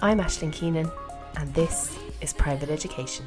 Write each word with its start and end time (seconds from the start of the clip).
I'm 0.00 0.18
Ashlyn 0.18 0.52
Keenan, 0.52 0.90
and 1.36 1.52
this 1.54 1.98
is 2.20 2.32
Private 2.32 2.70
Education. 2.70 3.26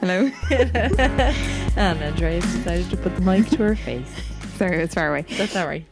Hello. 0.00 0.30
And 1.74 2.02
Andrea 2.02 2.40
decided 2.40 2.90
to 2.90 2.96
put 2.98 3.14
the 3.14 3.22
mic 3.22 3.48
to 3.48 3.56
her 3.58 3.74
face. 3.74 4.14
Sorry, 4.56 4.82
it's 4.82 4.94
far 4.94 5.08
away. 5.08 5.24
That's 5.38 5.56
all 5.56 5.66
right. 5.66 5.86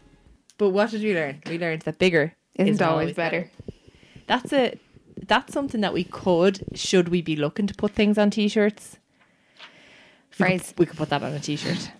But 0.59 0.71
what 0.71 0.91
did 0.91 1.03
we 1.03 1.15
learn? 1.15 1.43
We 1.47 1.59
learned 1.59 1.83
that 1.83 1.99
bigger 1.99 2.35
Isn't 2.55 2.75
is 2.75 2.83
always 2.83 3.17
better. 3.17 3.51
That's 4.31 4.53
a 4.53 4.79
that's 5.27 5.53
something 5.53 5.81
that 5.81 5.93
we 5.93 6.05
could, 6.05 6.65
should 6.75 7.09
we 7.09 7.21
be 7.21 7.35
looking 7.35 7.67
to 7.67 7.75
put 7.75 7.91
things 7.93 8.17
on 8.17 8.31
t-shirts? 8.31 8.97
We 9.59 9.65
could- 9.67 10.37
Phrase. 10.37 10.75
We 10.79 10.87
could 10.87 10.97
put 10.97 11.09
that 11.11 11.23
on 11.25 11.33
a 11.33 11.41
t-shirt. 11.41 11.91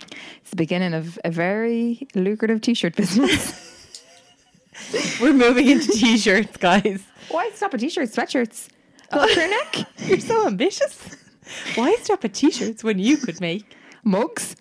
It's 0.41 0.51
the 0.51 0.57
beginning 0.57 0.95
of 0.95 1.19
a 1.25 1.31
very 1.33 2.07
lucrative 2.15 2.61
t-shirt 2.61 2.95
business. 2.95 3.67
We're 5.21 5.33
moving 5.35 5.69
into 5.69 5.89
t-shirts, 5.91 6.57
guys. 6.57 7.03
Why 7.31 7.51
stop 7.53 7.75
at 7.75 7.81
t-shirts, 7.81 8.15
sweatshirts? 8.17 8.69
Up 9.11 9.29
your 9.35 9.49
neck, 9.51 9.77
You're 10.07 10.21
so 10.21 10.47
ambitious. 10.47 11.17
Why 11.75 11.97
stop 12.01 12.25
at 12.25 12.33
t-shirts 12.33 12.85
when 12.85 13.01
you 13.01 13.17
could 13.17 13.41
make? 13.41 13.77
mugs, 14.05 14.55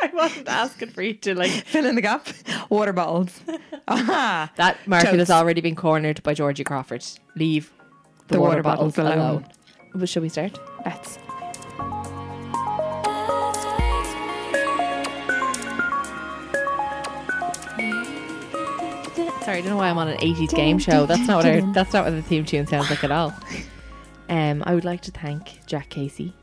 I 0.02 0.10
wasn't 0.14 0.48
asking 0.48 0.90
for 0.90 1.02
you 1.02 1.14
to 1.14 1.34
like. 1.34 1.50
fill 1.66 1.86
in 1.86 1.94
the 1.94 2.00
gap, 2.02 2.26
water 2.68 2.92
bottles. 2.92 3.40
Aha! 3.88 4.50
That 4.56 4.86
market 4.86 5.18
has 5.18 5.30
already 5.30 5.60
been 5.60 5.76
cornered 5.76 6.22
by 6.22 6.34
Georgie 6.34 6.64
Crawford. 6.64 7.04
Leave 7.36 7.72
the, 8.28 8.34
The 8.34 8.40
water, 8.40 8.50
water 8.50 8.62
bottles, 8.62 8.96
bottles 8.96 9.14
alone. 9.14 9.30
alone. 9.30 9.46
Well, 9.94 10.06
shall 10.06 10.22
we 10.22 10.28
start? 10.28 10.58
Let's. 10.84 11.18
Sorry, 19.42 19.58
I 19.58 19.60
don't 19.62 19.70
know 19.70 19.76
why 19.78 19.88
I'm 19.88 19.98
on 19.98 20.08
an 20.08 20.18
80s 20.18 20.54
game 20.54 20.78
show. 20.78 21.06
That's 21.06 21.26
not 21.26 21.38
what 21.38 21.46
our, 21.46 21.72
that's 21.72 21.92
not 21.92 22.04
what 22.04 22.10
the 22.10 22.22
theme 22.22 22.44
tune 22.44 22.66
sounds 22.66 22.90
like 22.90 23.02
at 23.02 23.10
all. 23.10 23.34
Um, 24.28 24.62
I 24.66 24.74
would 24.74 24.84
like 24.84 25.00
to 25.02 25.10
thank 25.10 25.66
Jack 25.66 25.88
Casey, 25.88 26.34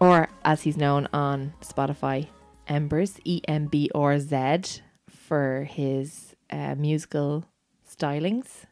or 0.00 0.28
as 0.44 0.62
he's 0.62 0.76
known 0.76 1.06
on 1.12 1.52
Spotify, 1.62 2.26
Embers 2.70 3.18
E 3.24 3.42
M 3.48 3.66
B 3.66 3.90
R 3.94 4.20
Z, 4.20 4.80
for 5.08 5.66
his 5.68 6.36
uh, 6.50 6.76
musical 6.76 7.44
stylings. 7.84 8.64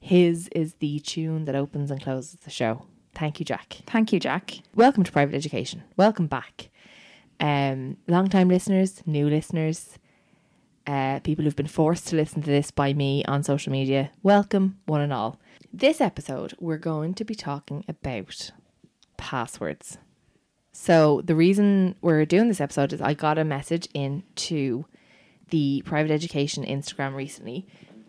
His 0.00 0.48
is 0.48 0.74
the 0.80 0.98
tune 1.00 1.44
that 1.44 1.54
opens 1.54 1.90
and 1.90 2.02
closes 2.02 2.40
the 2.40 2.50
show. 2.50 2.86
Thank 3.14 3.38
you, 3.38 3.44
Jack. 3.44 3.82
Thank 3.86 4.14
you, 4.14 4.18
Jack. 4.18 4.60
Welcome 4.74 5.04
to 5.04 5.12
Private 5.12 5.34
Education. 5.34 5.82
Welcome 5.98 6.26
back. 6.26 6.70
Um, 7.38 7.98
long 8.08 8.30
time 8.30 8.48
listeners, 8.48 9.02
new 9.04 9.28
listeners, 9.28 9.98
uh, 10.86 11.20
people 11.20 11.44
who've 11.44 11.54
been 11.54 11.66
forced 11.66 12.08
to 12.08 12.16
listen 12.16 12.40
to 12.42 12.50
this 12.50 12.70
by 12.70 12.94
me 12.94 13.24
on 13.26 13.42
social 13.42 13.72
media. 13.72 14.10
Welcome, 14.22 14.78
one 14.86 15.02
and 15.02 15.12
all. 15.12 15.38
This 15.70 16.00
episode, 16.00 16.54
we're 16.58 16.78
going 16.78 17.12
to 17.14 17.24
be 17.24 17.34
talking 17.34 17.84
about 17.86 18.52
passwords. 19.18 19.98
So, 20.72 21.20
the 21.22 21.34
reason 21.34 21.96
we're 22.00 22.24
doing 22.24 22.48
this 22.48 22.60
episode 22.60 22.94
is 22.94 23.02
I 23.02 23.12
got 23.12 23.36
a 23.36 23.44
message 23.44 23.88
in 23.92 24.22
to 24.36 24.86
the 25.50 25.82
private 25.84 26.10
education 26.10 26.64
Instagram 26.64 27.14
recently. 27.14 27.66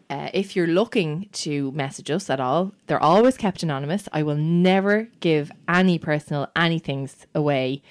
Uh, 0.10 0.30
if 0.34 0.56
you're 0.56 0.68
looking 0.68 1.28
to 1.34 1.74
message 1.74 2.10
us 2.10 2.30
at 2.30 2.40
all, 2.40 2.72
they're 2.88 3.04
always 3.04 3.36
kept 3.36 3.64
anonymous. 3.64 4.08
I 4.14 4.24
will 4.24 4.36
never 4.36 5.10
give 5.20 5.52
any 5.68 6.00
personal 6.00 6.48
anythings 6.56 7.26
away 7.36 7.82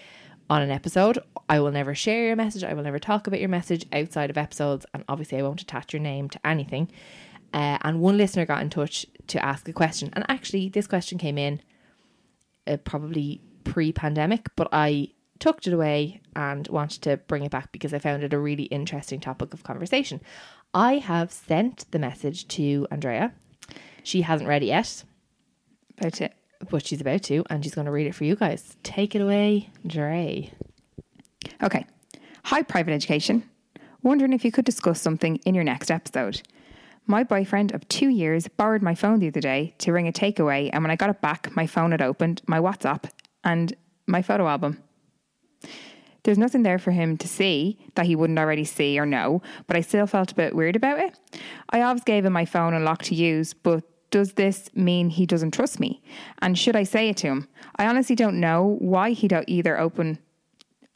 on 0.49 0.63
an 0.63 0.71
episode. 0.71 1.19
I 1.51 1.61
will 1.61 1.71
never 1.71 1.95
share 1.95 2.27
your 2.27 2.37
message. 2.37 2.65
I 2.65 2.73
will 2.73 2.83
never 2.83 2.99
talk 2.99 3.27
about 3.27 3.41
your 3.41 3.51
message 3.51 3.85
outside 3.93 4.31
of 4.31 4.39
episodes. 4.39 4.87
And 4.95 5.05
obviously, 5.07 5.39
I 5.39 5.43
won't 5.43 5.61
attach 5.61 5.93
your 5.93 6.01
name 6.01 6.31
to 6.31 6.47
anything. 6.47 6.91
Uh, 7.53 7.77
and 7.83 8.01
one 8.01 8.17
listener 8.17 8.47
got 8.47 8.63
in 8.63 8.71
touch 8.71 9.05
to 9.27 9.45
ask 9.45 9.69
a 9.69 9.73
question. 9.75 10.09
And 10.15 10.25
actually, 10.29 10.71
this 10.71 10.87
question 10.87 11.19
came 11.19 11.37
in 11.37 11.61
uh, 12.67 12.79
probably 12.79 13.43
pre 13.65 13.93
pandemic, 13.93 14.49
but 14.57 14.69
I 14.73 15.09
tucked 15.39 15.67
it 15.67 15.73
away 15.73 16.21
and 16.37 16.69
wanted 16.69 17.03
to 17.03 17.17
bring 17.17 17.45
it 17.45 17.51
back 17.51 17.73
because 17.73 17.93
I 17.93 17.99
found 17.99 18.23
it 18.23 18.33
a 18.33 18.39
really 18.39 18.65
interesting 18.65 19.19
topic 19.21 19.53
of 19.53 19.65
conversation. 19.65 20.21
I 20.73 20.95
have 20.99 21.33
sent 21.33 21.91
the 21.91 21.99
message 21.99 22.47
to 22.49 22.87
Andrea. 22.91 23.33
She 24.05 24.23
hasn't 24.23 24.49
read 24.49 24.63
it 24.63 24.67
yet, 24.67 25.05
About 25.99 26.21
it. 26.21 26.33
but 26.71 26.87
she's 26.87 27.01
about 27.01 27.23
to, 27.25 27.45
and 27.51 27.63
she's 27.65 27.75
going 27.75 27.85
to 27.87 27.91
read 27.93 28.07
it 28.07 28.15
for 28.15 28.25
you 28.25 28.37
guys. 28.37 28.77
Take 28.83 29.15
it 29.15 29.21
away, 29.21 29.71
Dre. 29.87 30.51
Okay. 31.63 31.87
Hi, 32.45 32.63
private 32.63 32.93
education. 32.93 33.49
Wondering 34.03 34.33
if 34.33 34.45
you 34.45 34.51
could 34.53 34.65
discuss 34.65 35.01
something 35.01 35.37
in 35.45 35.55
your 35.55 35.65
next 35.65 35.91
episode. 35.91 36.43
My 37.07 37.25
boyfriend 37.25 37.73
of 37.73 37.87
two 37.89 38.09
years 38.09 38.47
borrowed 38.49 38.83
my 38.83 38.95
phone 38.95 39.19
the 39.19 39.29
other 39.29 39.41
day 39.41 39.75
to 39.79 39.93
ring 39.93 40.07
a 40.09 40.13
takeaway, 40.13 40.71
and 40.73 40.83
when 40.85 40.91
I 40.91 40.97
got 40.97 41.11
it 41.11 41.21
back, 41.21 41.55
my 41.57 41.67
phone 41.67 41.91
had 41.91 42.03
opened 42.03 42.43
my 42.47 42.59
WhatsApp 42.59 43.11
and 43.45 43.75
my 44.07 44.23
photo 44.23 44.47
album. 44.49 44.83
There's 46.25 46.39
nothing 46.39 46.63
there 46.63 46.79
for 46.79 46.93
him 46.93 47.17
to 47.19 47.27
see 47.27 47.79
that 47.97 48.07
he 48.07 48.15
wouldn't 48.15 48.39
already 48.39 48.65
see 48.65 48.99
or 48.99 49.07
know, 49.07 49.43
but 49.67 49.77
I 49.77 49.81
still 49.81 50.07
felt 50.07 50.31
a 50.31 50.37
bit 50.37 50.55
weird 50.55 50.77
about 50.77 51.01
it. 51.01 51.19
I 51.71 51.83
always 51.83 52.05
gave 52.05 52.25
him 52.25 52.33
my 52.33 52.45
phone 52.45 52.75
unlocked 52.75 53.07
to 53.07 53.15
use, 53.15 53.55
but 53.55 53.83
does 54.11 54.35
this 54.35 54.71
mean 54.75 55.11
he 55.11 55.27
doesn't 55.27 55.53
trust 55.53 55.81
me? 55.81 56.01
And 56.41 56.57
should 56.57 56.77
I 56.77 56.85
say 56.85 57.09
it 57.09 57.17
to 57.19 57.29
him? 57.29 57.49
I 57.77 57.87
honestly 57.87 58.15
don't 58.15 58.39
know 58.39 58.77
why 58.79 59.11
he 59.11 59.27
don't 59.27 59.49
either 59.49 59.79
open 59.79 60.19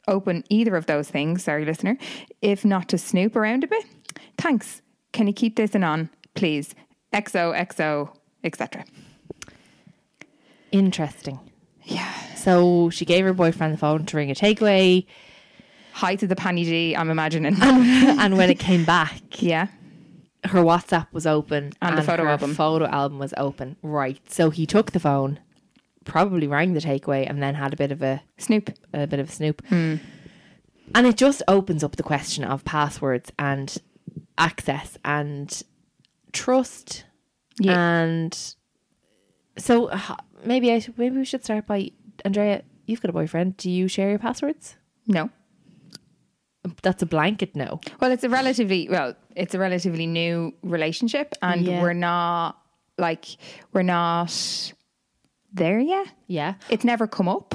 open 0.07 0.41
either 0.49 0.77
of 0.77 0.85
those 0.85 1.09
things, 1.09 1.43
sorry 1.43 1.65
listener, 1.65 1.97
if 2.41 2.63
not 2.63 2.87
to 2.87 2.97
snoop 2.97 3.35
around 3.35 3.65
a 3.65 3.67
bit. 3.67 3.83
Thanks. 4.37 4.81
Can 5.11 5.27
you 5.27 5.33
keep 5.33 5.57
this 5.57 5.75
in 5.75 5.83
on, 5.83 6.09
please? 6.33 6.73
XO, 7.13 7.53
XO, 7.53 8.15
etc. 8.43 8.85
Interesting. 10.71 11.39
Yeah. 11.83 12.13
So 12.47 12.89
she 12.91 13.03
gave 13.03 13.25
her 13.25 13.33
boyfriend 13.33 13.73
the 13.73 13.77
phone 13.77 14.05
to 14.05 14.15
ring 14.15 14.31
a 14.31 14.33
takeaway, 14.33 15.05
Hi 15.91 16.15
to 16.15 16.25
the 16.25 16.35
Panny 16.37 16.63
G, 16.63 16.95
I'm 16.95 17.09
imagining. 17.09 17.57
and 17.61 18.37
when 18.37 18.49
it 18.49 18.57
came 18.57 18.85
back, 18.85 19.41
yeah. 19.43 19.67
her 20.45 20.61
WhatsApp 20.61 21.07
was 21.11 21.27
open 21.27 21.73
And 21.81 21.97
the 21.97 22.03
photo 22.03 22.23
her 22.23 22.29
album. 22.29 22.53
photo 22.55 22.85
album 22.85 23.19
was 23.19 23.33
open. 23.35 23.75
Right. 23.81 24.21
So 24.31 24.49
he 24.49 24.65
took 24.65 24.91
the 24.91 24.99
phone, 25.01 25.41
probably 26.05 26.47
rang 26.47 26.71
the 26.71 26.79
takeaway, 26.79 27.29
and 27.29 27.43
then 27.43 27.55
had 27.55 27.73
a 27.73 27.75
bit 27.75 27.91
of 27.91 28.01
a 28.01 28.21
Snoop. 28.37 28.69
a 28.93 29.07
bit 29.07 29.19
of 29.19 29.27
a 29.27 29.31
snoop. 29.33 29.61
Hmm. 29.67 29.95
And 30.95 31.05
it 31.05 31.17
just 31.17 31.43
opens 31.49 31.83
up 31.83 31.97
the 31.97 32.03
question 32.03 32.45
of 32.45 32.63
passwords 32.63 33.29
and 33.37 33.77
access 34.37 34.97
and 35.03 35.63
trust. 36.31 37.03
Yeah. 37.59 37.77
And 37.77 38.55
so 39.57 39.87
uh, 39.87 40.15
maybe 40.45 40.71
I 40.71 40.81
maybe 40.95 41.17
we 41.17 41.25
should 41.25 41.43
start 41.43 41.67
by 41.67 41.91
Andrea. 42.25 42.63
You've 42.85 43.01
got 43.01 43.09
a 43.09 43.13
boyfriend. 43.13 43.57
Do 43.57 43.69
you 43.69 43.87
share 43.87 44.09
your 44.09 44.19
passwords? 44.19 44.75
No. 45.07 45.29
That's 46.81 47.01
a 47.01 47.05
blanket 47.05 47.55
no. 47.55 47.79
Well, 48.01 48.11
it's 48.11 48.23
a 48.23 48.29
relatively 48.29 48.87
well, 48.89 49.15
it's 49.35 49.53
a 49.53 49.59
relatively 49.59 50.05
new 50.05 50.53
relationship, 50.63 51.33
and 51.41 51.65
Yeah. 51.65 51.81
we're 51.81 51.93
not 51.93 52.57
like 52.97 53.25
we're 53.73 53.83
not 53.83 54.73
there 55.53 55.79
yet. 55.79 56.07
Yeah. 56.27 56.55
It's 56.69 56.83
never 56.83 57.07
come 57.07 57.29
up. 57.29 57.53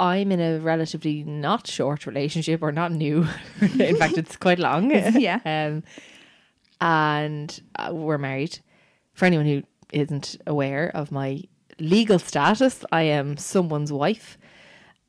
I'm 0.00 0.32
in 0.32 0.40
a 0.40 0.58
relatively 0.58 1.22
not 1.22 1.66
short 1.68 2.06
relationship 2.06 2.60
or 2.62 2.72
not 2.72 2.92
new. 2.92 3.26
in 3.60 3.96
fact, 3.96 4.18
it's 4.18 4.36
quite 4.36 4.58
long. 4.58 4.90
Yeah. 4.90 5.38
Um, 5.46 5.82
and 6.80 7.60
uh, 7.76 7.90
we're 7.92 8.18
married. 8.18 8.58
For 9.14 9.24
anyone 9.26 9.46
who 9.46 9.62
isn't 9.92 10.36
aware 10.46 10.90
of 10.94 11.12
my 11.12 11.42
legal 11.78 12.18
status, 12.18 12.84
I 12.92 13.02
am 13.02 13.36
someone's 13.36 13.92
wife. 13.92 14.38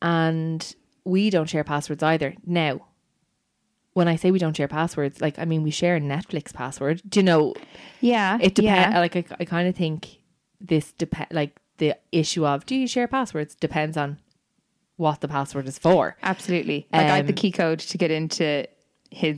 And 0.02 0.76
we 1.04 1.30
don't 1.30 1.50
share 1.50 1.64
passwords 1.64 2.04
either. 2.04 2.36
Now, 2.46 2.82
when 3.94 4.08
I 4.08 4.16
say 4.18 4.32
we 4.32 4.40
don't 4.40 4.56
share 4.56 4.68
passwords, 4.68 5.22
like 5.22 5.40
I 5.40 5.46
mean 5.46 5.64
we 5.64 5.72
share 5.72 5.96
a 5.96 6.02
Netflix 6.02 6.54
password. 6.54 7.02
Do 7.08 7.20
you 7.20 7.24
know? 7.24 7.54
Yeah. 8.02 8.38
It 8.42 8.56
depends. 8.56 8.94
Yeah. 8.94 9.00
Like 9.00 9.16
I, 9.16 9.24
I 9.40 9.46
kind 9.46 9.68
of 9.68 9.76
think 9.76 10.20
this 10.60 10.92
depend. 10.94 11.28
Like 11.32 11.58
the 11.78 11.96
issue 12.12 12.46
of 12.46 12.66
do 12.66 12.76
you 12.76 12.88
share 12.88 13.08
passwords 13.08 13.56
depends 13.56 13.96
on 13.98 14.18
what 14.98 15.22
the 15.22 15.28
password 15.28 15.68
is 15.68 15.78
for. 15.80 16.16
Absolutely. 16.24 16.88
Like 16.92 17.06
I 17.08 17.16
had 17.18 17.28
the 17.28 17.34
Um, 17.34 17.38
key 17.38 17.52
code 17.52 17.80
to 17.80 17.98
get 17.98 18.12
into 18.12 18.66
his 19.12 19.38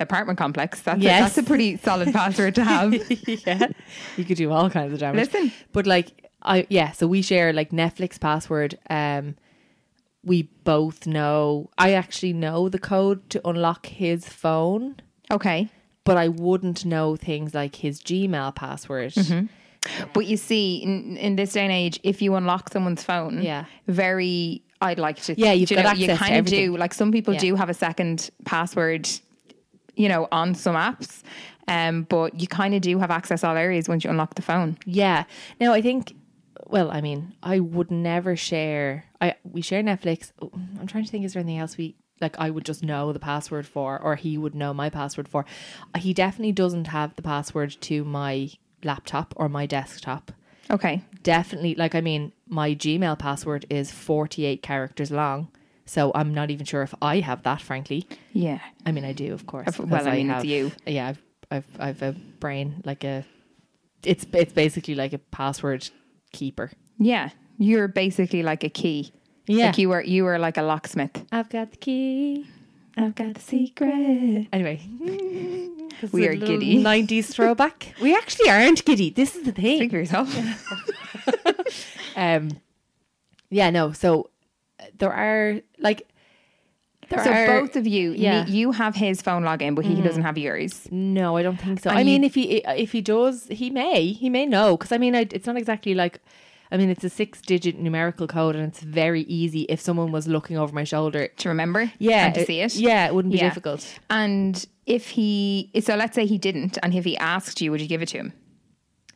apartment 0.00 0.38
complex. 0.38 0.80
That's, 0.82 1.00
Yes. 1.00 1.20
a, 1.20 1.22
that's 1.24 1.38
a 1.38 1.42
pretty 1.44 1.76
solid 1.76 2.12
password 2.12 2.54
to 2.56 2.64
have. 2.64 2.92
yeah, 3.46 3.68
you 4.16 4.24
could 4.24 4.36
do 4.36 4.50
all 4.52 4.68
kinds 4.70 4.92
of 4.92 4.98
damage. 5.00 5.32
Listen. 5.32 5.52
but 5.72 5.86
like 5.86 6.21
I 6.44 6.66
yeah, 6.68 6.92
so 6.92 7.06
we 7.06 7.22
share 7.22 7.52
like 7.52 7.70
Netflix 7.70 8.18
password. 8.18 8.78
Um, 8.90 9.36
we 10.24 10.42
both 10.64 11.06
know. 11.06 11.70
I 11.78 11.92
actually 11.94 12.32
know 12.32 12.68
the 12.68 12.78
code 12.78 13.28
to 13.30 13.40
unlock 13.48 13.86
his 13.86 14.28
phone, 14.28 14.96
Okay. 15.30 15.68
but 16.04 16.16
I 16.16 16.28
wouldn't 16.28 16.84
know 16.84 17.16
things 17.16 17.54
like 17.54 17.76
his 17.76 18.00
Gmail 18.00 18.54
password. 18.54 19.12
Mm-hmm. 19.14 19.46
But 20.12 20.26
you 20.26 20.36
see, 20.36 20.76
in, 20.76 21.16
in 21.16 21.34
this 21.34 21.54
day 21.54 21.62
and 21.62 21.72
age, 21.72 21.98
if 22.04 22.22
you 22.22 22.36
unlock 22.36 22.72
someone's 22.72 23.02
phone, 23.02 23.42
Yeah. 23.42 23.64
very, 23.88 24.62
I'd 24.80 25.00
like 25.00 25.20
to. 25.22 25.34
Yeah, 25.36 25.52
you've 25.52 25.68
do 25.68 25.74
got 25.74 25.82
know, 25.82 25.88
access 25.90 26.00
You 26.00 26.06
to 26.08 26.16
kind 26.16 26.36
of 26.36 26.46
do. 26.46 26.76
Like 26.76 26.94
some 26.94 27.10
people 27.10 27.34
Yeah. 27.34 27.40
do 27.40 27.54
have 27.56 27.68
a 27.68 27.74
second 27.74 28.30
password, 28.44 29.08
you 29.96 30.08
know, 30.08 30.28
on 30.30 30.54
some 30.54 30.76
apps. 30.76 31.22
Um, 31.66 32.02
but 32.04 32.40
you 32.40 32.46
kind 32.46 32.74
of 32.74 32.80
do 32.80 32.98
have 32.98 33.10
access 33.10 33.42
all 33.42 33.56
areas 33.56 33.88
once 33.88 34.04
you 34.04 34.10
unlock 34.10 34.36
the 34.36 34.42
phone. 34.42 34.78
Yeah. 34.86 35.24
Now 35.60 35.72
I 35.72 35.82
think. 35.82 36.14
Well, 36.66 36.90
I 36.90 37.00
mean, 37.00 37.34
I 37.42 37.60
would 37.60 37.90
never 37.90 38.36
share. 38.36 39.04
I 39.20 39.34
we 39.44 39.62
share 39.62 39.82
Netflix. 39.82 40.32
Oh, 40.40 40.50
I'm 40.80 40.86
trying 40.86 41.04
to 41.04 41.10
think. 41.10 41.24
Is 41.24 41.34
there 41.34 41.40
anything 41.40 41.58
else 41.58 41.76
we 41.76 41.96
like? 42.20 42.38
I 42.38 42.50
would 42.50 42.64
just 42.64 42.82
know 42.82 43.12
the 43.12 43.18
password 43.18 43.66
for, 43.66 44.00
or 44.00 44.16
he 44.16 44.38
would 44.38 44.54
know 44.54 44.72
my 44.72 44.90
password 44.90 45.28
for. 45.28 45.44
He 45.98 46.14
definitely 46.14 46.52
doesn't 46.52 46.86
have 46.88 47.14
the 47.16 47.22
password 47.22 47.76
to 47.82 48.04
my 48.04 48.50
laptop 48.84 49.34
or 49.36 49.48
my 49.48 49.66
desktop. 49.66 50.32
Okay. 50.70 51.02
Definitely, 51.22 51.74
like 51.74 51.94
I 51.94 52.00
mean, 52.00 52.32
my 52.48 52.74
Gmail 52.74 53.18
password 53.18 53.66
is 53.68 53.90
48 53.90 54.62
characters 54.62 55.10
long. 55.10 55.48
So 55.84 56.12
I'm 56.14 56.32
not 56.32 56.50
even 56.50 56.64
sure 56.64 56.82
if 56.82 56.94
I 57.02 57.20
have 57.20 57.42
that. 57.42 57.60
Frankly, 57.60 58.06
Yeah. 58.32 58.60
I 58.86 58.92
mean, 58.92 59.04
I 59.04 59.12
do, 59.12 59.32
of 59.34 59.46
course. 59.46 59.78
Well, 59.78 60.08
I 60.08 60.12
mean, 60.16 60.30
it's 60.30 60.44
you. 60.44 60.72
Yeah, 60.86 61.08
I've, 61.08 61.22
I've, 61.50 61.66
I've 61.78 62.02
a 62.02 62.12
brain 62.40 62.82
like 62.84 63.04
a. 63.04 63.24
It's 64.04 64.26
it's 64.32 64.52
basically 64.52 64.94
like 64.94 65.12
a 65.12 65.18
password 65.18 65.90
keeper. 66.32 66.70
Yeah. 66.98 67.30
You're 67.58 67.88
basically 67.88 68.42
like 68.42 68.64
a 68.64 68.68
key. 68.68 69.12
Yeah. 69.46 69.66
Like 69.66 69.78
you 69.78 69.88
were, 69.88 70.02
you 70.02 70.24
were 70.24 70.38
like 70.38 70.56
a 70.56 70.62
locksmith. 70.62 71.24
I've 71.32 71.48
got 71.48 71.70
the 71.72 71.76
key. 71.76 72.46
I've 72.96 73.14
got 73.14 73.34
the 73.34 73.40
secret. 73.40 74.48
Anyway, 74.52 74.80
We 76.12 76.26
are 76.26 76.34
giddy. 76.34 76.82
90s 76.82 77.26
throwback. 77.32 77.94
we 78.02 78.14
actually 78.14 78.50
aren't 78.50 78.84
giddy. 78.84 79.10
This 79.10 79.36
is 79.36 79.44
the 79.44 79.52
thing. 79.52 79.78
Speak 79.78 79.90
for 79.90 79.98
yourself. 79.98 80.34
Um, 82.14 82.50
yeah, 83.48 83.70
no. 83.70 83.92
So 83.92 84.28
there 84.98 85.12
are 85.12 85.60
like 85.78 86.06
there 87.16 87.24
so 87.24 87.30
are 87.32 87.60
both 87.60 87.76
of 87.76 87.86
you, 87.86 88.12
yeah. 88.12 88.46
You 88.46 88.72
have 88.72 88.94
his 88.94 89.22
phone 89.22 89.42
login, 89.42 89.74
but 89.74 89.84
he 89.84 90.00
doesn't 90.00 90.22
have 90.22 90.36
yours. 90.38 90.88
No, 90.90 91.36
I 91.36 91.42
don't 91.42 91.56
think 91.60 91.80
so. 91.80 91.90
And 91.90 91.98
I 91.98 92.04
mean, 92.04 92.24
if 92.24 92.34
he 92.34 92.58
if 92.66 92.92
he 92.92 93.00
does, 93.00 93.46
he 93.48 93.70
may 93.70 94.12
he 94.12 94.28
may 94.30 94.46
know 94.46 94.76
because 94.76 94.92
I 94.92 94.98
mean, 94.98 95.14
I, 95.14 95.26
it's 95.30 95.46
not 95.46 95.56
exactly 95.56 95.94
like. 95.94 96.20
I 96.70 96.78
mean, 96.78 96.88
it's 96.88 97.04
a 97.04 97.10
six-digit 97.10 97.78
numerical 97.78 98.26
code, 98.26 98.56
and 98.56 98.64
it's 98.66 98.80
very 98.80 99.24
easy 99.24 99.66
if 99.68 99.78
someone 99.78 100.10
was 100.10 100.26
looking 100.26 100.56
over 100.56 100.74
my 100.74 100.84
shoulder. 100.84 101.28
To 101.28 101.48
remember, 101.50 101.92
Yeah, 101.98 102.24
and 102.24 102.34
to 102.34 102.46
see 102.46 102.60
it. 102.62 102.74
Yeah, 102.76 103.06
it 103.06 103.14
wouldn't 103.14 103.32
be 103.32 103.36
Yeah. 103.38 103.48
difficult. 103.50 103.86
And 104.08 104.64
if 104.86 105.10
he, 105.10 105.70
so 105.82 105.96
let's 105.96 106.14
say 106.14 106.24
he 106.24 106.38
didn't, 106.38 106.78
and 106.82 106.94
if 106.94 107.04
he 107.04 107.14
asked 107.18 107.60
you, 107.60 107.70
would 107.72 107.82
you 107.82 107.86
give 107.88 108.00
it 108.00 108.08
to 108.08 108.16
him? 108.16 108.32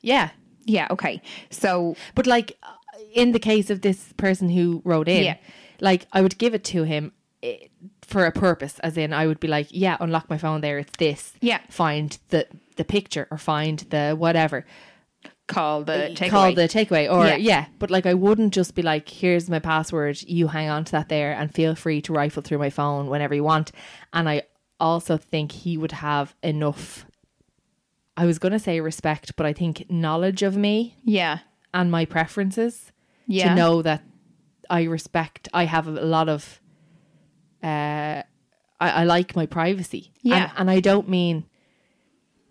Yeah, 0.02 0.28
Yeah. 0.66 0.86
Okay. 0.90 1.22
So 1.48 1.96
but 2.14 2.26
like 2.26 2.58
uh, 2.62 2.72
in 3.14 3.32
the 3.32 3.38
case 3.38 3.70
of 3.70 3.80
this 3.80 4.12
person 4.18 4.50
who 4.50 4.82
wrote 4.84 5.08
in, 5.08 5.24
Yeah. 5.24 5.36
like 5.80 6.06
I 6.12 6.20
would 6.20 6.36
give 6.36 6.52
it 6.54 6.64
to 6.64 6.82
him 6.82 7.12
for 8.02 8.24
a 8.26 8.32
purpose, 8.32 8.78
as 8.80 8.96
in 8.96 9.12
I 9.12 9.26
would 9.26 9.40
be 9.40 9.48
like, 9.48 9.68
yeah, 9.70 9.96
unlock 10.00 10.28
my 10.30 10.38
phone 10.38 10.60
there. 10.62 10.78
It's 10.78 10.96
this. 10.98 11.32
Yeah. 11.40 11.60
find 11.70 12.18
the 12.30 12.46
the 12.76 12.84
picture 12.84 13.26
or 13.30 13.38
find 13.38 13.78
the 13.90 14.14
whatever. 14.18 14.64
call 15.46 15.84
the 15.84 16.10
takeaway. 16.14 16.28
call 16.30 16.52
the 16.54 16.68
takeaway 16.68 17.10
or 17.12 17.24
Yeah. 17.26 17.36
yeah. 17.36 17.66
but 17.78 17.90
like 17.90 18.04
I 18.06 18.14
wouldn't 18.14 18.52
just 18.52 18.74
be 18.74 18.82
like 18.82 19.08
here's 19.08 19.48
my 19.48 19.60
password 19.60 20.20
you 20.22 20.48
hang 20.48 20.68
on 20.68 20.84
to 20.86 20.92
that 20.92 21.08
there 21.08 21.32
and 21.32 21.54
feel 21.54 21.74
free 21.76 22.00
to 22.02 22.12
rifle 22.12 22.42
through 22.42 22.58
my 22.58 22.70
phone 22.70 23.06
whenever 23.06 23.34
you 23.34 23.44
want 23.44 23.70
and 24.12 24.28
I 24.28 24.42
also 24.80 25.16
think 25.16 25.52
he 25.52 25.78
would 25.78 25.92
have 25.92 26.34
enough 26.42 27.06
I 28.16 28.26
was 28.26 28.38
going 28.40 28.52
to 28.52 28.58
say 28.58 28.80
respect 28.80 29.36
but 29.36 29.46
I 29.46 29.52
think 29.52 29.88
knowledge 29.88 30.42
of 30.42 30.56
me 30.56 30.96
yeah. 31.04 31.38
and 31.72 31.90
my 31.92 32.04
preferences 32.06 32.90
Yeah. 33.28 33.50
to 33.50 33.54
know 33.54 33.82
that 33.82 34.02
I 34.68 34.82
respect 34.82 35.48
I 35.54 35.64
have 35.64 35.86
a 35.86 35.92
lot 35.92 36.28
of 36.28 36.60
uh 37.62 38.22
I, 38.78 38.90
I 38.90 39.04
like 39.04 39.34
my 39.34 39.46
privacy. 39.46 40.12
Yeah. 40.22 40.36
and, 40.36 40.52
and 40.56 40.70
I 40.70 40.80
don't 40.80 41.08
mean 41.08 41.44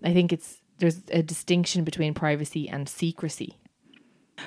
I 0.03 0.13
think 0.13 0.33
it's 0.33 0.61
there's 0.79 1.01
a 1.11 1.23
distinction 1.23 1.83
between 1.83 2.13
privacy 2.13 2.67
and 2.67 2.87
secrecy. 2.89 3.57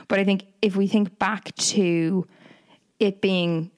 But 0.08 0.19
I 0.19 0.25
think 0.25 0.44
if 0.60 0.76
we 0.76 0.87
think 0.87 1.19
back 1.19 1.55
to 1.55 2.26
it 3.00 3.20
being 3.20 3.70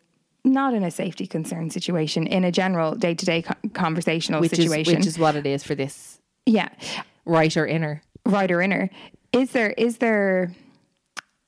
not 0.45 0.75
in 0.75 0.83
a 0.83 0.91
safety 0.91 1.27
concern 1.27 1.71
situation, 1.71 2.27
in 2.27 2.45
a 2.45 2.51
general 2.51 2.95
day 2.95 3.15
to 3.15 3.27
day 3.27 3.45
conversational 3.75 4.41
which 4.41 4.51
situation, 4.51 4.95
is 4.95 4.99
which 4.99 5.07
is 5.07 5.19
what 5.19 5.37
it 5.37 5.47
is 5.47 5.63
for 5.63 5.75
this 5.75 6.19
yeah, 6.47 6.69
writer 7.25 7.67
inner. 7.67 8.03
right 8.27 8.51
or 8.51 8.61
inner, 8.61 8.91
is 9.33 9.53
there 9.53 9.71
is 9.71 9.99
there 9.99 10.53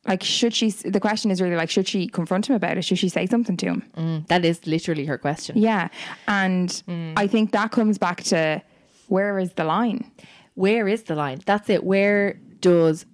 like 0.06 0.22
should 0.22 0.52
she? 0.54 0.70
The 0.70 1.00
question 1.00 1.30
is 1.30 1.40
really 1.40 1.56
like 1.56 1.70
should 1.70 1.86
she 1.88 2.08
confront 2.08 2.48
him 2.48 2.56
about 2.56 2.76
it? 2.78 2.82
Should 2.84 2.98
she 2.98 3.08
say 3.08 3.26
something 3.26 3.56
to 3.58 3.66
him? 3.66 3.82
Mm, 3.96 4.26
That 4.28 4.44
is 4.44 4.66
literally 4.66 5.06
her 5.06 5.18
question. 5.18 5.56
Yeah, 5.58 5.88
and 6.26 6.68
Mm. 6.88 7.12
I 7.16 7.26
think 7.28 7.52
that 7.52 7.70
comes 7.70 7.98
back 7.98 8.22
to 8.24 8.62
where 9.08 9.38
is 9.38 9.52
the 9.52 9.64
line? 9.64 10.10
Where 10.54 10.88
is 10.88 11.04
the 11.04 11.14
line? 11.14 11.40
That's 11.46 11.70
it. 11.70 11.84
Where 11.84 12.34
does 12.60 13.06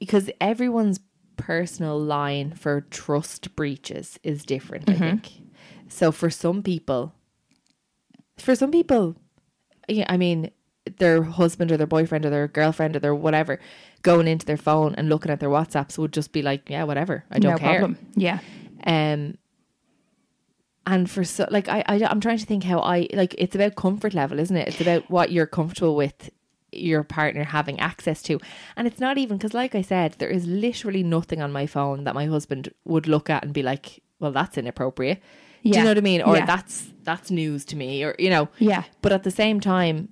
because 0.00 0.28
everyone's 0.40 0.98
personal 1.36 1.98
line 1.98 2.52
for 2.54 2.80
trust 2.90 3.54
breaches 3.56 4.18
is 4.22 4.44
different, 4.44 4.88
I 4.90 4.94
think. 4.94 5.30
So 5.88 6.10
for 6.12 6.30
some 6.30 6.62
people 6.62 7.12
for 8.38 8.54
some 8.56 8.70
people 8.70 9.14
yeah, 9.88 10.06
I 10.08 10.16
mean 10.16 10.50
their 10.98 11.22
husband 11.22 11.70
or 11.70 11.76
their 11.76 11.86
boyfriend 11.86 12.24
or 12.24 12.30
their 12.30 12.48
girlfriend 12.48 12.96
or 12.96 12.98
their 12.98 13.14
whatever 13.14 13.60
going 14.02 14.26
into 14.26 14.44
their 14.46 14.56
phone 14.56 14.94
and 14.96 15.08
looking 15.08 15.30
at 15.30 15.38
their 15.40 15.48
WhatsApps 15.48 15.96
would 15.98 16.12
just 16.12 16.32
be 16.32 16.42
like, 16.42 16.68
yeah, 16.68 16.82
whatever. 16.84 17.24
I 17.30 17.38
don't 17.38 17.52
no 17.52 17.58
care. 17.58 17.78
problem. 17.78 17.98
Yeah, 18.16 18.38
um 18.86 19.36
and 20.86 21.08
for 21.08 21.22
so 21.22 21.46
like 21.50 21.68
I, 21.68 21.84
I 21.86 22.04
i'm 22.10 22.20
trying 22.20 22.38
to 22.38 22.46
think 22.46 22.64
how 22.64 22.80
i 22.80 23.06
like 23.12 23.34
it's 23.38 23.54
about 23.54 23.76
comfort 23.76 24.14
level 24.14 24.40
isn't 24.40 24.56
it 24.56 24.66
it's 24.66 24.80
about 24.80 25.08
what 25.08 25.30
you're 25.30 25.46
comfortable 25.46 25.94
with 25.94 26.30
your 26.72 27.04
partner 27.04 27.44
having 27.44 27.78
access 27.78 28.20
to 28.22 28.40
and 28.76 28.88
it's 28.88 28.98
not 28.98 29.16
even 29.18 29.36
because 29.36 29.54
like 29.54 29.76
i 29.76 29.82
said 29.82 30.16
there 30.18 30.28
is 30.28 30.44
literally 30.46 31.04
nothing 31.04 31.40
on 31.40 31.52
my 31.52 31.66
phone 31.66 32.02
that 32.02 32.14
my 32.16 32.26
husband 32.26 32.68
would 32.84 33.06
look 33.06 33.30
at 33.30 33.44
and 33.44 33.52
be 33.52 33.62
like 33.62 34.02
well 34.18 34.32
that's 34.32 34.58
inappropriate 34.58 35.22
Yeah. 35.62 35.72
do 35.72 35.78
you 35.78 35.84
know 35.84 35.90
what 35.90 35.98
i 35.98 36.00
mean 36.00 36.22
or 36.22 36.36
Yeah. 36.38 36.46
that's 36.46 36.90
that's 37.04 37.30
news 37.30 37.64
to 37.66 37.76
me 37.76 38.02
or 38.02 38.16
you 38.18 38.30
know 38.30 38.48
Yeah. 38.58 38.82
but 39.02 39.12
at 39.12 39.22
the 39.22 39.30
same 39.30 39.60
time 39.60 40.08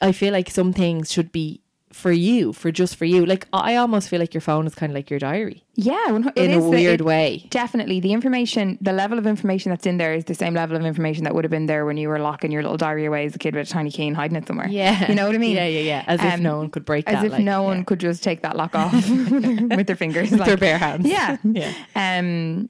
i 0.00 0.12
feel 0.12 0.32
like 0.32 0.50
some 0.50 0.72
things 0.72 1.12
should 1.12 1.30
be 1.32 1.60
for 1.92 2.12
you 2.12 2.52
for 2.52 2.70
just 2.70 2.96
for 2.96 3.06
you 3.06 3.24
like 3.24 3.46
i 3.52 3.74
almost 3.74 4.08
feel 4.10 4.20
like 4.20 4.34
your 4.34 4.40
phone 4.42 4.66
is 4.66 4.74
kind 4.74 4.92
of 4.92 4.94
like 4.94 5.08
your 5.10 5.18
diary 5.18 5.64
yeah, 5.74 6.08
in 6.08 6.26
a 6.26 6.56
is 6.58 6.64
the- 6.64 6.68
weird 6.70 7.00
it- 7.00 7.04
way 7.04 7.46
Definitely. 7.50 8.00
The 8.00 8.12
information, 8.12 8.78
the 8.80 8.92
level 8.92 9.16
of 9.16 9.26
information 9.28 9.70
that's 9.70 9.86
in 9.86 9.96
there 9.96 10.12
is 10.12 10.24
the 10.24 10.34
same 10.34 10.52
level 10.54 10.76
of 10.76 10.84
information 10.84 11.22
that 11.22 11.34
would 11.36 11.44
have 11.44 11.52
been 11.52 11.66
there 11.66 11.86
when 11.86 11.96
you 11.96 12.08
were 12.08 12.18
locking 12.18 12.50
your 12.50 12.62
little 12.62 12.76
diary 12.76 13.04
away 13.04 13.24
as 13.26 13.34
a 13.36 13.38
kid 13.38 13.54
with 13.54 13.68
a 13.68 13.70
tiny 13.70 13.90
key 13.92 14.08
and 14.08 14.16
hiding 14.16 14.36
it 14.36 14.44
somewhere. 14.48 14.66
Yeah. 14.68 15.06
You 15.08 15.14
know 15.14 15.26
what 15.26 15.36
I 15.36 15.38
mean? 15.38 15.54
Yeah, 15.54 15.66
yeah, 15.68 15.80
yeah. 15.80 16.04
As 16.08 16.18
if 16.20 16.34
Um, 16.34 16.42
no 16.42 16.58
one 16.58 16.68
could 16.70 16.84
break 16.84 17.08
it. 17.08 17.14
As 17.14 17.20
that. 17.20 17.26
if 17.26 17.32
like, 17.34 17.44
no 17.44 17.62
one 17.62 17.84
could 17.84 18.00
just 18.00 18.24
take 18.24 18.42
that 18.42 18.56
lock 18.56 18.74
off 18.74 18.92
with 19.08 19.86
their- 19.86 19.94
fingers. 19.94 20.30
with 20.32 20.40
their 20.40 20.48
like- 20.50 20.60
bare 20.60 20.78
hands. 20.78 21.06
Yeah. 21.06 21.36
Yeah. 21.44 21.72
Um, 21.94 22.68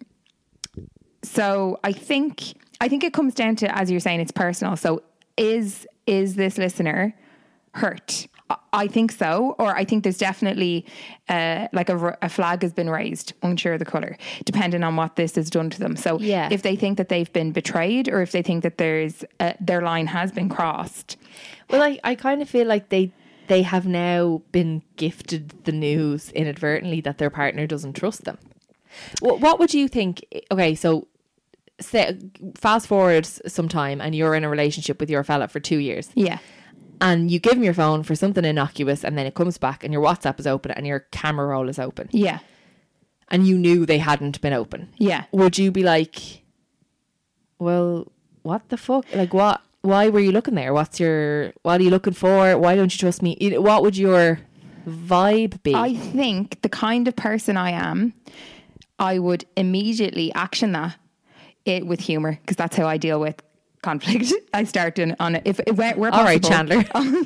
so 1.23 1.81
I 1.83 1.93
think 1.93 2.55
I 2.81 2.89
think 2.89 3.05
it 3.05 3.13
comes 3.15 3.35
down 3.35 3.57
to 3.57 3.75
as 3.77 3.91
you're 3.91 4.01
saying, 4.01 4.21
it's 4.21 4.33
personal. 4.33 4.77
So 4.77 5.03
is 5.39 5.87
is 6.09 6.35
this 6.37 6.59
listener 6.59 7.15
hurt? 7.75 8.27
I- 8.73 8.87
think 8.89 9.13
so, 9.13 9.55
or 9.59 9.77
I 9.77 9.85
think 9.85 10.05
there's 10.05 10.17
definitely 10.17 10.87
uh, 11.29 11.69
like 11.75 11.91
a 11.91 12.29
flag 12.31 12.63
has 12.63 12.73
been 12.73 12.89
raised, 12.89 13.35
unsure 13.43 13.75
of 13.75 13.79
the 13.79 13.85
color, 13.85 14.17
depending 14.47 14.83
on 14.83 14.97
what 14.97 15.17
this 15.17 15.35
has 15.35 15.51
done 15.51 15.69
to 15.69 15.79
them. 15.79 15.97
So, 15.97 16.19
Yeah. 16.19 16.49
if 16.51 16.63
they 16.63 16.75
think 16.75 16.97
that 16.97 17.11
they've 17.11 17.31
been 17.33 17.53
betrayed, 17.53 18.09
or 18.09 18.23
if 18.23 18.33
they 18.33 18.41
think 18.41 18.63
that 18.63 18.79
there's 18.79 19.23
uh, 19.39 19.53
their 19.61 19.83
line 19.83 20.07
has 20.07 20.33
been 20.33 20.49
crossed, 20.49 21.19
Well, 21.69 21.83
I, 21.83 22.01
I 22.03 22.15
kind 22.15 22.41
of 22.41 22.49
feel 22.49 22.67
like 22.67 22.89
they 22.89 23.13
they 23.49 23.63
have 23.63 23.87
now 23.87 24.41
been 24.51 24.83
gifted 24.97 25.53
the 25.65 25.73
news 25.73 26.31
inadvertently 26.33 27.03
that 27.03 27.19
their 27.19 27.31
partner 27.31 27.67
doesn't 27.67 27.95
trust 27.95 28.25
them. 28.25 28.39
What, 29.21 29.41
what 29.41 29.59
would 29.59 29.75
you 29.75 29.89
think? 29.89 30.25
Okay, 30.51 30.75
so 30.75 31.07
say 31.81 32.19
fast 32.57 32.87
forward 32.87 33.25
s- 33.25 33.41
some 33.47 33.69
time 33.69 34.01
and 34.01 34.15
you're 34.15 34.35
in 34.35 34.45
a 34.45 34.49
relationship 34.49 35.01
with 35.01 35.09
your 35.11 35.23
fella 35.25 35.49
for 35.49 35.61
two 35.61 35.79
years 35.79 36.11
Yeah. 36.15 36.39
and 37.01 37.31
you 37.31 37.39
give 37.39 37.53
him 37.55 37.63
your 37.63 37.75
phone 37.75 38.03
for 38.03 38.15
something 38.17 38.45
innocuous 38.45 39.05
and 39.05 39.17
then 39.17 39.27
it 39.27 39.35
comes 39.35 39.59
back 39.59 39.85
and 39.85 39.93
your 39.93 40.03
WhatsApp 40.03 40.41
is 40.41 40.47
open 40.47 40.73
and 40.73 40.87
your 40.87 41.01
camera 41.13 41.47
roll 41.47 41.69
is 41.69 41.79
open 41.79 42.09
Yeah. 42.11 42.41
and 43.29 43.47
you 43.47 43.57
knew 43.59 43.87
they 43.87 43.99
hadn't 43.99 44.41
been 44.41 44.53
open. 44.53 44.89
Yeah. 44.99 45.25
Would 45.33 45.57
you 45.59 45.71
be 45.71 45.83
like, 45.83 46.43
well, 47.59 48.11
what 48.43 48.69
the 48.69 48.77
fuck? 48.77 49.05
Like, 49.15 49.35
what? 49.35 49.61
Why 49.83 50.09
were 50.09 50.21
you 50.21 50.33
looking 50.33 50.55
there? 50.55 50.73
What's 50.75 50.99
your? 50.99 51.53
What 51.63 51.81
are 51.81 51.85
you 51.85 51.91
looking 51.91 52.13
for? 52.13 52.59
Why 52.59 52.75
don't 52.75 52.93
you 52.93 52.99
trust 52.99 53.23
me? 53.23 53.37
What 53.59 53.83
would 53.83 53.97
your 53.97 54.41
vibe 54.89 55.63
be? 55.63 55.75
I 55.75 55.95
think 55.95 56.61
the 56.63 56.69
kind 56.69 57.07
of 57.09 57.15
person 57.17 57.57
I 57.57 57.71
am, 57.71 58.13
I 58.99 59.19
would 59.19 59.45
immediately 59.57 60.33
action 60.35 60.73
that 60.73 60.97
it 61.69 61.87
with 61.87 62.01
humor 62.01 62.33
because 62.41 62.57
that's 62.57 62.77
how 62.77 62.87
I 62.87 62.97
deal 62.97 63.21
with 63.21 63.43
conflict. 63.83 64.33
I 64.55 64.65
start 64.65 64.99
in, 64.99 65.15
on 65.21 65.37
it 65.37 65.43
if, 65.45 65.61
if 65.67 65.77
we're, 65.77 65.95
we're 65.97 66.11
All 66.11 66.25
right, 66.25 66.43
possible- 66.43 66.83
Chandler. 66.83 66.85
Oh, 66.95 67.25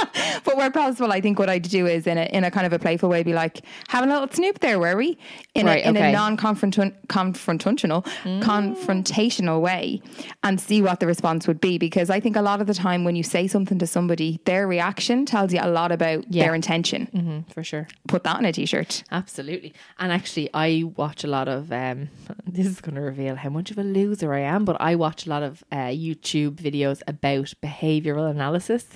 But 0.44 0.56
where 0.56 0.70
possible, 0.70 1.12
I 1.12 1.20
think 1.20 1.38
what 1.38 1.50
I'd 1.50 1.62
do 1.64 1.86
is 1.86 2.06
in 2.06 2.16
a 2.16 2.24
in 2.24 2.44
a 2.44 2.50
kind 2.50 2.66
of 2.66 2.72
a 2.72 2.78
playful 2.78 3.08
way, 3.08 3.22
be 3.22 3.34
like, 3.34 3.60
have 3.88 4.04
a 4.04 4.06
little 4.06 4.28
snoop 4.30 4.60
there, 4.60 4.78
were 4.78 4.96
we? 4.96 5.18
In 5.54 5.66
Right, 5.66 5.84
a 5.84 5.88
in 5.88 5.96
okay. 5.96 6.08
a 6.10 6.12
non 6.12 6.36
confrontational 6.36 8.04
confrontational 8.40 9.60
way, 9.60 10.00
and 10.42 10.60
see 10.60 10.82
what 10.82 11.00
the 11.00 11.06
response 11.06 11.46
would 11.46 11.60
be. 11.60 11.78
Because 11.78 12.10
I 12.10 12.20
think 12.20 12.36
a 12.36 12.42
lot 12.42 12.60
of 12.60 12.66
the 12.66 12.74
time 12.74 13.04
when 13.04 13.16
you 13.16 13.22
say 13.22 13.46
something 13.46 13.78
to 13.78 13.86
somebody, 13.86 14.40
their 14.44 14.66
reaction 14.66 15.26
tells 15.26 15.52
you 15.52 15.60
a 15.62 15.68
lot 15.70 15.92
about 15.92 16.24
Yeah. 16.32 16.44
their 16.44 16.54
intention. 16.54 17.08
Mm, 17.14 17.52
for 17.52 17.62
sure. 17.62 17.88
Put 18.08 18.24
that 18.24 18.36
on 18.36 18.44
a 18.44 18.52
t-shirt. 18.52 19.02
Absolutely. 19.10 19.72
And 19.98 20.12
actually, 20.12 20.48
I 20.54 20.84
watch 20.96 21.24
a 21.24 21.28
lot 21.28 21.48
of. 21.48 21.72
Um, 21.72 22.08
this 22.46 22.66
is 22.66 22.80
going 22.80 22.94
to 22.94 23.00
reveal 23.02 23.36
how 23.36 23.50
much 23.50 23.70
of 23.70 23.78
a 23.78 23.84
loser 23.84 24.32
I 24.32 24.40
am, 24.40 24.64
but 24.64 24.76
I 24.80 24.94
watch 24.94 25.26
a 25.26 25.30
lot 25.30 25.42
of 25.42 25.62
uh, 25.70 25.76
YouTube 26.06 26.54
videos 26.56 27.02
about 27.06 27.52
behavioral 27.62 28.30
analysis. 28.30 28.86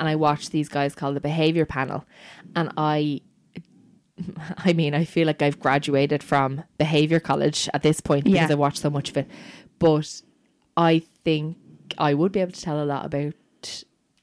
And 0.00 0.08
I 0.08 0.16
watch 0.16 0.50
these 0.50 0.68
guys 0.68 0.94
called 0.96 1.14
the 1.14 1.20
Behavior 1.20 1.66
Panel. 1.66 2.04
And 2.56 2.72
I. 2.76 3.20
I 4.58 4.72
mean, 4.72 4.94
I 4.94 5.04
feel 5.04 5.26
like 5.26 5.40
I've 5.42 5.60
graduated 5.60 6.22
from 6.22 6.62
behavior 6.78 7.20
college 7.20 7.68
at 7.72 7.82
this 7.82 8.00
point 8.00 8.24
because 8.24 8.48
Yeah. 8.48 8.52
I 8.52 8.54
watch 8.54 8.78
so 8.78 8.90
much 8.90 9.08
of 9.10 9.16
it. 9.16 9.28
But 9.78 10.20
I 10.76 11.02
think 11.24 11.56
I 11.98 12.14
would 12.14 12.32
be 12.32 12.40
able 12.40 12.52
to 12.52 12.60
tell 12.60 12.82
a 12.82 12.84
lot 12.84 13.04
about 13.06 13.34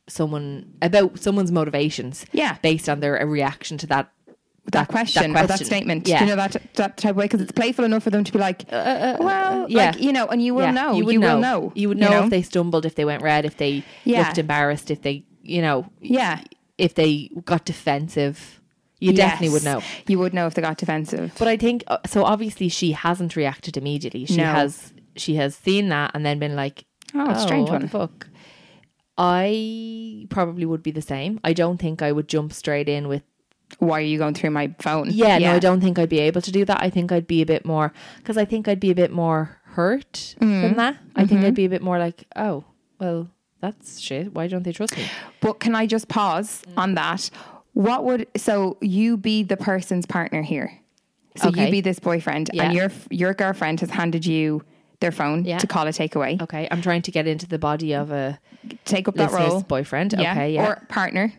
someone 0.07 0.74
about 0.81 1.19
someone's 1.19 1.51
motivations 1.51 2.25
Yeah. 2.31 2.57
based 2.62 2.88
on 2.89 3.00
their 3.00 3.25
reaction 3.27 3.77
to 3.79 3.88
that 3.88 4.12
that, 4.74 4.89
question, 4.89 5.31
or 5.36 5.48
that 5.48 5.65
statement. 5.65 6.07
Yeah. 6.10 6.19
You 6.22 6.25
know 6.27 6.36
that 6.36 6.57
that 6.75 6.98
type 6.98 7.12
of 7.12 7.15
way 7.17 7.24
because 7.25 7.39
it's 7.41 7.53
playful 7.53 7.86
enough 7.86 8.03
for 8.03 8.10
them 8.10 8.25
to 8.25 8.31
be 8.34 8.38
like, 8.38 8.65
uh, 8.69 8.75
uh, 8.75 8.79
uh, 8.79 9.17
well, 9.24 9.65
yeah. 9.69 9.91
like 9.91 10.01
you 10.01 10.12
know, 10.12 10.27
and 10.27 10.43
you 10.43 10.53
will 10.53 10.63
Yeah, 10.63 10.72
know. 10.72 10.93
You 10.93 11.05
would 11.05 11.13
you 11.13 11.19
know. 11.19 11.36
will 11.36 11.41
know. 11.41 11.72
You 11.74 11.88
would 11.88 11.98
know, 11.98 12.24
if 12.25 12.29
they 12.29 12.41
stumbled, 12.41 12.86
if 12.86 12.96
they 12.96 13.05
went 13.05 13.24
red, 13.24 13.46
if 13.46 13.55
they 13.57 13.84
Yeah. 14.03 14.24
looked 14.24 14.38
embarrassed, 14.38 14.91
if 14.91 15.01
they, 15.03 15.24
you 15.48 15.62
know, 15.62 15.89
yeah, 16.01 16.42
if 16.77 16.94
they 16.96 17.30
got 17.46 17.66
defensive. 17.66 18.62
You 19.00 19.13
definitely 19.13 19.50
would 19.54 19.63
know. 19.63 19.82
You 20.08 20.18
would 20.18 20.34
know 20.34 20.48
if 20.48 20.56
they 20.56 20.62
got 20.63 20.77
defensive. 20.77 21.32
But 21.38 21.48
I 21.48 21.56
think 21.56 21.84
uh, 21.88 22.00
so. 22.08 22.24
Obviously, 22.24 22.68
she 22.68 22.94
hasn't 22.94 23.36
reacted 23.36 23.77
immediately. 23.77 24.25
She 24.25 24.38
No. 24.38 24.46
has. 24.46 24.92
She 25.16 25.36
has 25.36 25.56
seen 25.56 25.89
that 25.89 26.12
and 26.16 26.25
then 26.25 26.39
been 26.39 26.56
like, 26.56 26.86
Oh, 27.13 27.34
strange 27.38 27.70
what 27.70 27.74
one." 27.74 27.82
the 27.84 27.88
fuck." 27.89 28.27
I 29.18 30.25
probably 30.30 30.66
would 30.66 30.84
be 30.84 30.92
the 30.92 31.01
same. 31.01 31.39
I 31.44 31.54
don't 31.54 31.77
think 31.77 32.01
I 32.01 32.12
would 32.12 32.27
jump 32.27 32.54
straight 32.54 32.88
in 32.89 33.08
with 33.08 33.24
Why 33.80 34.00
are 34.00 34.01
you 34.01 34.18
going 34.18 34.34
through 34.34 34.51
my 34.51 34.74
phone? 34.80 35.10
Yeah, 35.12 35.38
no, 35.39 35.54
I 35.54 35.60
don't 35.60 35.82
think 35.82 35.98
I'd 36.00 36.10
be 36.10 36.20
able 36.20 36.42
to 36.42 36.51
do 36.51 36.66
that. 36.66 36.82
I 36.82 36.89
think 36.89 37.12
I'd 37.12 37.27
be 37.27 37.42
a 37.42 37.46
bit 37.46 37.66
more 37.66 37.94
because 38.18 38.38
I 38.38 38.46
think 38.46 38.68
I'd 38.68 38.80
be 38.80 38.92
a 38.92 38.96
bit 38.96 39.12
more 39.12 39.60
hurt 39.63 40.36
Mm. 40.39 40.62
than 40.62 40.75
that. 40.77 40.98
I 41.16 41.25
think 41.25 41.39
Mm-hmm. 41.42 41.48
I'd 41.48 41.56
be 41.56 41.66
a 41.66 41.70
bit 41.70 41.82
more 41.82 42.00
like, 42.00 42.25
oh, 42.36 42.63
well, 43.00 43.30
that's 43.62 44.00
shit. 44.00 44.34
Why 44.34 44.48
don't 44.48 44.64
they 44.64 44.72
trust 44.74 44.96
me? 44.98 45.06
But 45.42 45.60
can 45.60 45.76
I 45.76 45.86
just 45.86 46.08
pause 46.08 46.64
Mm. 46.68 46.74
on 46.78 46.96
that? 46.96 47.30
What 47.74 48.04
would 48.06 48.28
so 48.36 48.78
you 48.82 49.18
be 49.18 49.44
the 49.44 49.58
person's 49.58 50.06
partner 50.06 50.42
here? 50.42 50.72
So 51.36 51.50
Okay. 51.50 51.66
you 51.66 51.72
be 51.72 51.82
this 51.82 52.00
boyfriend, 52.00 52.50
Yeah. 52.54 52.64
and 52.66 52.74
your 52.74 52.92
your 53.12 53.34
girlfriend 53.34 53.80
has 53.82 53.90
handed 53.92 54.26
you 54.26 54.64
their 55.00 55.12
phone 55.12 55.46
Yeah. 55.46 55.60
to 55.60 55.68
call 55.68 55.86
a 55.88 55.92
takeaway. 55.92 56.42
Okay, 56.42 56.68
I'm 56.72 56.82
trying 56.82 57.04
to 57.04 57.12
get 57.12 57.28
into 57.28 57.46
the 57.48 57.60
body 57.60 57.94
of 57.94 58.12
a 58.12 58.40
Take 58.86 59.08
up 59.08 59.16
that 59.16 59.32
role. 59.32 59.62
boyfriend. 59.62 60.14
Okay, 60.16 60.54
yeah. 60.56 60.68
Or 60.68 60.86
partner. 60.90 61.32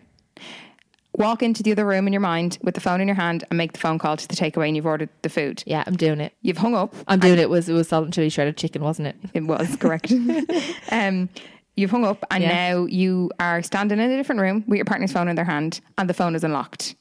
Walk 1.17 1.43
into 1.43 1.65
the 1.65 1.73
other 1.73 1.85
room 1.85 2.07
in 2.07 2.13
your 2.13 2.21
mind 2.21 2.59
with 2.63 2.77
the 2.77 2.81
phone 2.81 3.01
in 3.01 3.09
your 3.09 3.17
hand 3.17 3.43
and 3.51 3.59
make 3.59 3.73
the 3.73 3.81
phone 3.81 3.99
call 3.99 4.17
to 4.17 4.29
the 4.29 4.37
takeaway 4.37 4.69
and 4.69 4.77
you've 4.77 4.87
ordered 4.87 5.09
the 5.23 5.29
food. 5.29 5.65
yeah, 5.67 5.83
I'm 5.85 5.97
doing 5.97 6.21
it. 6.21 6.33
You've 6.43 6.59
hung 6.59 6.77
up. 6.77 6.95
I'm 7.09 7.19
doing 7.19 7.35
it. 7.35 7.41
it. 7.41 7.51
Was 7.51 7.69
it 7.69 7.73
was 7.73 7.89
salt 7.89 8.05
and 8.05 8.15
chili 8.15 8.29
shredded 8.29 8.57
chicken, 8.57 8.83
wasn't 8.83 9.09
it? 9.09 9.17
It 9.35 9.43
was 9.45 9.75
correct. 9.77 10.13
um, 10.93 11.29
you've 11.79 11.91
hung 11.91 12.05
up 12.05 12.25
and 12.31 12.43
Yeah. 12.43 12.53
now 12.73 12.87
you 12.87 13.31
are 13.41 13.63
standing 13.63 13.99
in 13.99 14.11
a 14.11 14.17
different 14.17 14.41
room 14.41 14.65
with 14.67 14.77
your 14.77 14.85
partner's 14.85 15.13
phone 15.13 15.29
in 15.29 15.37
their 15.37 15.45
hand 15.45 15.81
and 15.97 16.09
the 16.11 16.15
phone 16.15 16.35
is 16.35 16.45
unlocked. 16.45 16.95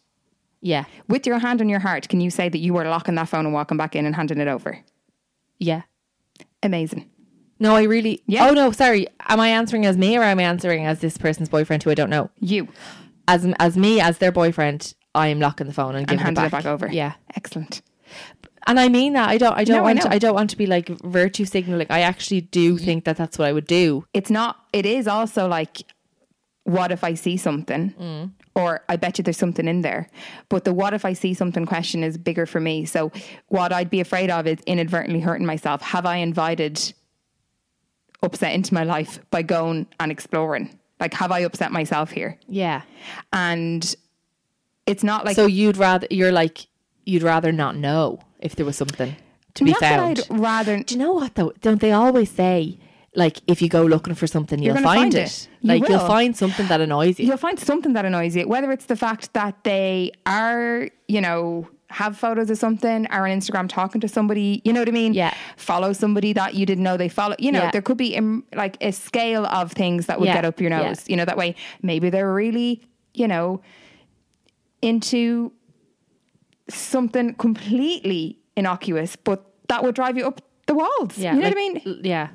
Yeah, 0.61 0.85
With 1.07 1.27
your 1.27 1.37
hand 1.39 1.61
on 1.61 1.69
your 1.69 1.79
heart, 1.79 2.09
can 2.09 2.19
you 2.19 2.29
say 2.31 2.49
that 2.49 2.57
you 2.57 2.73
were 2.73 2.83
locking 2.83 3.15
that 3.15 3.29
phone 3.29 3.45
and 3.45 3.53
walking 3.53 3.77
back 3.77 3.95
in 3.95 4.05
and 4.05 4.15
handing 4.15 4.39
it 4.39 4.47
over? 4.47 4.79
yeah. 5.59 5.81
Amazing. 6.63 7.09
No, 7.59 7.75
I 7.75 7.83
really. 7.83 8.21
Yeah. 8.27 8.47
Oh 8.49 8.53
no, 8.53 8.71
sorry. 8.71 9.07
Am 9.27 9.39
I 9.39 9.49
answering 9.49 9.85
as 9.85 9.97
me 9.97 10.17
or 10.17 10.23
am 10.23 10.39
I 10.39 10.43
answering 10.43 10.85
as 10.85 10.99
this 10.99 11.17
person's 11.17 11.49
boyfriend 11.49 11.83
who 11.83 11.91
I 11.91 11.93
don't 11.95 12.09
know? 12.09 12.29
You 12.39 12.67
As 13.27 13.47
as 13.59 13.77
me 13.77 13.99
as 14.01 14.17
their 14.19 14.31
boyfriend, 14.31 14.93
I 15.15 15.27
am 15.29 15.39
locking 15.39 15.67
the 15.67 15.73
phone 15.73 15.89
and 15.95 15.99
and 15.99 16.07
giving 16.07 16.23
handing 16.25 16.43
it 16.43 16.47
it 16.47 16.51
back. 16.51 16.63
back 16.63 16.71
over. 16.71 16.87
Yeah. 16.91 17.13
Excellent. 17.35 17.81
And 18.67 18.79
I 18.79 18.89
mean 18.89 19.13
that. 19.13 19.29
I 19.29 19.37
don't. 19.37 19.57
I 19.57 19.63
don't 19.63 19.77
No, 19.77 19.83
want. 19.83 19.95
know. 19.97 20.03
to, 20.03 20.11
I 20.13 20.19
don't 20.19 20.35
want 20.35 20.49
to 20.51 20.57
be 20.57 20.67
like 20.67 20.89
virtue 21.01 21.45
signaling. 21.45 21.87
I 21.89 22.01
actually 22.01 22.41
do 22.41 22.77
think 22.77 23.05
that 23.05 23.17
that's 23.17 23.37
what 23.39 23.47
I 23.47 23.53
would 23.53 23.65
do. 23.67 24.05
It's 24.13 24.29
not, 24.29 24.57
it 24.73 24.85
is 24.85 25.07
also 25.07 25.47
like, 25.47 25.77
what 26.63 26.91
if 26.91 27.03
I 27.03 27.13
see 27.13 27.37
something? 27.37 27.93
Mm. 27.99 28.31
Or 28.55 28.81
I 28.89 28.95
bet 28.97 29.17
you 29.17 29.23
there's 29.23 29.37
something 29.37 29.67
in 29.67 29.81
there. 29.81 30.09
But 30.49 30.65
the 30.65 30.73
what 30.73 30.93
if 30.93 31.05
I 31.05 31.13
see 31.13 31.33
something 31.33 31.65
question 31.65 32.03
is 32.03 32.17
bigger 32.17 32.45
for 32.45 32.59
me. 32.59 32.85
So 32.85 33.11
what 33.47 33.71
I'd 33.71 33.89
be 33.89 34.01
afraid 34.01 34.29
of 34.29 34.47
is 34.47 34.57
inadvertently 34.65 35.19
hurting 35.21 35.45
myself. 35.45 35.81
Have 35.81 36.05
I 36.05 36.17
invited 36.17 36.93
upset 38.23 38.53
into 38.53 38.73
my 38.73 38.83
life 38.83 39.19
by 39.29 39.43
going 39.43 39.87
and 39.99 40.11
exploring? 40.11 40.77
Like, 40.99 41.13
have 41.13 41.31
I 41.31 41.39
upset 41.41 41.71
myself 41.71 42.09
here? 42.11 42.37
Yeah. 42.47 42.81
And 43.31 43.95
it's 44.87 45.03
not 45.03 45.23
like 45.23 45.35
So 45.35 45.45
you'd 45.45 45.77
rather 45.77 46.07
you're 46.09 46.31
like 46.31 46.67
you'd 47.05 47.23
rather 47.23 47.51
not 47.51 47.75
know 47.75 48.19
if 48.39 48.55
there 48.55 48.65
was 48.65 48.75
something 48.75 49.15
to 49.55 49.63
be 49.63 49.71
not 49.71 49.79
found. 49.79 50.17
that 50.17 50.31
I'd 50.31 50.39
rather 50.39 50.83
Do 50.83 50.95
you 50.95 50.99
know 50.99 51.13
what 51.13 51.35
though? 51.35 51.51
Don't 51.61 51.81
they 51.81 51.91
always 51.91 52.29
say 52.31 52.77
like 53.15 53.39
if 53.47 53.61
you 53.61 53.69
go 53.69 53.83
looking 53.83 54.13
for 54.13 54.27
something, 54.27 54.59
You're 54.59 54.75
you'll 54.75 54.83
gonna 54.83 54.95
find, 54.95 55.13
find 55.13 55.15
it. 55.15 55.27
it. 55.27 55.47
You 55.61 55.67
Like 55.69 55.89
you'll 55.89 55.99
find 56.07 56.37
something 56.37 56.67
that 56.67 56.81
annoys 56.81 57.19
you. 57.19 57.25
you'll 57.27 57.37
find 57.37 57.59
something 57.59 57.93
that 57.93 58.05
annoys 58.05 58.35
you, 58.35 58.47
whether 58.47 58.71
it's 58.71 58.85
the 58.85 58.95
fact 58.95 59.33
that 59.33 59.63
they 59.63 60.11
are, 60.27 60.89
you 61.07 61.19
know, 61.21 61.67
have 61.89 62.15
photos 62.17 62.49
of 62.51 62.57
something, 62.59 63.07
are 63.07 63.25
on 63.25 63.39
Instagram 63.39 63.67
talking 63.69 64.01
to 64.01 64.07
somebody, 64.09 64.61
you 64.65 64.71
know 64.73 64.81
what 64.81 64.89
I 64.89 64.91
mean? 64.91 65.13
Yeah. 65.15 65.33
Follow 65.55 65.93
somebody 65.93 66.33
that 66.33 66.53
you 66.53 66.65
didn't 66.65 66.83
know 66.83 66.97
they 66.97 67.07
follow. 67.09 67.35
You 67.39 67.51
know, 67.51 67.63
Yeah. 67.63 67.71
there 67.71 67.81
could 67.81 67.97
be 67.97 68.15
um, 68.17 68.43
like 68.53 68.77
a 68.81 68.91
scale 68.91 69.45
of 69.47 69.71
things 69.71 70.05
that 70.07 70.19
would 70.19 70.27
Yeah. 70.27 70.33
get 70.35 70.45
up 70.45 70.59
your 70.61 70.69
Yeah. 70.69 70.87
nose. 70.89 71.05
You 71.07 71.15
know, 71.15 71.25
that 71.25 71.37
way 71.37 71.55
maybe 71.81 72.09
they're 72.11 72.31
really, 72.31 72.81
you 73.15 73.27
know, 73.27 73.61
into 74.81 75.51
something 76.69 77.33
completely 77.35 78.39
innocuous, 78.55 79.15
but 79.15 79.45
that 79.69 79.83
would 79.83 79.95
drive 79.95 80.17
you 80.17 80.25
up 80.25 80.41
the 80.65 80.73
walls. 80.75 81.17
Yeah, 81.17 81.33
you 81.33 81.39
know 81.41 81.47
like, 81.47 81.55
what 81.55 81.81
I 81.85 81.85
mean? 81.85 82.01
Yeah, 82.03 82.29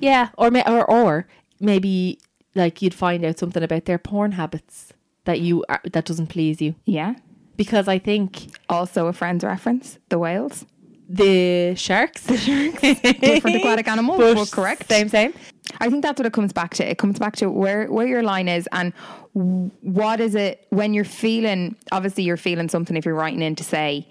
yeah, 0.00 0.28
or 0.38 0.50
or 0.68 0.90
or 0.90 1.26
maybe 1.60 2.18
like 2.54 2.82
you'd 2.82 2.94
find 2.94 3.24
out 3.24 3.38
something 3.38 3.62
about 3.62 3.84
their 3.86 3.98
porn 3.98 4.32
habits 4.32 4.92
that 5.24 5.40
you 5.40 5.64
are, 5.68 5.80
that 5.92 6.04
doesn't 6.04 6.26
please 6.28 6.60
you 6.60 6.74
Yeah. 6.84 7.14
because 7.56 7.88
I 7.88 7.98
think 7.98 8.48
Also 8.68 9.06
a 9.06 9.12
friend's 9.12 9.42
reference, 9.44 9.98
the 10.08 10.18
whales. 10.18 10.66
the 11.08 11.74
sharks, 11.76 12.22
the 12.24 12.36
sharks, 12.36 12.80
Different 13.20 13.56
aquatic 13.56 13.88
animals, 13.88 14.18
but 14.34 14.50
correct. 14.52 14.88
same, 14.88 15.08
same. 15.08 15.32
I 15.80 15.88
think 15.90 16.02
that's 16.02 16.18
what 16.18 16.26
it 16.26 16.32
comes 16.32 16.52
back 16.52 16.74
to. 16.74 16.88
It 16.88 16.98
comes 16.98 17.18
back 17.18 17.36
to 17.36 17.50
where 17.50 17.90
where 17.90 18.06
your 18.06 18.22
line 18.22 18.48
is 18.48 18.68
and 18.72 18.92
what 19.32 20.20
is 20.20 20.34
it 20.34 20.66
when 20.70 20.94
you're 20.94 21.04
feeling. 21.04 21.76
Obviously, 21.92 22.24
you're 22.24 22.36
feeling 22.36 22.68
something 22.68 22.96
if 22.96 23.04
you're 23.04 23.14
writing 23.14 23.42
in 23.42 23.54
to 23.56 23.64
say, 23.64 24.06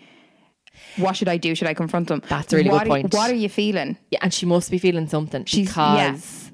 "What 0.97 1.15
should 1.15 1.27
I 1.29 1.37
do? 1.37 1.53
Should 1.55 1.67
I 1.67 1.73
confront 1.73 2.07
them?" 2.07 2.21
That's 2.27 2.51
a 2.53 2.57
really 2.57 2.69
what 2.69 2.83
good 2.83 2.91
are- 2.91 3.01
point. 3.01 3.13
what 3.13 3.29
are 3.31 3.35
you 3.35 3.49
feeling? 3.49 3.97
Yeah, 4.11 4.19
and 4.23 4.33
she 4.33 4.45
must 4.45 4.71
be 4.71 4.77
feeling 4.79 5.07
something 5.07 5.45
She's- 5.45 5.67
because 5.67 6.51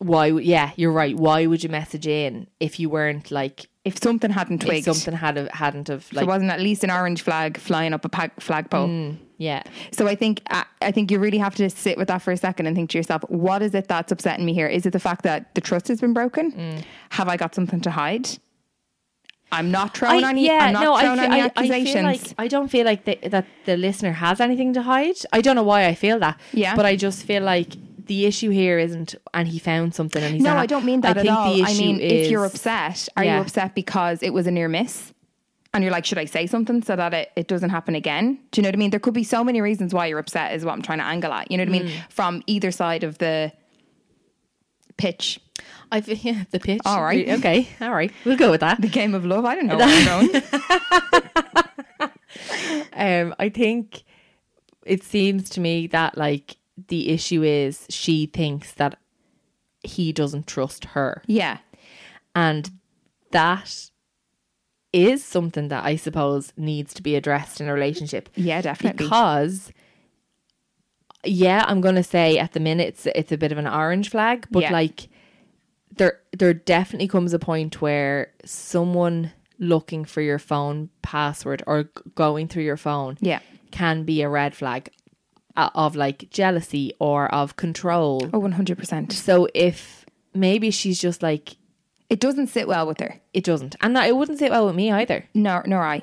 why? 0.00 0.26
Yeah, 0.26 0.72
you're 0.76 0.92
right. 0.92 1.16
Why 1.16 1.46
would 1.46 1.62
you 1.62 1.68
message 1.70 2.06
in 2.06 2.46
if 2.58 2.80
you 2.80 2.88
weren't 2.90 3.30
like 3.30 3.68
If 3.84 4.02
something 4.02 4.30
hadn't 4.30 4.62
twigged, 4.62 4.84
something 4.86 5.14
had 5.14 5.36
hadn't 5.52 5.88
have 5.88 6.08
there 6.10 6.22
like 6.22 6.28
wasn't 6.28 6.50
at 6.50 6.60
least 6.60 6.82
an 6.84 6.90
orange 6.90 7.22
flag 7.22 7.56
flying 7.58 7.92
up 7.94 8.04
a 8.04 8.08
pa- 8.08 8.30
flagpole. 8.40 9.14
yeah 9.38 9.62
So 9.92 10.06
I 10.08 10.14
think 10.14 10.40
I, 10.50 10.64
I 10.82 10.90
think 10.90 11.10
you 11.10 11.18
really 11.18 11.38
have 11.38 11.54
to 11.56 11.68
sit 11.70 11.96
with 11.98 12.08
that 12.08 12.22
for 12.22 12.32
a 12.32 12.36
second 12.36 12.66
and 12.66 12.74
think 12.76 12.90
to 12.90 12.98
yourself, 12.98 13.22
what 13.28 13.62
is 13.62 13.74
it 13.74 13.88
that's 13.88 14.10
upsetting 14.12 14.44
me 14.44 14.54
here? 14.54 14.66
Is 14.66 14.86
it 14.86 14.92
the 14.92 15.00
fact 15.08 15.22
that 15.24 15.54
the 15.54 15.60
trust 15.60 15.88
has 15.88 16.00
been 16.00 16.12
broken? 16.14 16.52
Mm. 16.52 16.84
Have 17.10 17.28
I 17.28 17.36
got 17.36 17.54
something 17.54 17.80
to 17.82 17.90
hide? 17.90 18.28
I'm 19.52 19.70
not 19.70 19.96
throwing 19.96 20.24
I- 20.24 20.28
any. 20.30 20.50
I'm 20.50 20.72
not 20.72 20.82
no, 20.84 20.94
I 20.94 21.02
throwing 21.02 21.18
fe- 21.18 21.24
any 21.26 21.42
I- 21.42 21.52
I 21.56 21.84
feel 21.84 22.02
like- 22.04 22.34
I 22.38 22.46
don't 22.48 22.68
feel 22.68 22.84
like 22.86 23.04
the, 23.04 23.18
that 23.28 23.46
the 23.64 23.76
listener 23.76 24.12
has 24.12 24.40
anything 24.40 24.72
to 24.74 24.82
hide. 24.82 25.16
I 25.32 25.40
don't 25.40 25.56
know 25.56 25.64
why 25.64 25.86
I 25.86 25.94
feel 25.94 26.18
that. 26.20 26.38
Yeah. 26.52 26.76
But 26.76 26.86
I 26.86 26.94
just 26.96 27.24
feel 27.24 27.42
like 27.42 27.74
the 28.10 28.26
issue 28.26 28.50
here 28.50 28.76
isn't, 28.78 29.14
and 29.32 29.46
he 29.46 29.58
found 29.60 29.94
something 29.94 30.20
and 30.22 30.34
he's 30.34 30.42
no, 30.42 30.50
not- 30.54 30.60
I 30.60 30.66
don't 30.66 30.84
mean 30.84 31.00
that 31.02 31.16
I 31.16 31.20
at 31.20 31.26
think 31.26 31.36
all. 31.38 31.54
The 31.54 31.62
I 31.62 31.74
mean, 31.74 32.00
if 32.00 32.28
you're 32.28 32.44
upset, 32.44 33.08
are 33.16 33.24
Yeah. 33.24 33.36
you 33.36 33.42
upset 33.42 33.74
because 33.76 34.20
it 34.22 34.30
was 34.30 34.48
a 34.48 34.50
near 34.50 34.68
miss? 34.68 35.12
And 35.72 35.84
you're 35.84 35.92
like, 35.92 36.04
should 36.04 36.18
I 36.18 36.24
say 36.24 36.48
something 36.48 36.82
so 36.82 36.96
that 36.96 37.14
it, 37.14 37.30
it 37.36 37.46
doesn't 37.46 37.70
happen 37.70 37.94
again? 37.94 38.40
Do 38.50 38.60
you 38.60 38.62
know 38.64 38.68
what 38.70 38.74
I 38.74 38.78
mean? 38.78 38.90
There 38.90 38.98
could 38.98 39.14
be 39.14 39.22
so 39.22 39.44
many 39.44 39.60
reasons 39.60 39.94
why 39.94 40.06
you're 40.06 40.18
upset, 40.18 40.52
is 40.56 40.64
what 40.64 40.72
I'm 40.72 40.82
trying 40.82 40.98
to 40.98 41.04
angle 41.04 41.32
at. 41.32 41.48
You 41.52 41.56
know 41.58 41.62
what 41.64 41.72
I 41.72 41.78
Mm. 41.78 41.84
mean? 41.84 42.02
From 42.08 42.42
either 42.48 42.72
side 42.72 43.04
of 43.04 43.18
the 43.18 43.52
pitch, 44.96 45.38
I 45.92 46.00
feel, 46.00 46.16
yeah, 46.20 46.44
the 46.50 46.58
pitch. 46.58 46.80
All 46.84 47.02
right. 47.04 47.28
Okay. 47.28 47.68
All 47.80 47.92
right. 47.94 48.10
We'll 48.24 48.36
go 48.36 48.50
with 48.50 48.60
that. 48.62 48.80
the 48.80 48.88
game 48.88 49.14
of 49.14 49.24
love. 49.24 49.44
I 49.44 49.54
don't 49.54 49.66
know 49.68 49.76
where 49.84 49.88
I'm 49.88 50.30
going. 50.30 50.42
Um, 52.92 53.34
I 53.38 53.48
think 53.48 54.02
it 54.84 55.02
seems 55.04 55.48
to 55.50 55.60
me 55.60 55.86
that 55.88 56.18
like 56.18 56.56
the 56.88 57.10
issue 57.10 57.42
is 57.42 57.86
she 57.90 58.26
thinks 58.26 58.72
that 58.74 58.98
he 59.82 60.12
doesn't 60.12 60.46
trust 60.46 60.84
her. 60.86 61.22
Yeah. 61.26 61.58
And 62.34 62.70
that 63.32 63.90
is 64.92 65.24
something 65.24 65.68
that 65.68 65.84
I 65.84 65.96
suppose 65.96 66.52
needs 66.56 66.92
to 66.94 67.02
be 67.02 67.14
addressed 67.16 67.60
in 67.60 67.68
a 67.68 67.72
relationship. 67.74 68.28
Yeah, 68.34 68.60
definitely. 68.60 69.04
Because 69.04 69.72
yeah, 71.24 71.64
I'm 71.66 71.80
gonna 71.80 72.02
say 72.02 72.38
at 72.38 72.52
the 72.52 72.60
minute 72.60 72.88
it's 72.88 73.06
it's 73.06 73.32
a 73.32 73.36
bit 73.38 73.52
of 73.52 73.58
an 73.58 73.66
orange 73.66 74.08
flag, 74.10 74.46
but 74.50 74.62
Yeah. 74.62 74.72
like 74.72 75.08
there 75.96 76.20
there 76.36 76.54
definitely 76.54 77.08
comes 77.08 77.32
a 77.32 77.38
point 77.38 77.80
where 77.82 78.32
someone 78.44 79.32
looking 79.58 80.04
for 80.04 80.22
your 80.22 80.38
phone 80.38 80.88
password 81.02 81.62
or 81.66 81.84
going 82.14 82.48
through 82.48 82.62
your 82.62 82.78
phone 82.78 83.18
Yeah. 83.20 83.40
can 83.70 84.04
be 84.04 84.22
a 84.22 84.28
red 84.28 84.54
flag 84.54 84.90
uh, 85.56 85.70
of 85.74 85.96
like 85.96 86.30
jealousy 86.30 86.92
or 86.98 87.32
of 87.34 87.56
control. 87.56 88.28
Oh, 88.32 88.40
100%. 88.40 89.12
So 89.12 89.48
if 89.54 90.04
maybe 90.34 90.70
she's 90.70 91.00
just 91.00 91.22
like 91.22 91.56
It 92.08 92.20
doesn't 92.20 92.48
sit 92.48 92.68
well 92.68 92.86
with 92.86 93.00
her. 93.00 93.20
it 93.32 93.44
doesn't, 93.44 93.76
and 93.80 93.94
that, 93.96 94.08
it 94.08 94.16
wouldn't 94.16 94.38
sit 94.38 94.50
well 94.50 94.66
with 94.66 94.74
me 94.76 94.90
either. 94.90 95.26
Nor, 95.34 95.64
nor 95.66 95.82
I. 95.82 96.02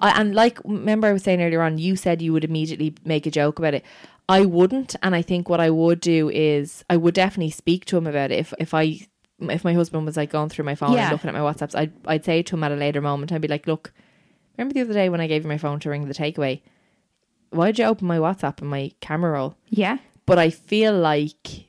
I, 0.00 0.20
and 0.20 0.34
like 0.34 0.58
remember 0.64 1.06
I 1.06 1.12
was 1.12 1.22
saying 1.22 1.40
earlier 1.40 1.62
on, 1.62 1.78
you 1.78 1.96
said 1.96 2.20
you 2.20 2.32
would 2.32 2.44
immediately 2.44 2.94
make 3.04 3.24
a 3.26 3.30
joke 3.30 3.58
about 3.58 3.74
it. 3.74 3.84
I 4.28 4.44
wouldn't, 4.44 4.96
and 5.02 5.14
I 5.14 5.22
think 5.22 5.48
what 5.48 5.60
I 5.60 5.70
would 5.70 6.00
do 6.00 6.28
is 6.30 6.84
I 6.90 6.96
would 6.96 7.14
definitely 7.14 7.50
speak 7.52 7.84
to 7.86 7.96
him 7.96 8.06
about 8.08 8.32
it. 8.32 8.38
If 8.40 8.52
if 8.58 8.74
I 8.74 8.98
if 9.38 9.62
my 9.64 9.74
husband 9.74 10.04
was 10.06 10.16
like 10.16 10.30
going 10.30 10.48
through 10.48 10.64
my 10.64 10.74
phone 10.74 10.92
Yeah. 10.94 11.04
and 11.04 11.12
looking 11.12 11.28
at 11.28 11.34
my 11.34 11.40
WhatsApps, 11.40 11.76
I'd 11.78 11.92
I'd 12.06 12.24
say 12.24 12.42
to 12.42 12.56
him 12.56 12.64
at 12.64 12.72
a 12.72 12.74
later 12.74 13.00
moment, 13.00 13.30
I'd 13.32 13.40
be 13.40 13.48
like, 13.48 13.66
look, 13.68 13.92
remember 14.58 14.74
the 14.74 14.80
other 14.80 14.92
day 14.94 15.08
when 15.08 15.20
I 15.20 15.28
gave 15.28 15.44
you 15.44 15.48
my 15.48 15.58
phone 15.58 15.78
to 15.80 15.90
ring 15.90 16.08
the 16.08 16.14
takeaway? 16.14 16.62
Why 17.56 17.66
did 17.72 17.78
you 17.80 17.84
open 17.86 18.06
my 18.06 18.18
WhatsApp 18.18 18.60
and 18.60 18.70
my 18.70 18.92
camera 19.00 19.32
roll? 19.32 19.56
Yeah. 19.68 19.98
But 20.26 20.38
I 20.38 20.50
feel 20.50 20.92
like. 20.96 21.66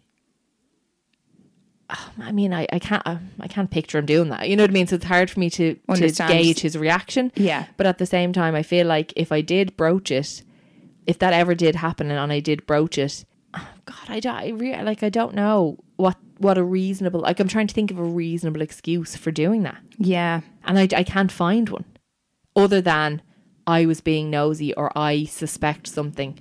ah, 1.89 2.11
I 2.19 2.31
mean, 2.31 2.53
I, 2.53 2.67
I 2.71 2.79
can't 2.79 3.03
I, 3.05 3.19
I 3.39 3.47
can't 3.47 3.69
picture 3.71 3.97
him 3.99 4.05
doing 4.05 4.29
that. 4.29 4.49
You 4.49 4.55
know 4.55 4.63
what 4.63 4.71
I 4.71 4.73
mean? 4.73 4.87
So 4.87 4.95
it's 4.95 5.05
hard 5.05 5.29
for 5.29 5.39
me 5.39 5.49
to, 5.51 5.75
to 5.95 6.09
gauge 6.27 6.59
his 6.59 6.77
reaction. 6.77 7.31
Yeah. 7.35 7.65
But 7.77 7.87
at 7.87 7.97
the 7.97 8.05
same 8.05 8.33
time, 8.33 8.55
I 8.55 8.63
feel 8.63 8.87
like 8.87 9.13
if 9.15 9.31
I 9.31 9.41
did 9.41 9.77
broach 9.77 10.11
it, 10.11 10.43
if 11.05 11.19
that 11.19 11.33
ever 11.33 11.55
did 11.55 11.75
happen 11.75 12.11
and 12.11 12.31
I 12.33 12.39
did 12.39 12.65
broach 12.65 12.97
it, 12.97 13.23
oh 13.53 13.67
God, 13.85 14.09
I, 14.09 14.19
don't, 14.19 14.35
I 14.35 14.49
re- 14.49 14.83
like 14.83 15.03
I 15.03 15.09
don't 15.09 15.33
know 15.35 15.77
what 15.95 16.17
what 16.39 16.57
a 16.57 16.63
reasonable 16.63 17.21
like 17.21 17.39
I'm 17.39 17.47
trying 17.47 17.65
to 17.67 17.73
think 17.73 17.89
of 17.89 17.97
a 17.97 18.03
reasonable 18.03 18.61
excuse 18.61 19.15
for 19.15 19.31
doing 19.31 19.63
that, 19.63 19.77
Yeah. 19.97 20.41
and 20.65 20.77
I 20.77 20.87
I 20.95 21.03
can't 21.03 21.31
find 21.31 21.67
one 21.69 21.85
other 22.55 22.81
than 22.81 23.21
I 23.67 23.85
was 23.85 24.01
being 24.01 24.29
nosy 24.29 24.73
or 24.73 24.91
I 24.97 25.25
suspect 25.25 25.87
something. 25.87 26.39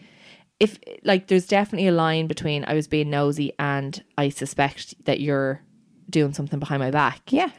If 0.61 0.78
like 1.04 1.26
there's 1.26 1.47
definitely 1.47 1.88
a 1.88 1.92
line 1.92 2.28
between 2.28 2.64
I 2.64 2.75
was 2.75 2.87
being 2.88 3.11
nosy 3.11 3.52
and 3.59 4.02
I 4.16 4.30
suspect 4.30 4.95
that 5.04 5.21
you're 5.21 5.61
doing 6.09 6.33
something 6.33 6.59
behind 6.59 6.80
my 6.80 6.91
back. 6.91 7.21
Yeah. 7.32 7.50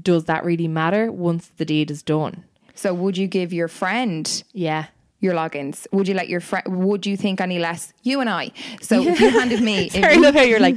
Does 0.00 0.24
that 0.24 0.44
really 0.44 0.68
matter 0.68 1.10
once 1.10 1.48
the 1.56 1.64
deed 1.64 1.90
is 1.90 2.02
done? 2.02 2.44
So 2.74 2.92
would 2.94 3.16
you 3.16 3.26
give 3.26 3.52
your 3.52 3.68
friend 3.68 4.44
Yeah. 4.52 4.86
your 5.20 5.34
logins? 5.34 5.86
Would 5.92 6.06
you 6.06 6.14
let 6.14 6.28
your 6.28 6.40
friend? 6.40 6.66
Would 6.84 7.06
you 7.06 7.16
think 7.16 7.40
any 7.40 7.58
less? 7.58 7.92
You 8.02 8.20
and 8.20 8.28
I. 8.28 8.50
So 8.82 9.02
if 9.02 9.18
you 9.20 9.30
handed 9.30 9.62
me, 9.62 9.86
if 9.86 9.92
Sorry, 9.94 10.04
I 10.04 10.12
you- 10.12 10.32
how 10.32 10.42
you're 10.42 10.60
like, 10.60 10.76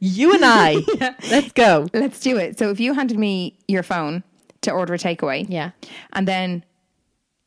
you 0.00 0.32
and 0.34 0.44
I, 0.44 0.76
let's 1.30 1.52
go. 1.52 1.88
let's 1.94 2.20
do 2.20 2.36
it. 2.36 2.58
So 2.58 2.70
if 2.70 2.78
you 2.80 2.94
handed 2.94 3.18
me 3.18 3.56
your 3.68 3.82
phone 3.82 4.22
to 4.62 4.70
order 4.70 4.94
a 4.94 4.98
takeaway, 4.98 5.46
Yeah. 5.48 5.70
and 6.12 6.26
then 6.28 6.64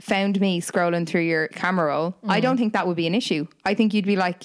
found 0.03 0.39
me 0.41 0.59
scrolling 0.59 1.07
through 1.07 1.21
your 1.21 1.47
camera 1.49 1.87
roll, 1.87 2.15
I 2.27 2.39
Mm. 2.39 2.43
don't 2.43 2.57
think 2.57 2.73
that 2.73 2.85
would 2.87 2.97
be 2.97 3.07
an 3.07 3.15
issue. 3.15 3.47
I 3.63 3.73
think 3.73 3.93
you'd 3.93 4.05
be 4.05 4.17
like, 4.17 4.43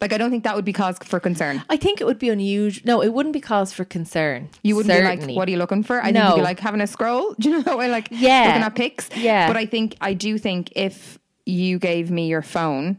like 0.00 0.12
I 0.14 0.18
don't 0.18 0.30
think 0.30 0.44
that 0.44 0.56
would 0.56 0.64
be 0.64 0.72
cause 0.72 0.98
for 1.04 1.20
concern. 1.20 1.62
I 1.68 1.76
think 1.76 2.00
it 2.00 2.04
would 2.06 2.18
be 2.18 2.30
unusual. 2.30 2.82
No, 2.86 3.02
it 3.02 3.12
wouldn't 3.12 3.32
be 3.34 3.40
cause 3.40 3.72
for 3.72 3.84
concern. 3.84 4.48
You 4.62 4.76
wouldn't 4.76 4.92
Certainly. 4.94 5.16
be 5.16 5.26
like, 5.26 5.36
what 5.36 5.46
are 5.48 5.50
you 5.50 5.58
looking 5.58 5.82
for? 5.82 6.00
I 6.00 6.04
think 6.04 6.16
No. 6.16 6.28
you'd 6.30 6.36
be 6.36 6.42
like 6.42 6.58
having 6.60 6.80
a 6.80 6.86
scroll. 6.86 7.34
Do 7.38 7.50
you 7.50 7.56
know 7.56 7.62
that 7.62 7.76
way? 7.78 7.90
Like 7.90 8.08
Yeah. 8.10 8.44
looking 8.46 8.62
at 8.62 8.74
pics. 8.74 9.10
Yeah. 9.16 9.46
But 9.46 9.56
I 9.56 9.66
think 9.66 9.96
I 10.00 10.14
do 10.14 10.38
think 10.38 10.72
if 10.74 11.18
you 11.46 11.78
gave 11.78 12.10
me 12.10 12.26
your 12.28 12.42
phone, 12.42 12.96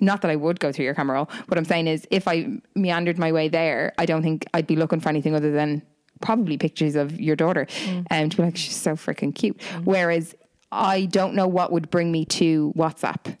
not 0.00 0.20
that 0.22 0.30
I 0.32 0.36
would 0.36 0.58
go 0.60 0.72
through 0.72 0.84
your 0.84 0.94
camera 0.94 1.14
roll. 1.16 1.28
What 1.46 1.56
I'm 1.58 1.64
saying 1.64 1.86
is 1.86 2.06
if 2.10 2.26
I 2.28 2.48
meandered 2.74 3.18
my 3.18 3.30
way 3.32 3.48
there, 3.48 3.92
I 3.98 4.04
don't 4.06 4.22
think 4.22 4.44
I'd 4.52 4.66
be 4.66 4.76
looking 4.76 4.98
for 5.00 5.08
anything 5.08 5.34
other 5.34 5.52
than 5.52 5.82
probably 6.20 6.56
pictures 6.58 6.96
of 6.96 7.18
your 7.20 7.36
daughter. 7.36 7.66
And 8.10 8.30
to 8.32 8.36
be 8.36 8.42
like, 8.42 8.56
she's 8.56 8.74
so 8.76 8.92
freaking 8.96 9.34
cute. 9.34 9.58
Mm. 9.58 9.84
Whereas 9.84 10.34
I 10.72 11.06
don't 11.06 11.34
know 11.34 11.46
what 11.48 11.72
would 11.72 11.90
bring 11.90 12.10
me 12.10 12.24
to 12.24 12.72
WhatsApp 12.76 13.36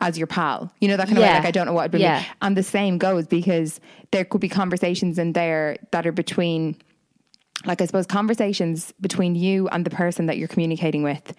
as 0.00 0.16
your 0.18 0.26
pal. 0.26 0.72
You 0.80 0.88
know, 0.88 0.96
that 0.96 1.06
kind 1.06 1.18
of 1.18 1.22
way. 1.22 1.32
Like, 1.32 1.44
I 1.44 1.50
don't 1.50 1.66
know 1.66 1.72
what 1.72 1.84
would 1.84 1.90
bring 1.92 2.02
Yeah. 2.02 2.20
me. 2.20 2.26
And 2.42 2.56
the 2.56 2.62
same 2.62 2.98
goes 2.98 3.26
because 3.26 3.80
there 4.10 4.24
could 4.24 4.40
be 4.40 4.48
conversations 4.48 5.18
in 5.18 5.32
there 5.34 5.76
that 5.92 6.06
are 6.06 6.12
between, 6.12 6.76
like, 7.66 7.80
I 7.80 7.86
suppose, 7.86 8.06
conversations 8.06 8.92
between 9.00 9.34
you 9.34 9.68
and 9.68 9.84
the 9.84 9.90
person 9.90 10.26
that 10.26 10.38
you're 10.38 10.48
communicating 10.48 11.02
with 11.02 11.34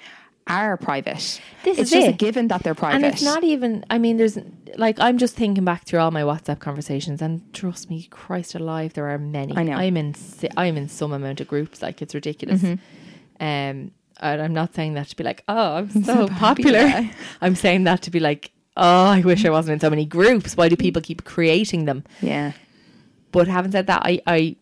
are 0.47 0.77
private. 0.77 1.41
This 1.63 1.77
it's 1.77 1.79
is 1.79 1.89
just 1.91 2.07
a 2.07 2.13
given 2.13 2.47
that 2.49 2.63
they're 2.63 2.75
private. 2.75 2.97
And 2.97 3.05
it's 3.05 3.23
not 3.23 3.43
even, 3.43 3.85
I 3.89 3.97
mean, 3.97 4.17
there's 4.17 4.37
like, 4.75 4.99
I'm 4.99 5.17
just 5.17 5.35
thinking 5.35 5.65
back 5.65 5.85
through 5.85 5.99
all 5.99 6.11
my 6.11 6.23
WhatsApp 6.23 6.59
conversations, 6.59 7.21
and 7.21 7.53
trust 7.53 7.89
me, 7.89 8.07
Christ 8.09 8.55
alive, 8.55 8.93
there 8.93 9.07
are 9.09 9.17
many. 9.17 9.55
I 9.55 9.63
know. 9.63 9.73
I'm 9.73 9.97
in, 9.97 10.15
I'm 10.57 10.77
in 10.77 10.87
some 10.87 11.13
amount 11.13 11.41
of 11.41 11.47
groups, 11.47 11.81
like, 11.81 12.01
it's 12.01 12.15
ridiculous. 12.15 12.61
Mm-hmm. 12.61 13.43
Um, 13.43 13.91
and 14.21 14.41
I'm 14.41 14.53
not 14.53 14.73
saying 14.75 14.93
that 14.93 15.07
to 15.09 15.15
be 15.15 15.23
like, 15.23 15.43
oh, 15.47 15.75
I'm 15.77 15.89
so, 16.03 16.27
popular. 16.27 17.09
I'm 17.41 17.55
saying 17.55 17.83
that 17.85 18.01
to 18.03 18.11
be 18.11 18.19
like, 18.19 18.51
oh, 18.77 19.05
I 19.05 19.21
wish 19.21 19.45
I 19.45 19.49
wasn't 19.49 19.73
in 19.73 19.79
so 19.79 19.89
many 19.89 20.05
groups. 20.05 20.55
Why 20.55 20.69
do 20.69 20.75
people 20.75 21.01
keep 21.01 21.23
creating 21.23 21.85
them? 21.85 22.03
Yeah. 22.21 22.53
But 23.31 23.47
having 23.47 23.71
said 23.71 23.87
that, 23.87 24.01
I, 24.03 24.21
I 24.27 24.55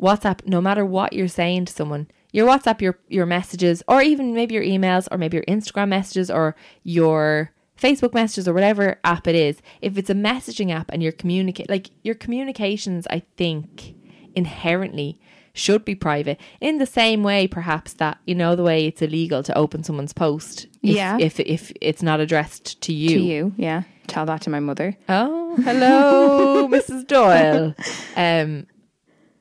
WhatsApp, 0.00 0.46
no 0.46 0.60
matter 0.60 0.84
what 0.84 1.12
you're 1.12 1.28
saying 1.28 1.66
to 1.66 1.72
someone, 1.72 2.08
your 2.32 2.46
WhatsApp, 2.46 2.80
your 2.80 2.98
your 3.08 3.26
messages, 3.26 3.82
or 3.88 4.02
even 4.02 4.34
maybe 4.34 4.54
your 4.54 4.62
emails, 4.62 5.08
or 5.10 5.18
maybe 5.18 5.36
your 5.36 5.44
Instagram 5.44 5.88
messages, 5.88 6.30
or 6.30 6.54
your 6.82 7.52
Facebook 7.80 8.12
messages, 8.14 8.46
or 8.46 8.52
whatever 8.52 9.00
app 9.04 9.26
it 9.26 9.34
is, 9.34 9.62
if 9.80 9.96
it's 9.96 10.10
a 10.10 10.14
messaging 10.14 10.70
app 10.72 10.90
and 10.90 11.02
you're 11.02 11.12
communicate, 11.12 11.70
like 11.70 11.90
your 12.02 12.14
communications, 12.14 13.06
I 13.10 13.22
think 13.36 13.94
inherently 14.34 15.18
should 15.56 15.84
be 15.84 15.94
private. 15.94 16.38
In 16.60 16.78
the 16.78 16.86
same 16.86 17.22
way, 17.22 17.46
perhaps 17.48 17.94
that 17.94 18.18
you 18.26 18.34
know 18.34 18.54
the 18.56 18.62
way 18.62 18.86
it's 18.86 19.02
illegal 19.02 19.42
to 19.42 19.56
open 19.56 19.82
someone's 19.82 20.12
post, 20.12 20.66
if, 20.82 20.94
Yeah. 20.96 21.18
if 21.18 21.40
if 21.40 21.72
it's 21.80 22.02
not 22.02 22.20
addressed 22.20 22.80
to 22.82 22.92
you. 22.92 23.08
To 23.08 23.20
you. 23.20 23.52
Yeah. 23.56 23.82
Tell 24.06 24.26
that 24.26 24.42
to 24.42 24.50
my 24.50 24.60
mother. 24.60 24.96
Oh, 25.08 25.56
hello, 25.64 26.68
Mrs. 26.70 27.06
Doyle. 27.06 27.74
Um, 28.16 28.66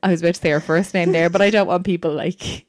I 0.01 0.09
was 0.11 0.21
about 0.21 0.35
to 0.35 0.41
say 0.41 0.49
her 0.51 0.59
first 0.59 0.93
name 0.93 1.11
there, 1.11 1.29
but 1.29 1.41
I 1.41 1.49
don't 1.51 1.67
want 1.67 1.83
people 1.85 2.13
like 2.13 2.65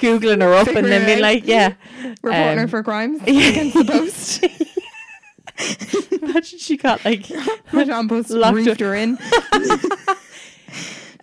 googling 0.00 0.40
her 0.40 0.54
up 0.54 0.68
and 0.68 0.86
then 0.86 1.04
being 1.04 1.20
like, 1.20 1.46
yeah, 1.46 1.74
Reporting 2.22 2.56
her 2.58 2.62
Um, 2.64 2.68
for 2.68 2.82
crimes 2.82 3.20
against 3.26 3.74
the 3.76 3.84
post. 3.84 4.44
Imagine 6.22 6.58
she 6.58 6.76
got 6.76 7.04
like 7.04 7.26
Post 7.28 8.30
Locked 8.30 8.66
her- 8.66 8.86
her 8.86 8.94
in. 8.94 9.18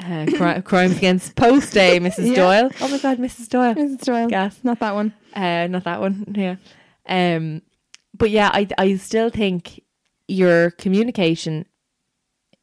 Uh, 0.04 0.26
cri- 0.38 0.62
crimes 0.64 0.98
against 0.98 1.36
post 1.36 1.74
day, 1.74 2.00
Mrs. 2.08 2.30
Yeah. 2.30 2.36
Doyle. 2.36 2.72
Oh 2.82 2.88
my 2.88 2.98
God, 2.98 3.18
Mrs. 3.18 3.50
Doyle. 3.50 3.76
Mrs. 3.76 4.02
Doyle. 4.02 4.28
Gas. 4.28 4.60
Not 4.64 4.80
that 4.80 4.94
one. 4.96 5.14
Uh, 5.36 5.68
not 5.68 5.84
that 5.86 6.00
one. 6.02 6.26
Yeah. 6.36 6.56
Um, 7.08 7.62
but 8.18 8.30
yeah, 8.30 8.50
I 8.54 8.68
I 8.78 8.96
still 8.98 9.30
think 9.30 9.82
your 10.28 10.72
communication 10.72 11.66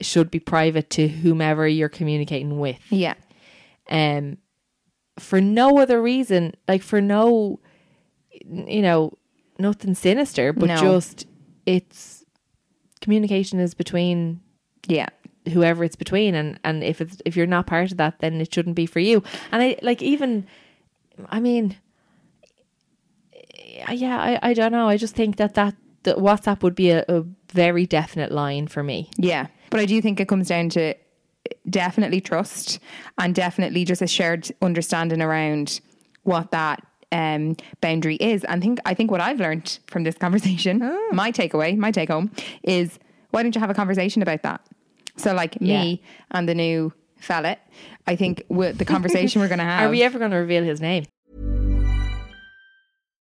should 0.00 0.30
be 0.30 0.38
private 0.38 0.90
to 0.90 1.08
whomever 1.08 1.66
you're 1.66 1.88
communicating 1.88 2.58
with. 2.60 2.78
Yeah. 2.90 3.14
um 3.90 4.38
for 5.18 5.40
no 5.40 5.78
other 5.78 6.00
reason 6.00 6.54
like 6.68 6.82
for 6.82 7.00
no 7.00 7.58
you 8.46 8.80
know 8.82 9.12
nothing 9.58 9.94
sinister 9.94 10.52
but 10.52 10.66
No. 10.68 10.76
just 10.76 11.26
it's 11.66 12.24
communication 13.00 13.58
is 13.58 13.74
between 13.74 14.40
Yeah. 14.86 15.08
Whoever 15.50 15.84
it's 15.84 15.96
between 15.96 16.34
and 16.34 16.58
and 16.64 16.82
if 16.84 17.00
it's 17.00 17.20
if 17.24 17.36
you're 17.36 17.46
not 17.46 17.66
part 17.66 17.90
of 17.90 17.96
that 17.96 18.18
then 18.20 18.40
it 18.40 18.52
shouldn't 18.52 18.76
be 18.76 18.86
for 18.86 19.00
you 19.00 19.22
and 19.52 19.62
i 19.62 19.76
like 19.82 20.02
even 20.02 20.46
I 21.28 21.40
mean, 21.40 21.76
yeah, 23.90 24.18
I, 24.20 24.50
I 24.50 24.54
don't 24.54 24.72
know. 24.72 24.88
I 24.88 24.96
just 24.96 25.14
think 25.14 25.36
that 25.36 25.54
that, 25.54 25.74
that 26.04 26.16
WhatsApp 26.16 26.62
would 26.62 26.74
be 26.74 26.90
a, 26.90 27.04
a 27.08 27.24
very 27.52 27.86
definite 27.86 28.32
line 28.32 28.66
for 28.66 28.82
me. 28.82 29.10
Yeah. 29.16 29.48
But 29.70 29.80
I 29.80 29.86
do 29.86 30.00
think 30.00 30.20
it 30.20 30.28
comes 30.28 30.48
down 30.48 30.68
to 30.70 30.94
definitely 31.68 32.20
trust 32.20 32.78
and 33.18 33.34
definitely 33.34 33.84
just 33.84 34.02
a 34.02 34.06
shared 34.06 34.50
understanding 34.62 35.22
around 35.22 35.80
what 36.22 36.50
that 36.50 36.84
um, 37.12 37.56
boundary 37.80 38.16
is. 38.16 38.44
And 38.44 38.62
think 38.62 38.80
I 38.84 38.94
think 38.94 39.10
what 39.10 39.20
I've 39.20 39.40
learned 39.40 39.78
from 39.86 40.04
this 40.04 40.14
conversation, 40.18 40.78
my 41.12 41.32
takeaway, 41.32 41.76
my 41.76 41.90
take 41.90 42.10
home, 42.10 42.30
is 42.62 42.98
why 43.30 43.42
don't 43.42 43.54
you 43.54 43.60
have 43.60 43.70
a 43.70 43.74
conversation 43.74 44.22
about 44.22 44.42
that? 44.42 44.60
So 45.18 45.34
like 45.34 45.60
me 45.60 46.02
and 46.30 46.48
the 46.48 46.54
new 46.54 46.92
fella, 47.18 47.56
I 48.06 48.16
think 48.16 48.42
wi- 48.48 48.72
the 48.72 48.84
conversation 48.84 49.40
we're 49.40 49.48
going 49.48 49.58
to 49.58 49.64
have. 49.64 49.86
Are 49.86 49.90
we 49.90 50.02
ever 50.02 50.18
going 50.18 50.30
to 50.30 50.38
reveal 50.38 50.64
his 50.64 50.80
name? 50.80 51.04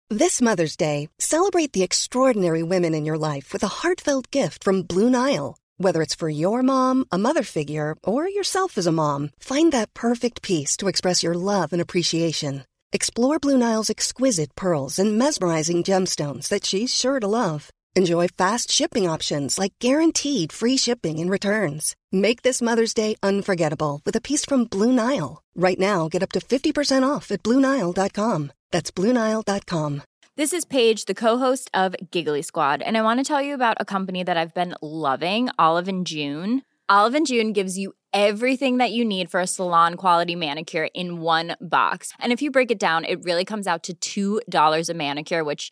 This 0.09 0.39
Mother's 0.39 0.75
Day, 0.75 1.09
celebrate 1.19 1.73
the 1.73 1.81
extraordinary 1.81 2.61
women 2.61 2.93
in 2.93 3.05
your 3.05 3.17
life 3.17 3.51
with 3.51 3.63
a 3.63 3.67
heartfelt 3.67 4.29
gift 4.29 4.63
from 4.63 4.83
Blue 4.83 5.09
Nile. 5.09 5.57
Whether 5.77 6.01
it's 6.01 6.15
for 6.15 6.29
your 6.29 6.61
mom, 6.61 7.05
a 7.11 7.17
mother 7.17 7.43
figure, 7.43 7.95
or 8.03 8.29
yourself 8.29 8.77
as 8.77 8.87
a 8.87 8.91
mom, 8.91 9.31
find 9.39 9.71
that 9.71 9.93
perfect 9.93 10.41
piece 10.41 10.77
to 10.77 10.87
express 10.87 11.23
your 11.23 11.33
love 11.33 11.73
and 11.73 11.81
appreciation. 11.81 12.65
Explore 12.93 13.39
Blue 13.39 13.57
Nile's 13.57 13.89
exquisite 13.89 14.55
pearls 14.55 14.99
and 14.99 15.17
mesmerizing 15.17 15.83
gemstones 15.83 16.49
that 16.49 16.65
she's 16.65 16.93
sure 16.95 17.19
to 17.19 17.27
love. 17.27 17.71
Enjoy 17.97 18.27
fast 18.27 18.69
shipping 18.69 19.07
options 19.07 19.57
like 19.57 19.71
guaranteed 19.79 20.51
free 20.51 20.75
shipping 20.75 21.17
and 21.17 21.31
returns. 21.31 21.95
Make 22.11 22.41
this 22.41 22.61
Mother's 22.61 22.93
Day 22.93 23.15
unforgettable 23.23 24.01
with 24.05 24.17
a 24.17 24.21
piece 24.21 24.43
from 24.43 24.65
Blue 24.65 24.91
Nile. 24.91 25.41
Right 25.55 25.79
now, 25.79 26.09
get 26.09 26.21
up 26.21 26.33
to 26.33 26.41
50% 26.41 27.07
off 27.07 27.31
at 27.31 27.41
BlueNile.com. 27.41 28.51
That's 28.71 28.91
BlueNile.com. 28.91 30.01
This 30.35 30.51
is 30.51 30.65
Paige, 30.65 31.05
the 31.05 31.13
co-host 31.13 31.71
of 31.73 31.95
Giggly 32.11 32.41
Squad, 32.41 32.81
and 32.81 32.97
I 32.97 33.01
want 33.01 33.21
to 33.21 33.23
tell 33.23 33.41
you 33.41 33.53
about 33.53 33.77
a 33.79 33.85
company 33.85 34.21
that 34.23 34.35
I've 34.35 34.53
been 34.53 34.75
loving, 34.81 35.47
Olive 35.57 35.87
and 35.87 36.05
June. 36.05 36.63
Olive 36.89 37.15
and 37.15 37.25
June 37.25 37.53
gives 37.53 37.77
you 37.77 37.93
everything 38.11 38.79
that 38.79 38.91
you 38.91 39.05
need 39.05 39.31
for 39.31 39.39
a 39.39 39.47
salon 39.47 39.95
quality 39.95 40.35
manicure 40.35 40.89
in 40.93 41.21
one 41.21 41.55
box. 41.61 42.11
And 42.19 42.33
if 42.33 42.41
you 42.41 42.51
break 42.51 42.71
it 42.71 42.77
down, 42.77 43.05
it 43.05 43.23
really 43.23 43.45
comes 43.45 43.67
out 43.67 43.87
to 44.01 44.41
$2 44.51 44.89
a 44.89 44.93
manicure, 44.93 45.45
which 45.45 45.71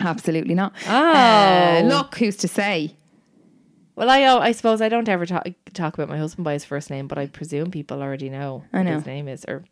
Absolutely 0.00 0.54
not. 0.54 0.72
Oh. 0.86 0.90
Uh, 0.90 1.82
look, 1.84 2.14
who's 2.16 2.36
to 2.38 2.48
say? 2.48 2.94
Well, 3.96 4.08
I 4.08 4.22
uh, 4.22 4.38
I 4.38 4.52
suppose 4.52 4.80
I 4.80 4.88
don't 4.88 5.08
ever 5.08 5.26
talk 5.26 5.46
talk 5.74 5.94
about 5.94 6.08
my 6.08 6.16
husband 6.16 6.44
by 6.44 6.54
his 6.54 6.64
first 6.64 6.88
name, 6.88 7.06
but 7.06 7.18
I 7.18 7.26
presume 7.26 7.70
people 7.70 8.02
already 8.02 8.30
know 8.30 8.64
I 8.72 8.82
know. 8.82 8.94
his 8.94 9.04
name 9.06 9.28
is. 9.28 9.44
Or 9.46 9.64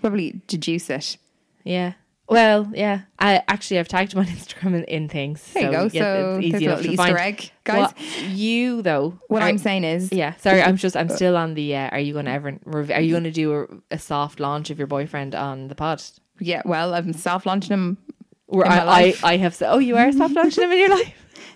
Probably 0.00 0.40
deduce 0.46 0.88
it. 0.88 1.18
yeah, 1.62 1.92
well, 2.28 2.70
yeah. 2.74 3.02
I 3.18 3.42
actually 3.48 3.78
I've 3.78 3.88
tagged 3.88 4.12
him 4.14 4.20
on 4.20 4.26
Instagram 4.38 4.74
in, 4.74 4.84
in 4.84 5.08
things. 5.08 5.42
There 5.52 5.64
you 5.64 5.70
go. 5.70 5.88
So 5.88 6.38
it's 6.42 6.54
a 6.54 6.56
enough 6.56 6.60
little 6.60 6.76
to 6.78 6.82
Easter 6.90 6.96
find. 6.96 7.16
egg, 7.18 7.50
guys. 7.64 7.78
What 7.92 8.22
you 8.30 8.82
though? 8.82 9.18
What 9.28 9.42
are- 9.42 9.48
I'm 9.48 9.58
saying 9.58 9.84
is, 9.84 10.12
Yeah, 10.12 10.34
sorry. 10.36 10.62
I'm 10.62 10.76
just. 10.76 10.96
I'm 10.96 11.08
still 11.08 11.36
on 11.36 11.54
the. 11.54 11.76
Uh, 11.76 11.88
are 11.90 11.98
you 12.00 12.12
going 12.12 12.24
to 12.26 12.30
ever? 12.32 12.58
Are 12.66 13.00
you 13.00 13.10
going 13.12 13.24
to 13.24 13.30
do 13.30 13.54
a, 13.54 13.94
a 13.94 13.98
soft 13.98 14.40
launch 14.40 14.70
of 14.70 14.78
your 14.78 14.86
boyfriend 14.86 15.34
on 15.34 15.68
the 15.68 15.74
pod? 15.74 16.02
yeah. 16.40 16.62
Well, 16.64 16.94
I'm 16.94 17.12
soft 17.12 17.46
launching 17.46 17.72
him. 17.74 17.98
Where 18.46 18.66
I. 18.66 18.78
I, 18.78 19.14
I 19.34 19.36
have 19.38 19.54
said, 19.54 19.70
oh, 19.72 19.78
you 19.78 19.96
are 19.96 20.10
soft 20.12 20.34
launching 20.34 20.64
him 20.64 20.72
in 20.72 20.78
your 20.78 20.90
life. 20.90 21.14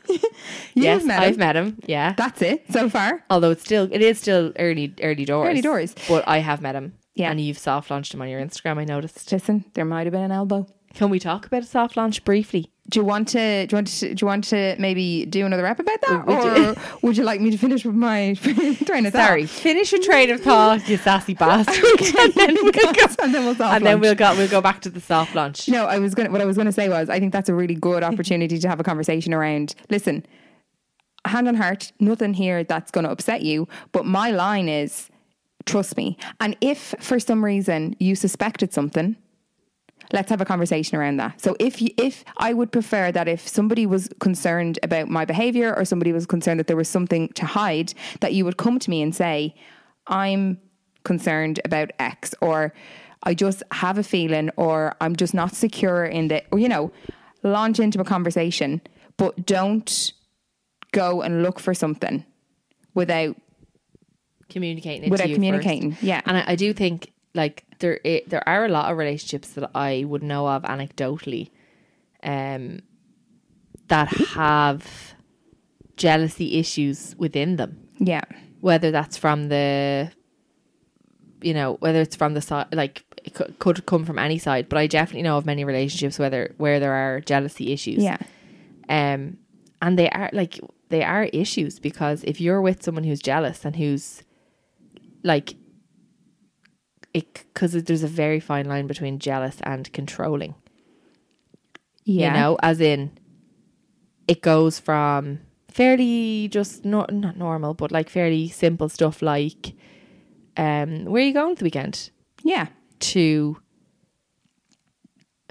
yes, 0.75 1.05
met. 1.05 1.21
I've 1.21 1.37
met 1.39 1.55
him. 1.57 1.79
Yeah, 1.87 2.15
That's 2.15 2.41
it 2.43 2.65
so 2.71 2.89
far. 2.89 3.23
although 3.31 3.51
it's 3.51 3.63
still 3.63 3.89
it 3.93 4.01
is 4.01 4.19
still 4.19 4.53
early 4.59 4.95
early 5.03 5.25
doors. 5.25 5.49
Early 5.51 5.61
doors. 5.61 5.95
But 6.09 6.27
I 6.27 6.39
have 6.39 6.61
met 6.63 6.75
him. 6.75 6.95
Yeah. 7.19 7.31
and 7.31 7.41
you've 7.41 7.59
soft 7.59 7.91
launched 7.91 8.15
him 8.15 8.23
on 8.23 8.29
your 8.29 8.41
Instagram. 8.41 8.79
I 8.79 8.85
noticed. 8.85 9.31
Listen, 9.33 9.65
there 9.75 9.85
might 9.85 10.07
have 10.07 10.13
been 10.13 10.23
an 10.23 10.33
elbow. 10.33 10.67
Can 10.95 11.11
we 11.11 11.19
talk 11.19 11.45
about 11.47 11.63
a 11.63 11.67
soft 11.67 11.97
launch 11.99 12.25
briefly? 12.25 12.73
Do 12.89 12.99
you 13.01 13.05
want 13.05 13.29
to? 13.29 13.67
Do 13.67 13.75
you 13.75 13.77
want 13.77 13.87
to? 13.89 14.15
Do 14.15 14.23
you 14.23 14.27
want 14.27 14.45
to 14.45 14.75
maybe 14.79 15.27
do 15.27 15.45
another 15.45 15.63
rep 15.63 15.79
about 15.79 16.01
that, 16.09 16.27
Would 16.27 16.35
or 16.39 16.59
you- 16.59 16.75
would 17.03 17.17
you 17.19 17.25
like 17.25 17.41
me 17.43 17.51
to 17.51 17.59
finish 17.59 17.85
with 17.85 17.95
my 17.95 18.33
train 18.87 19.05
of 19.05 19.13
thought? 19.13 19.27
Sorry, 19.27 19.45
finish 19.45 19.93
your 19.93 20.01
train 20.01 20.31
of 20.31 20.41
thought, 20.41 20.89
you 20.89 20.97
sassy 20.97 21.35
bastard, 21.45 21.77
and 22.19 22.33
then 22.35 22.55
we'll 22.55 22.73
go, 22.73 22.91
and 23.23 23.35
then 23.35 23.45
we'll 23.45 23.55
soft 23.55 23.77
and 23.77 23.85
then 23.85 24.01
we'll 24.01 24.15
go 24.15 24.35
we'll 24.37 24.49
go 24.49 24.63
back 24.63 24.81
to 24.81 24.89
the 24.91 25.01
soft 25.01 25.35
launch. 25.35 25.69
No, 25.69 25.85
I 25.85 25.99
was 25.99 26.15
going. 26.15 26.33
What 26.33 26.41
I 26.41 26.47
was 26.47 26.57
going 26.57 26.67
to 26.67 26.73
say 26.73 26.89
was, 26.89 27.11
I 27.11 27.21
think 27.21 27.35
that's 27.35 27.51
a 27.51 27.55
really 27.55 27.75
good 27.75 28.03
opportunity 28.03 28.59
to 28.59 28.69
have 28.69 28.81
a 28.81 28.85
conversation 28.85 29.35
around. 29.35 29.75
Listen, 29.91 30.25
hand 31.27 31.47
on 31.49 31.57
heart, 31.57 31.93
nothing 32.01 32.33
here 32.33 32.65
that's 32.65 32.91
going 32.91 33.05
to 33.05 33.11
upset 33.11 33.43
you. 33.43 33.69
But 33.93 34.07
my 34.07 34.31
line 34.31 34.71
is, 34.71 35.11
trust 35.69 35.97
me. 35.97 36.17
And 36.41 36.57
if 36.61 36.95
for 36.99 37.21
some 37.21 37.45
reason 37.45 37.95
you 38.01 38.17
suspected 38.17 38.73
something, 38.73 39.17
let's 40.13 40.31
have 40.31 40.41
a 40.41 40.45
conversation 40.45 40.97
around 40.97 41.19
that. 41.19 41.41
So 41.41 41.55
if 41.61 41.81
you, 41.83 41.91
if 41.97 42.25
I 42.39 42.55
would 42.55 42.73
prefer 42.73 43.13
that 43.13 43.29
if 43.29 43.47
somebody 43.47 43.87
was 43.87 44.09
concerned 44.19 44.79
about 44.83 45.09
my 45.09 45.25
behavior 45.25 45.75
or 45.77 45.85
somebody 45.85 46.13
was 46.13 46.27
concerned 46.27 46.59
that 46.59 46.67
there 46.67 46.77
was 46.77 46.89
something 46.89 47.29
to 47.35 47.45
hide, 47.45 47.93
that 48.21 48.33
you 48.33 48.45
would 48.45 48.57
come 48.57 48.79
to 48.79 48.91
me 48.91 49.03
and 49.03 49.15
say, 49.15 49.55
I'm 50.07 50.59
concerned 51.05 51.61
about 51.65 51.91
X 51.99 52.35
or 52.41 52.73
I 53.23 53.35
just 53.35 53.63
have 53.73 53.99
a 53.99 54.03
feeling 54.03 54.51
or 54.57 54.97
I'm 55.01 55.17
just 55.17 55.35
not 55.35 55.55
secure 55.55 56.07
in 56.07 56.29
the 56.29 56.43
or 56.51 56.59
you 56.59 56.69
know, 56.69 56.91
launch 57.43 57.79
into 57.79 58.01
a 58.01 58.05
conversation, 58.05 58.81
but 59.19 59.45
don't 59.45 60.13
go 60.93 61.21
and 61.21 61.43
look 61.43 61.61
for 61.61 61.75
something 61.75 62.25
without 62.95 63.37
communicating 64.51 65.05
it 65.05 65.11
Without 65.11 65.29
communicating, 65.29 65.93
first. 65.93 66.03
yeah. 66.03 66.21
and 66.27 66.37
I, 66.39 66.45
I 66.49 66.57
do 66.57 66.73
think 66.73 67.13
like 67.35 67.65
there 67.79 68.01
i 68.05 68.23
there 68.27 68.47
are 68.49 68.65
a 68.65 68.69
lot 68.69 68.91
of 68.91 68.97
relationships 68.99 69.51
that 69.51 69.71
I 69.75 70.05
would 70.05 70.23
know 70.23 70.49
of 70.49 70.63
anecdotally, 70.63 71.51
um, 72.23 72.81
that 73.89 74.09
have 74.09 75.15
jealousy 75.97 76.59
issues 76.59 77.15
within 77.19 77.57
them. 77.57 77.89
yeah. 77.99 78.23
Whether 78.61 78.91
that's 78.91 79.17
from 79.17 79.49
the, 79.51 80.11
you 81.43 81.55
know, 81.55 81.77
whether 81.79 82.01
it's 82.01 82.17
from 82.17 82.35
the 82.35 82.41
side, 82.41 82.67
like 82.73 83.05
it 83.25 83.35
could, 83.35 83.57
could 83.61 83.87
come 83.87 84.05
from 84.05 84.19
any 84.19 84.37
side. 84.39 84.69
But 84.69 84.79
I 84.79 84.89
definitely 84.89 85.23
know 85.23 85.37
of 85.39 85.47
many 85.47 85.65
relationships 85.65 86.19
whether 86.19 86.55
where 86.57 86.81
there 86.81 86.93
are 86.93 87.21
jealousy 87.21 87.73
issues. 87.73 88.03
Yeah. 88.03 88.17
Um, 88.89 89.37
and 89.81 89.97
they 89.97 90.11
are 90.11 90.29
like 90.33 90.59
they 90.89 91.05
are 91.05 91.25
issues 91.27 91.79
because 91.79 92.25
if 92.25 92.41
you're 92.41 92.61
with 92.61 92.83
someone 92.83 93.05
who's 93.05 93.21
jealous 93.21 93.65
and 93.65 93.77
who's 93.77 94.25
like 95.29 95.55
it 97.15 97.45
because 97.55 97.73
there's 97.85 98.03
a 98.03 98.09
very 98.09 98.41
fine 98.41 98.67
line 98.67 98.87
between 98.89 99.19
jealous 99.21 99.59
and 99.63 99.93
controlling. 99.93 100.55
Yeah. 102.05 102.35
You 102.35 102.41
know, 102.41 102.59
as 102.63 102.81
in 102.81 103.17
it 104.27 104.43
goes 104.43 104.81
from 104.81 105.41
fairly 105.71 106.49
just 106.49 106.85
not 106.85 107.13
not 107.13 107.37
normal, 107.37 107.75
but 107.75 107.93
like 107.93 108.09
fairly 108.09 108.49
simple 108.49 108.89
stuff 108.89 109.23
like 109.23 109.75
um 110.57 111.05
where 111.05 111.23
are 111.23 111.27
you 111.27 111.35
going 111.35 111.55
the 111.55 111.65
weekend? 111.65 112.11
Yeah. 112.43 112.67
To 113.01 113.59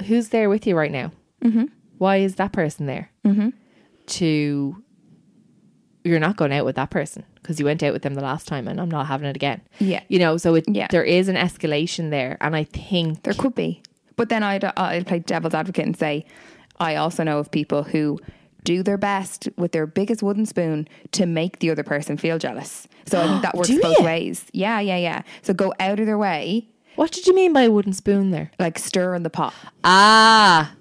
who's 0.06 0.30
there 0.30 0.50
with 0.50 0.68
you 0.68 0.76
right 0.76 0.92
now? 0.92 1.12
Mm-hmm. 1.44 1.66
Why 1.98 2.18
is 2.18 2.36
that 2.36 2.52
person 2.52 2.88
there? 2.88 3.12
Mm-hmm. 3.26 3.50
To 4.08 4.84
you're 6.04 6.20
not 6.20 6.38
going 6.38 6.54
out 6.54 6.66
with 6.66 6.78
that 6.78 6.90
person 6.90 7.26
because 7.48 7.60
you 7.62 7.66
went 7.66 7.82
out 7.82 7.94
with 7.94 8.02
them 8.02 8.14
the 8.14 8.22
last 8.22 8.46
time 8.46 8.68
and 8.68 8.82
I'm 8.82 8.92
not 8.92 9.08
having 9.08 9.26
it 9.30 9.38
again. 9.38 9.62
Yeah. 9.80 10.02
You 10.10 10.20
know, 10.20 10.36
so 10.36 10.56
it, 10.56 10.66
Yeah. 10.68 10.88
there 10.92 11.06
is 11.06 11.30
an 11.30 11.38
escalation 11.38 12.10
there. 12.10 12.36
And 12.42 12.58
I 12.58 12.66
think 12.66 13.24
There 13.24 13.34
could 13.34 13.56
be. 13.56 13.82
But 14.18 14.28
then 14.28 14.44
I'd, 14.44 14.66
I'd 14.66 15.08
play 15.08 15.20
devil's 15.20 15.54
advocate 15.54 15.86
and 15.86 15.96
say, 15.96 16.26
I 16.78 16.96
also 16.98 17.24
know 17.24 17.40
of 17.40 17.50
people 17.50 17.84
who 17.84 18.20
do 18.66 18.84
their 18.84 18.98
best 18.98 19.48
with 19.56 19.72
their 19.72 19.88
biggest 19.88 20.22
wooden 20.22 20.46
spoon 20.46 20.90
to 21.14 21.26
make 21.26 21.60
the 21.60 21.72
other 21.72 21.84
person 21.84 22.18
feel 22.18 22.38
jealous. 22.38 22.86
So 23.06 23.22
I 23.22 23.28
think 23.30 23.42
that 23.44 23.56
works 23.56 23.70
both 23.82 23.98
you? 24.00 24.04
ways. 24.04 24.44
Yeah, 24.52 24.82
yeah, 24.82 24.98
yeah. 24.98 25.22
So 25.42 25.54
go 25.54 25.74
out 25.80 26.02
of 26.02 26.06
their 26.06 26.18
way, 26.18 26.68
what 26.96 27.12
did 27.14 27.28
you 27.28 27.34
mean 27.34 27.54
by 27.54 27.62
a 27.62 27.72
wooden 27.72 27.94
spoon 27.94 28.32
there? 28.32 28.52
like 28.60 28.78
stir 28.78 29.16
in 29.16 29.24
the 29.24 29.30
pot. 29.30 29.54
Ah. 29.86 30.74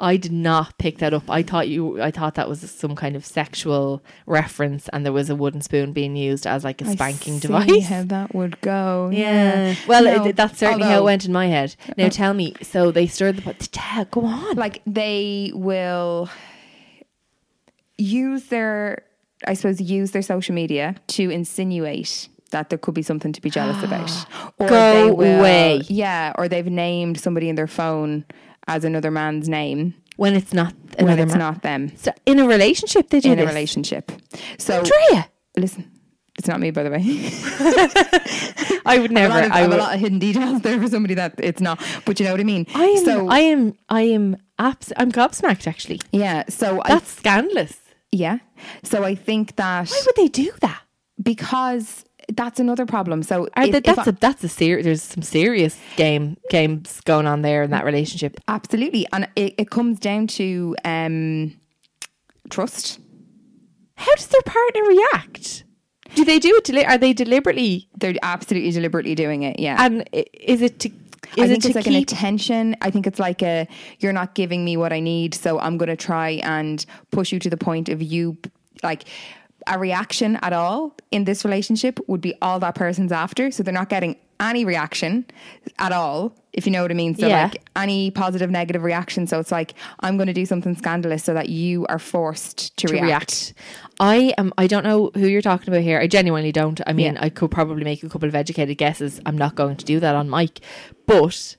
I 0.00 0.16
did 0.16 0.32
not 0.32 0.78
pick 0.78 0.98
that 0.98 1.12
up. 1.12 1.30
I 1.30 1.42
thought 1.42 1.68
you. 1.68 2.00
I 2.00 2.10
thought 2.10 2.34
that 2.34 2.48
was 2.48 2.60
some 2.70 2.96
kind 2.96 3.14
of 3.14 3.24
sexual 3.24 4.02
reference, 4.26 4.88
and 4.88 5.04
there 5.04 5.12
was 5.12 5.28
a 5.28 5.34
wooden 5.34 5.60
spoon 5.60 5.92
being 5.92 6.16
used 6.16 6.46
as 6.46 6.64
like 6.64 6.80
a 6.80 6.86
spanking 6.86 7.38
device. 7.38 7.86
How 7.86 8.04
that 8.04 8.34
would 8.34 8.60
go? 8.60 9.10
Yeah. 9.20 9.74
Well, 9.86 10.04
No, 10.04 10.24
it, 10.24 10.36
that's 10.36 10.58
certainly 10.58 10.86
how 10.86 11.00
it 11.00 11.04
went 11.04 11.26
in 11.26 11.32
my 11.32 11.46
head. 11.46 11.76
Now 11.98 12.04
uh-huh. 12.04 12.10
tell 12.10 12.34
me. 12.34 12.54
So 12.62 12.90
they 12.90 13.06
stirred 13.06 13.36
the 13.36 13.42
pot. 13.42 14.10
Go 14.10 14.24
on. 14.24 14.56
Like 14.56 14.80
they 14.86 15.52
will 15.54 16.30
use 17.98 18.44
their, 18.46 19.02
I 19.46 19.54
suppose, 19.54 19.80
use 19.80 20.12
their 20.12 20.22
social 20.22 20.54
media 20.54 20.94
to 21.08 21.28
insinuate 21.28 22.28
that 22.50 22.70
there 22.70 22.78
could 22.78 22.94
be 22.94 23.02
something 23.02 23.32
to 23.32 23.40
be 23.40 23.50
jealous 23.50 23.82
about. 23.82 24.10
Or 24.58 24.68
Go 24.68 25.04
they 25.04 25.10
will, 25.10 25.40
away. 25.40 25.82
Yeah, 25.88 26.32
or 26.36 26.48
they've 26.48 26.66
named 26.66 27.18
somebody 27.18 27.48
in 27.48 27.56
their 27.56 27.66
phone 27.66 28.24
as 28.70 28.84
another 28.84 29.10
man's 29.10 29.48
name 29.48 29.94
when 30.16 30.34
it's 30.34 30.52
not 30.52 30.72
when 30.98 31.18
it's 31.18 31.32
man. 31.32 31.38
not 31.38 31.62
them 31.62 31.92
So 31.96 32.12
in 32.26 32.38
a 32.38 32.46
relationship, 32.46 33.10
they 33.10 33.20
do 33.20 33.32
in 33.32 33.38
a 33.38 33.46
relationship. 33.46 34.10
So 34.58 34.78
Andrea, 34.78 35.28
listen, 35.56 35.90
it's 36.38 36.48
not 36.48 36.60
me, 36.60 36.70
by 36.70 36.82
the 36.84 36.90
way. 36.90 37.02
I 38.86 38.98
would 38.98 39.10
never. 39.20 39.38
of, 39.38 39.50
I 39.52 39.54
I 39.56 39.60
have 39.60 39.68
would. 39.70 39.78
a 39.78 39.82
lot 39.82 39.94
of 39.94 40.00
hidden 40.00 40.18
details 40.18 40.62
there 40.62 40.80
for 40.80 40.88
somebody 40.88 41.14
that 41.14 41.34
it's 41.38 41.60
not. 41.60 41.80
But 42.04 42.18
you 42.20 42.26
know 42.26 42.32
what 42.32 42.40
I 42.40 42.44
mean. 42.44 42.66
I 42.74 42.84
am. 42.84 43.04
So 43.04 43.28
I 43.28 43.38
am. 43.40 43.74
I 43.88 44.02
am. 44.02 44.36
Abs- 44.58 44.92
I'm 44.96 45.10
gobsmacked. 45.12 45.66
Actually, 45.66 46.00
yeah. 46.12 46.44
So 46.48 46.80
I, 46.84 46.88
that's 46.88 47.10
scandalous. 47.10 47.78
yeah. 48.12 48.38
So 48.82 49.04
I 49.04 49.14
think 49.14 49.56
that 49.56 49.88
Why 49.90 50.02
would 50.06 50.16
they 50.16 50.28
do 50.28 50.52
that? 50.60 50.82
because 51.22 52.04
that's 52.36 52.60
another 52.60 52.86
problem. 52.86 53.22
So 53.22 53.48
Are 53.56 53.64
if- 53.64 53.72
they, 53.72 53.78
if 53.78 53.84
that's 53.84 54.06
I- 54.08 54.10
a 54.10 54.12
that's 54.12 54.44
a 54.44 54.48
serious. 54.48 54.84
There's 54.84 55.02
some 55.02 55.22
serious 55.22 55.78
game 55.96 56.36
games 56.50 57.00
going 57.04 57.26
on 57.26 57.42
there 57.42 57.62
in 57.62 57.70
that 57.70 57.84
relationship. 57.84 58.38
absolutely, 58.48 59.06
and 59.12 59.28
it, 59.36 59.54
it 59.58 59.70
comes 59.70 59.98
down 59.98 60.26
to 60.28 60.76
um, 60.84 61.54
trust. 62.50 62.98
How 63.96 64.14
does 64.14 64.26
their 64.28 64.42
partner 64.42 64.82
react? 64.84 65.64
Do 66.14 66.24
they 66.24 66.38
do 66.38 66.54
it? 66.56 66.64
Deli- 66.64 66.86
are 66.86 66.98
they 66.98 67.12
deliberately? 67.12 67.88
They're 67.98 68.14
absolutely 68.22 68.70
deliberately 68.72 69.14
doing 69.14 69.42
it. 69.44 69.60
Yeah. 69.60 69.76
And 69.78 70.08
is 70.12 70.62
it 70.62 70.80
to? 70.80 70.90
I 71.38 71.46
think 71.46 71.64
it 71.64 71.66
it's 71.66 71.74
like 71.76 71.86
an 71.86 71.92
keep? 71.92 72.08
attention. 72.10 72.76
I 72.80 72.90
think 72.90 73.06
it's 73.06 73.20
like 73.20 73.42
a 73.42 73.68
you're 74.00 74.12
not 74.12 74.34
giving 74.34 74.64
me 74.64 74.76
what 74.76 74.92
I 74.92 74.98
need, 75.00 75.34
so 75.34 75.60
I'm 75.60 75.78
going 75.78 75.88
to 75.90 75.96
try 75.96 76.30
and 76.42 76.84
push 77.12 77.30
you 77.30 77.38
to 77.40 77.50
the 77.50 77.56
point 77.56 77.88
of 77.88 78.02
you 78.02 78.36
like 78.82 79.04
a 79.66 79.78
reaction 79.78 80.36
at 80.42 80.52
all 80.52 80.94
in 81.10 81.24
this 81.24 81.44
relationship 81.44 81.98
would 82.06 82.20
be 82.20 82.34
all 82.42 82.58
that 82.60 82.74
person's 82.74 83.12
after. 83.12 83.50
So 83.50 83.62
they're 83.62 83.74
not 83.74 83.88
getting 83.88 84.16
any 84.38 84.64
reaction 84.64 85.26
at 85.78 85.92
all, 85.92 86.34
if 86.54 86.64
you 86.64 86.72
know 86.72 86.80
what 86.80 86.90
I 86.90 86.94
mean. 86.94 87.14
So 87.14 87.26
Yeah. 87.26 87.42
like 87.44 87.62
any 87.76 88.10
positive, 88.10 88.50
negative 88.50 88.82
reaction. 88.82 89.26
So 89.26 89.38
it's 89.38 89.52
like 89.52 89.74
I'm 90.00 90.16
going 90.16 90.28
to 90.28 90.32
do 90.32 90.46
something 90.46 90.74
scandalous 90.74 91.22
so 91.24 91.34
that 91.34 91.50
you 91.50 91.84
are 91.88 91.98
forced 91.98 92.74
to, 92.78 92.86
to 92.86 92.92
react. 92.94 93.06
react. 93.06 93.54
I 94.00 94.32
am. 94.38 94.52
I 94.56 94.66
don't 94.66 94.82
know 94.84 95.10
who 95.14 95.26
you're 95.26 95.42
talking 95.42 95.68
about 95.68 95.82
here. 95.82 96.00
I 96.00 96.06
genuinely 96.06 96.52
don't. 96.52 96.80
I 96.86 96.94
mean, 96.94 97.14
Yeah. 97.14 97.24
I 97.24 97.28
could 97.28 97.50
probably 97.50 97.84
make 97.84 98.02
a 98.02 98.08
couple 98.08 98.28
of 98.28 98.34
educated 98.34 98.78
guesses. 98.78 99.20
I'm 99.26 99.36
not 99.36 99.56
going 99.56 99.76
to 99.76 99.84
do 99.84 100.00
that 100.00 100.14
on 100.14 100.30
mic, 100.30 100.60
but 101.06 101.56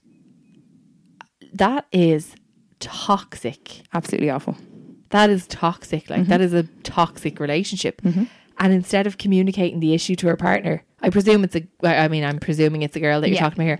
that 1.54 1.86
is 1.92 2.36
toxic. 2.80 3.82
Absolutely 3.94 4.32
awful. 4.32 4.58
That 5.12 5.30
is 5.30 5.48
toxic. 5.48 6.10
Like 6.10 6.22
Mm-hmm. 6.22 6.30
that 6.30 6.42
is 6.42 6.54
a 6.54 6.64
toxic 6.84 7.40
relationship. 7.40 8.02
And 8.04 8.74
instead 8.74 9.08
of 9.08 9.18
communicating 9.18 9.80
the 9.80 9.94
issue 9.94 10.16
to 10.18 10.28
her 10.28 10.36
partner, 10.38 10.84
I 11.02 11.10
presume 11.10 11.44
it's 11.44 11.56
a. 11.56 11.64
I 11.84 12.08
mean, 12.08 12.24
I'm 12.24 12.40
presuming 12.40 12.82
it's 12.84 12.96
a 12.96 13.00
girl 13.00 13.20
that 13.22 13.28
you're 13.30 13.36
Yeah. 13.36 13.42
talking 13.50 13.58
about 13.70 13.80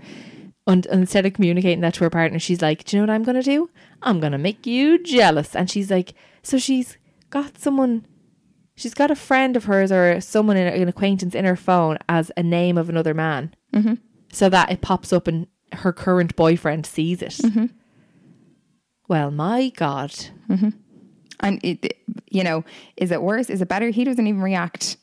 And 0.66 0.86
and 0.86 1.00
instead 1.02 1.24
of 1.26 1.32
communicating 1.34 1.80
that 1.80 1.94
to 1.94 2.04
her 2.04 2.10
partner, 2.10 2.38
she's 2.38 2.62
like, 2.62 2.84
"Do 2.84 2.96
you 2.96 3.02
know 3.02 3.06
what 3.12 3.14
I'm 3.14 3.22
going 3.24 3.36
to 3.36 3.42
do? 3.42 3.70
I'm 4.02 4.18
going 4.20 4.32
to 4.32 4.38
make 4.38 4.66
you 4.66 4.98
jealous." 5.02 5.54
And 5.56 5.70
she's 5.70 5.90
like, 5.90 6.14
so 6.42 6.58
she's 6.58 6.98
got 7.30 7.58
someone, 7.58 8.06
she's 8.74 8.94
got 8.94 9.10
a 9.10 9.14
friend 9.16 9.56
of 9.56 9.64
hers 9.64 9.90
or 9.92 10.20
someone 10.20 10.56
in 10.56 10.66
an 10.66 10.88
acquaintance 10.88 11.34
in 11.34 11.44
her 11.44 11.56
phone 11.56 11.98
as 12.08 12.30
a 12.36 12.42
name 12.42 12.76
of 12.78 12.88
another 12.88 13.14
man, 13.14 13.54
mm-hmm. 13.72 13.94
so 14.32 14.48
that 14.48 14.70
it 14.72 14.80
pops 14.80 15.12
up 15.12 15.26
and 15.28 15.46
her 15.72 15.92
current 15.92 16.34
boyfriend 16.36 16.86
sees 16.86 17.22
it. 17.22 17.32
Mm-hmm. 17.34 17.66
Well, 19.08 19.30
my 19.30 19.68
God, 19.70 20.12
And 21.42 21.60
it, 21.64 21.98
you 22.30 22.44
know, 22.44 22.64
is 22.96 23.10
it 23.10 23.20
worse? 23.22 23.50
Is 23.50 23.60
it 23.60 23.68
better? 23.68 23.90
He 23.90 24.04
doesn't 24.04 24.26
even 24.26 24.40
react. 24.42 24.96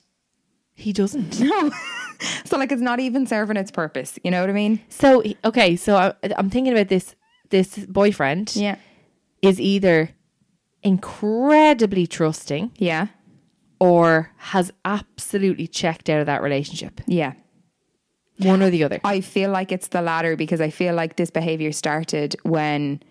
he 0.74 0.94
doesn't. 0.94 1.40
No. 1.42 1.72
so 2.46 2.58
like 2.58 2.72
it's 2.72 2.82
not 2.82 3.00
even 3.00 3.26
serving 3.28 3.56
its 3.58 3.72
purpose. 3.72 4.18
You 4.24 4.32
know 4.32 4.42
what 4.42 4.50
I 4.50 4.54
mean? 4.54 4.82
So 4.90 5.24
okay, 5.46 5.76
so 5.76 5.96
I, 5.96 6.14
I'm 6.38 6.50
thinking 6.50 6.74
about 6.74 6.88
this. 6.90 7.16
This 7.50 7.78
boyfriend 7.88 8.56
Yeah. 8.56 8.76
is 9.42 9.60
either 9.60 10.12
incredibly 10.84 12.08
trusting 12.08 12.72
Yeah. 12.78 13.08
or 13.80 14.32
has 14.38 14.72
absolutely 14.86 15.68
checked 15.68 16.10
out 16.10 16.20
of 16.20 16.26
that 16.28 16.42
relationship. 16.44 17.02
Yeah. 17.08 17.34
One 18.40 18.62
or 18.64 18.70
the 18.70 18.84
other. 18.84 19.00
I 19.04 19.22
feel 19.22 19.50
like 19.52 19.72
it's 19.72 19.88
the 19.90 20.02
latter 20.02 20.36
because 20.38 20.62
I 20.62 20.70
feel 20.70 20.94
like 20.96 21.16
this 21.18 21.30
behavior 21.32 21.72
started 21.74 22.36
when 22.44 23.02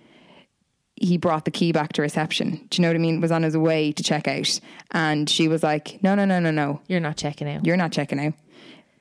he 1.00 1.16
brought 1.16 1.44
the 1.44 1.50
key 1.50 1.72
back 1.72 1.92
to 1.94 2.02
reception. 2.02 2.66
Do 2.70 2.76
you 2.76 2.82
know 2.82 2.88
what 2.88 2.96
I 2.96 2.98
mean? 2.98 3.20
Was 3.20 3.32
on 3.32 3.42
his 3.42 3.56
way 3.56 3.92
to 3.92 4.02
check 4.02 4.26
out. 4.28 4.60
And 4.90 5.28
she 5.28 5.48
was 5.48 5.62
like, 5.62 6.02
no, 6.02 6.14
no, 6.14 6.24
no, 6.24 6.40
no, 6.40 6.50
no. 6.50 6.80
You're 6.88 7.00
not 7.00 7.16
checking 7.16 7.48
out. 7.48 7.64
You're 7.66 7.76
not 7.76 7.92
checking 7.92 8.18
out. 8.20 8.34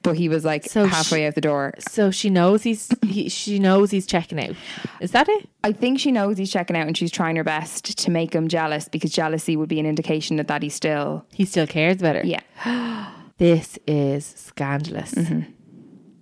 But 0.03 0.15
he 0.15 0.29
was 0.29 0.45
like 0.45 0.65
So 0.65 0.85
halfway 0.85 1.19
she- 1.19 1.25
out 1.25 1.35
the 1.35 1.41
door. 1.41 1.73
So 1.89 2.11
she 2.11 2.29
knows 2.29 2.63
he's 2.63 2.87
he, 3.03 3.27
she 3.29 3.59
knows 3.59 3.91
he's 3.91 4.05
checking 4.05 4.39
out. 4.39 4.55
Is 5.01 5.11
that 5.11 5.27
it? 5.27 5.49
I 5.63 5.71
think 5.73 5.99
she 5.99 6.11
knows 6.11 6.37
he's 6.37 6.51
checking 6.51 6.77
out 6.77 6.87
and 6.87 6.95
she's 6.95 7.11
trying 7.11 7.35
her 7.35 7.43
best 7.43 7.97
to 7.97 8.11
make 8.11 8.33
him 8.33 8.47
jealous 8.47 8.87
because 8.87 9.11
jealousy 9.11 9.55
would 9.57 9.67
be 9.67 9.79
an 9.79 9.85
indication 9.85 10.37
that, 10.37 10.47
that 10.47 10.61
he's 10.63 10.75
still, 10.75 11.25
He 11.33 11.43
still 11.45 11.67
cares 11.67 11.97
about 11.99 12.15
her. 12.17 12.25
yeah. 12.25 12.41
This 13.37 13.77
is 13.85 14.25
scandalous. 14.25 15.13
Mm-hmm. 15.13 15.51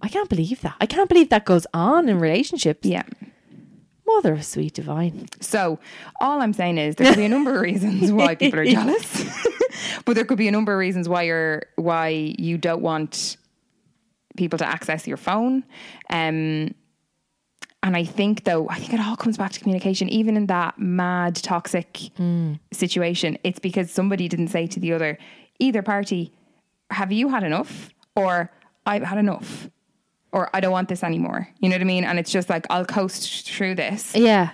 I 0.01 0.09
can't 0.09 0.29
believe 0.29 0.61
that. 0.61 0.75
I 0.81 0.85
can't 0.85 1.07
believe 1.07 1.29
that 1.29 1.45
goes 1.45 1.65
on 1.73 2.09
in 2.09 2.19
relationships. 2.19 2.85
Yeah. 2.85 3.03
Mother 4.07 4.33
of 4.33 4.45
sweet 4.45 4.73
divine. 4.73 5.27
So 5.41 5.79
all 6.21 6.41
I'm 6.41 6.53
saying 6.53 6.77
is 6.77 6.95
there 6.95 7.07
could 7.07 7.17
be 7.17 7.25
a 7.25 7.29
number 7.29 7.55
of 7.55 7.61
reasons 7.61 8.11
why 8.11 8.35
people 8.35 8.59
are 8.59 8.65
jealous, 8.77 9.25
but 10.05 10.15
there 10.15 10.25
could 10.25 10.37
be 10.37 10.47
a 10.47 10.51
number 10.51 10.73
of 10.73 10.79
reasons 10.79 11.09
why 11.09 11.23
you're 11.23 11.63
why 11.75 12.09
you 12.37 12.57
don't 12.57 12.81
want 12.81 13.37
people 14.37 14.59
to 14.59 14.67
access 14.67 15.07
your 15.07 15.17
phone. 15.17 15.63
Um, 16.09 16.75
and 17.81 17.95
I 17.95 18.03
think 18.03 18.43
though, 18.43 18.67
I 18.69 18.79
think 18.79 18.93
it 18.93 18.99
all 18.99 19.15
comes 19.15 19.37
back 19.37 19.51
to 19.53 19.59
communication. 19.59 20.09
Even 20.09 20.37
in 20.37 20.47
that 20.47 20.77
mad 20.79 21.35
toxic 21.35 22.09
situation, 22.71 23.37
it's 23.43 23.59
because 23.59 23.91
somebody 23.91 24.27
didn't 24.27 24.47
say 24.49 24.67
to 24.67 24.79
the 24.79 24.93
other, 24.93 25.17
either 25.59 25.81
party, 25.81 26.31
"Have 26.91 27.11
you 27.11 27.29
had 27.29 27.43
enough?" 27.43 27.89
or 28.15 28.51
"I've 28.85 29.03
had 29.03 29.17
enough." 29.17 29.69
Or 30.35 30.49
I 30.53 30.59
don't 30.59 30.73
want 30.73 30.89
this 30.89 31.01
anymore. 31.01 31.47
You 31.59 31.69
know 31.69 31.75
what 31.75 31.81
I 31.81 31.85
mean? 31.85 32.03
And 32.03 32.19
it's 32.19 32.29
just 32.29 32.49
like 32.49 32.67
I'll 32.69 32.85
coast 32.85 33.49
through 33.49 33.75
this. 33.75 34.13
Yeah. 34.13 34.51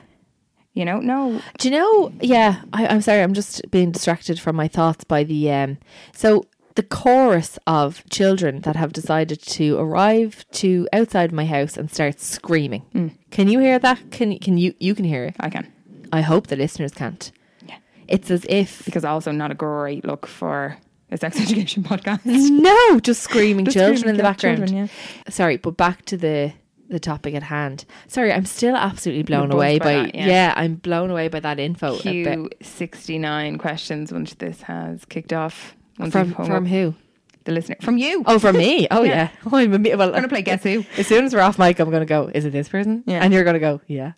You 0.74 0.86
know, 0.86 1.00
no, 1.00 1.42
Do 1.58 1.70
you 1.70 1.78
know? 1.78 2.14
Yeah, 2.22 2.62
I, 2.72 2.88
I'm 2.88 3.02
sorry. 3.02 3.22
I'm 3.22 3.34
just 3.34 3.70
being 3.72 3.92
distracted 3.92 4.40
from 4.40 4.56
my 4.56 4.70
thoughts 4.70 5.04
by 5.04 5.26
the. 5.26 5.52
Um, 5.52 5.80
so 6.14 6.46
the 6.76 6.84
chorus 6.84 7.60
of 7.68 8.04
children 8.10 8.62
that 8.62 8.76
have 8.76 8.94
decided 8.94 9.42
to 9.42 9.78
arrive 9.78 10.46
to 10.52 10.88
outside 10.94 11.32
my 11.34 11.46
house 11.46 11.76
and 11.76 11.92
start 11.92 12.22
screaming. 12.22 12.84
Mm. 12.94 13.12
Can 13.32 13.50
you 13.50 13.60
hear 13.60 13.80
that? 13.80 14.12
Can 14.12 14.38
can 14.40 14.58
you 14.58 14.74
you 14.80 14.96
can 14.96 15.04
hear 15.06 15.26
it? 15.26 15.36
I 15.40 15.50
can. 15.50 15.68
I 16.14 16.22
hope 16.22 16.48
the 16.48 16.56
listeners 16.56 16.94
can't. 16.94 17.32
Yeah. 17.66 17.78
It's 18.08 18.32
as 18.32 18.46
if 18.48 18.86
Because 18.86 19.04
also 19.04 19.32
not 19.32 19.52
a 19.52 19.56
great 19.56 20.06
look 20.06 20.28
for 20.28 20.78
a 21.12 21.18
sex 21.18 21.40
education 21.42 21.84
podcast. 21.84 22.22
no, 22.26 23.00
just 23.00 23.22
screaming 23.22 23.66
Just 23.66 23.76
children 23.76 23.98
screaming 23.98 24.10
in 24.16 24.18
the 24.18 24.24
background. 24.24 24.58
children, 24.60 24.90
Sorry, 25.30 25.58
but 25.58 25.78
back 25.78 26.06
to 26.06 26.18
the 26.18 26.54
the 26.90 27.00
topic 27.00 27.34
at 27.36 27.44
hand. 27.44 27.86
Sorry, 28.08 28.34
I'm 28.34 28.46
still 28.46 28.76
absolutely 28.76 29.24
blown 29.24 29.50
away 29.52 29.80
by 29.80 29.86
by, 29.86 29.94
that, 30.04 30.16
yeah. 30.16 30.26
yeah. 30.26 30.54
I'm 30.58 30.76
blown 30.76 31.10
away 31.10 31.30
by 31.30 31.40
that 31.40 31.58
info. 31.60 31.94
about- 31.94 32.02
Q 32.02 32.50
sixty 32.62 33.18
nine 33.18 33.58
questions 33.58 34.12
once 34.12 34.34
this 34.36 34.64
has 34.64 35.06
kicked 35.06 35.32
off. 35.32 35.76
From 36.10 36.34
from 36.34 36.52
up 36.52 36.66
who? 36.66 36.96
the 37.44 37.52
listener 37.52 37.76
from 37.82 37.98
you. 37.98 38.24
Oh, 38.28 38.40
from 38.40 38.58
me. 38.58 38.88
Oh 38.92 39.04
yeah. 39.04 39.30
Yeah. 39.46 39.50
Oh, 39.52 39.58
I'm 39.58 39.72
well, 39.72 40.02
I'm 40.02 40.12
gonna 40.14 40.28
play 40.28 40.42
Guess 40.42 40.64
Who. 40.64 40.86
As 40.98 41.08
soon 41.08 41.26
as 41.26 41.34
we're 41.34 41.42
off 41.42 41.58
mic, 41.58 41.80
I'm 41.80 41.90
gonna 41.90 42.06
go. 42.06 42.30
Is 42.34 42.46
it 42.46 42.52
this 42.52 42.70
person? 42.70 43.04
Yeah. 43.06 43.24
And 43.24 43.34
you're 43.34 43.44
gonna 43.44 43.60
go. 43.60 43.82
Yeah. 43.88 44.14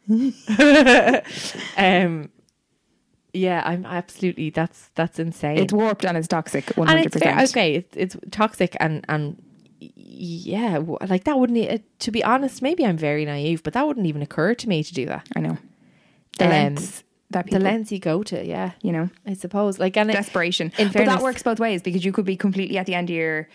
um. 1.77 2.29
Yeah, 3.33 3.63
I'm 3.65 3.85
absolutely. 3.85 4.51
That's 4.51 4.89
that's 4.95 5.17
insane. 5.19 5.57
It's 5.57 5.73
warped 5.73 6.05
and 6.05 6.17
it's 6.17 6.27
toxic. 6.27 6.69
One 6.77 6.87
hundred 6.87 7.11
percent. 7.11 7.49
Okay, 7.49 7.75
it's 7.75 7.95
it's 7.97 8.15
toxic 8.31 8.77
and 8.79 9.03
and 9.09 9.41
yeah, 9.79 10.77
like 11.09 11.23
that 11.23 11.39
wouldn't. 11.39 11.57
e- 11.57 11.83
To 11.99 12.11
be 12.11 12.23
honest, 12.23 12.61
maybe 12.61 12.85
I'm 12.85 12.97
very 12.97 13.25
naive, 13.25 13.63
but 13.63 13.73
that 13.73 13.87
wouldn't 13.87 14.05
even 14.05 14.21
occur 14.21 14.53
to 14.53 14.69
me 14.69 14.83
to 14.83 14.93
do 14.93 15.05
that. 15.07 15.27
I 15.35 15.39
know. 15.39 15.57
The 16.37 16.45
Um, 16.45 16.51
lengths 16.51 17.03
that 17.31 17.45
people, 17.45 17.59
the 17.59 17.65
lens 17.65 17.91
you 17.91 17.99
go 17.99 18.23
to, 18.23 18.45
yeah, 18.45 18.71
you 18.81 18.91
know, 18.91 19.09
I 19.25 19.33
suppose. 19.33 19.79
Like 19.79 19.97
and 19.97 20.09
it, 20.09 20.13
desperation. 20.13 20.71
In 20.77 20.89
but 20.89 21.05
that 21.05 21.21
works 21.21 21.43
both 21.43 21.59
ways 21.59 21.81
because 21.81 22.05
you 22.05 22.11
could 22.11 22.25
be 22.25 22.37
completely 22.37 22.77
at 22.77 22.85
the 22.85 22.93
end 22.95 23.09
of 23.09 23.15
your 23.15 23.47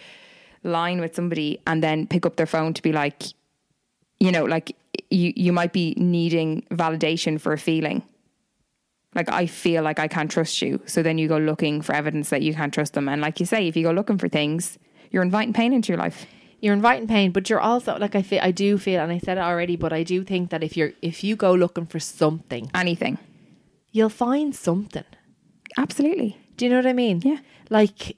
line 0.65 1.01
with 1.01 1.15
somebody 1.15 1.61
and 1.67 1.83
then 1.83 2.07
pick 2.07 2.27
up 2.27 2.35
their 2.37 2.47
phone 2.47 2.75
to 2.75 2.83
be 2.83 2.93
like, 2.93 3.23
you 4.19 4.33
know, 4.33 4.45
like 4.45 4.77
you 5.11 5.33
you 5.37 5.53
might 5.53 5.73
be 5.73 5.95
needing 5.97 6.63
validation 6.73 7.41
for 7.41 7.53
a 7.53 7.59
feeling. 7.59 8.03
Like 9.15 9.31
I 9.31 9.47
feel 9.47 9.83
like 9.83 9.99
I 9.99 10.09
can't 10.09 10.31
trust 10.31 10.61
you. 10.63 10.81
So 10.87 11.03
then 11.03 11.19
you 11.19 11.29
go 11.29 11.39
looking 11.39 11.81
for 11.83 11.95
evidence 11.95 12.31
that 12.31 12.43
you 12.43 12.55
can't 12.55 12.73
trust 12.73 12.93
them. 12.95 13.09
And 13.09 13.21
like 13.21 13.41
you 13.41 13.47
say, 13.47 13.67
if 13.67 13.77
you 13.77 13.83
go 13.85 13.91
looking 13.91 14.19
for 14.19 14.29
things, 14.29 14.79
you're 15.11 15.23
inviting 15.23 15.53
pain 15.55 15.73
into 15.73 15.93
your 15.93 15.99
life. 15.99 16.27
You're 16.61 16.75
inviting 16.75 17.07
pain, 17.09 17.31
but 17.33 17.49
you're 17.49 17.61
also 17.61 17.97
like 17.99 18.15
I 18.15 18.23
feel 18.23 18.41
I 18.43 18.51
do 18.51 18.79
feel 18.79 19.01
and 19.01 19.13
I 19.13 19.19
said 19.19 19.39
it 19.39 19.43
already, 19.43 19.77
but 19.77 19.93
I 19.93 20.03
do 20.03 20.25
think 20.25 20.51
that 20.51 20.63
if 20.63 20.77
you're 20.77 20.93
if 21.03 21.23
you 21.25 21.37
go 21.37 21.55
looking 21.55 21.87
for 21.87 21.99
something, 22.01 22.71
Anything. 22.75 23.17
you'll 23.93 24.09
find 24.09 24.55
something. 24.55 25.05
Absolutely. 25.77 26.37
Do 26.57 26.65
you 26.65 26.71
know 26.71 26.77
what 26.79 26.87
I 26.87 26.93
mean? 26.93 27.23
Yeah. 27.25 27.39
Like 27.71 28.17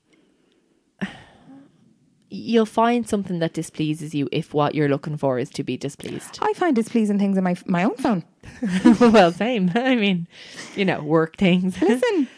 you'll 2.30 2.66
find 2.66 3.08
something 3.08 3.40
that 3.40 3.52
displeases 3.52 4.14
you 4.14 4.28
if 4.30 4.54
what 4.54 4.74
you're 4.74 4.88
looking 4.88 5.16
for 5.16 5.38
is 5.38 5.50
to 5.50 5.64
be 5.64 5.76
displeased. 5.76 6.38
I 6.40 6.52
find 6.54 6.74
displeasing 6.74 7.18
things 7.18 7.36
in 7.36 7.44
my 7.44 7.56
my 7.66 7.84
own 7.84 7.96
phone. 7.96 8.24
well, 9.00 9.32
same. 9.32 9.70
I 9.74 9.96
mean, 9.96 10.28
you 10.76 10.84
know, 10.84 11.02
work 11.02 11.36
things. 11.36 11.80
Listen, 11.82 12.28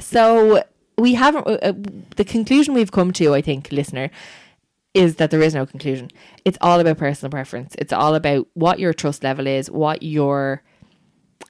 So 0.00 0.64
we 0.98 1.14
haven't. 1.14 1.46
Uh, 1.46 1.58
uh, 1.62 1.72
the 2.16 2.24
conclusion 2.24 2.74
we've 2.74 2.92
come 2.92 3.12
to, 3.14 3.34
I 3.34 3.42
think, 3.42 3.70
listener, 3.70 4.10
is 4.94 5.16
that 5.16 5.30
there 5.30 5.42
is 5.42 5.54
no 5.54 5.66
conclusion. 5.66 6.10
It's 6.44 6.58
all 6.60 6.80
about 6.80 6.98
personal 6.98 7.30
preference. 7.30 7.74
It's 7.78 7.92
all 7.92 8.14
about 8.14 8.46
what 8.54 8.78
your 8.78 8.94
trust 8.94 9.22
level 9.22 9.46
is, 9.46 9.70
what 9.70 10.02
your 10.02 10.62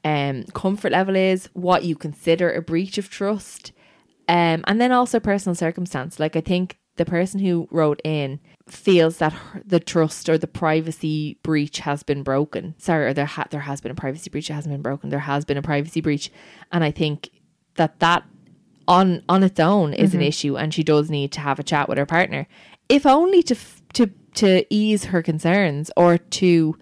um, 0.04 0.44
comfort 0.54 0.92
level 0.92 1.14
is, 1.14 1.48
what 1.52 1.84
you 1.84 1.94
consider 1.94 2.52
a 2.52 2.60
breach 2.60 2.98
of 2.98 3.08
trust, 3.08 3.72
um, 4.28 4.64
and 4.66 4.80
then 4.80 4.90
also 4.90 5.20
personal 5.20 5.54
circumstance. 5.54 6.18
Like 6.18 6.34
I 6.34 6.40
think 6.40 6.78
the 6.96 7.04
person 7.04 7.40
who 7.40 7.68
wrote 7.70 8.00
in 8.04 8.40
feels 8.68 9.18
that 9.18 9.34
the 9.64 9.80
trust 9.80 10.28
or 10.28 10.36
the 10.36 10.46
privacy 10.46 11.38
breach 11.42 11.80
has 11.80 12.02
been 12.02 12.22
broken. 12.22 12.74
Sorry, 12.78 13.06
or 13.06 13.12
there 13.12 13.26
ha- 13.26 13.46
there 13.50 13.60
has 13.60 13.80
been 13.80 13.92
a 13.92 13.96
privacy 13.96 14.30
breach. 14.30 14.50
It 14.50 14.54
hasn't 14.54 14.74
been 14.74 14.82
broken. 14.82 15.10
There 15.10 15.20
has 15.20 15.44
been 15.44 15.56
a 15.56 15.62
privacy 15.62 16.00
breach, 16.00 16.30
and 16.72 16.82
I 16.82 16.90
think 16.90 17.30
that 17.74 17.98
that 18.00 18.24
on 18.88 19.22
on 19.28 19.42
its 19.42 19.60
own 19.60 19.92
is 19.92 20.14
an 20.14 20.20
mm-hmm. 20.20 20.28
issue, 20.28 20.56
and 20.56 20.72
she 20.72 20.82
does 20.82 21.10
need 21.10 21.32
to 21.32 21.40
have 21.40 21.58
a 21.58 21.64
chat 21.64 21.88
with 21.88 21.98
her 21.98 22.06
partner, 22.06 22.46
if 22.88 23.06
only 23.06 23.42
to 23.44 23.54
f- 23.54 23.82
to 23.94 24.10
to 24.34 24.64
ease 24.70 25.06
her 25.06 25.22
concerns 25.22 25.90
or 25.96 26.18
to 26.18 26.76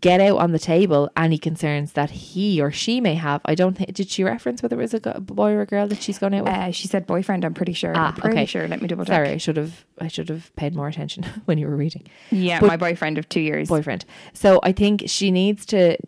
get 0.00 0.18
out 0.20 0.38
on 0.38 0.52
the 0.52 0.58
table 0.58 1.10
any 1.16 1.36
concerns 1.36 1.92
that 1.92 2.10
he 2.10 2.60
or 2.60 2.70
she 2.70 3.00
may 3.02 3.14
have. 3.14 3.42
I 3.44 3.54
don't 3.54 3.76
think 3.76 3.92
did 3.92 4.08
she 4.08 4.24
reference 4.24 4.62
whether 4.62 4.76
it 4.76 4.82
was 4.82 4.94
a 4.94 5.00
go- 5.00 5.20
boy 5.20 5.52
or 5.52 5.60
a 5.60 5.66
girl 5.66 5.86
that 5.88 6.00
she's 6.02 6.18
gone 6.18 6.32
out 6.32 6.44
with. 6.44 6.52
uh, 6.54 6.70
she 6.72 6.88
said 6.88 7.06
boyfriend. 7.06 7.44
I'm 7.44 7.52
pretty 7.54 7.74
sure. 7.74 7.92
Ah, 7.94 8.08
I'm 8.08 8.14
pretty 8.14 8.36
okay. 8.36 8.46
sure. 8.46 8.66
Let 8.66 8.80
me 8.80 8.88
double 8.88 9.04
check. 9.04 9.14
Sorry, 9.14 9.28
I 9.30 9.36
should 9.36 9.56
have 9.58 9.84
I 10.00 10.08
should 10.08 10.28
have 10.30 10.54
paid 10.56 10.74
more 10.74 10.88
attention 10.88 11.24
when 11.44 11.58
you 11.58 11.66
were 11.68 11.76
reading. 11.76 12.06
Yeah, 12.30 12.60
But- 12.60 12.68
my 12.68 12.76
boyfriend 12.78 13.18
of 13.18 13.28
two 13.28 13.40
years. 13.40 13.68
boyfriend. 13.68 14.04
So 14.32 14.58
I 14.62 14.72
think 14.72 15.04
she 15.06 15.30
needs 15.30 15.66
to 15.66 15.98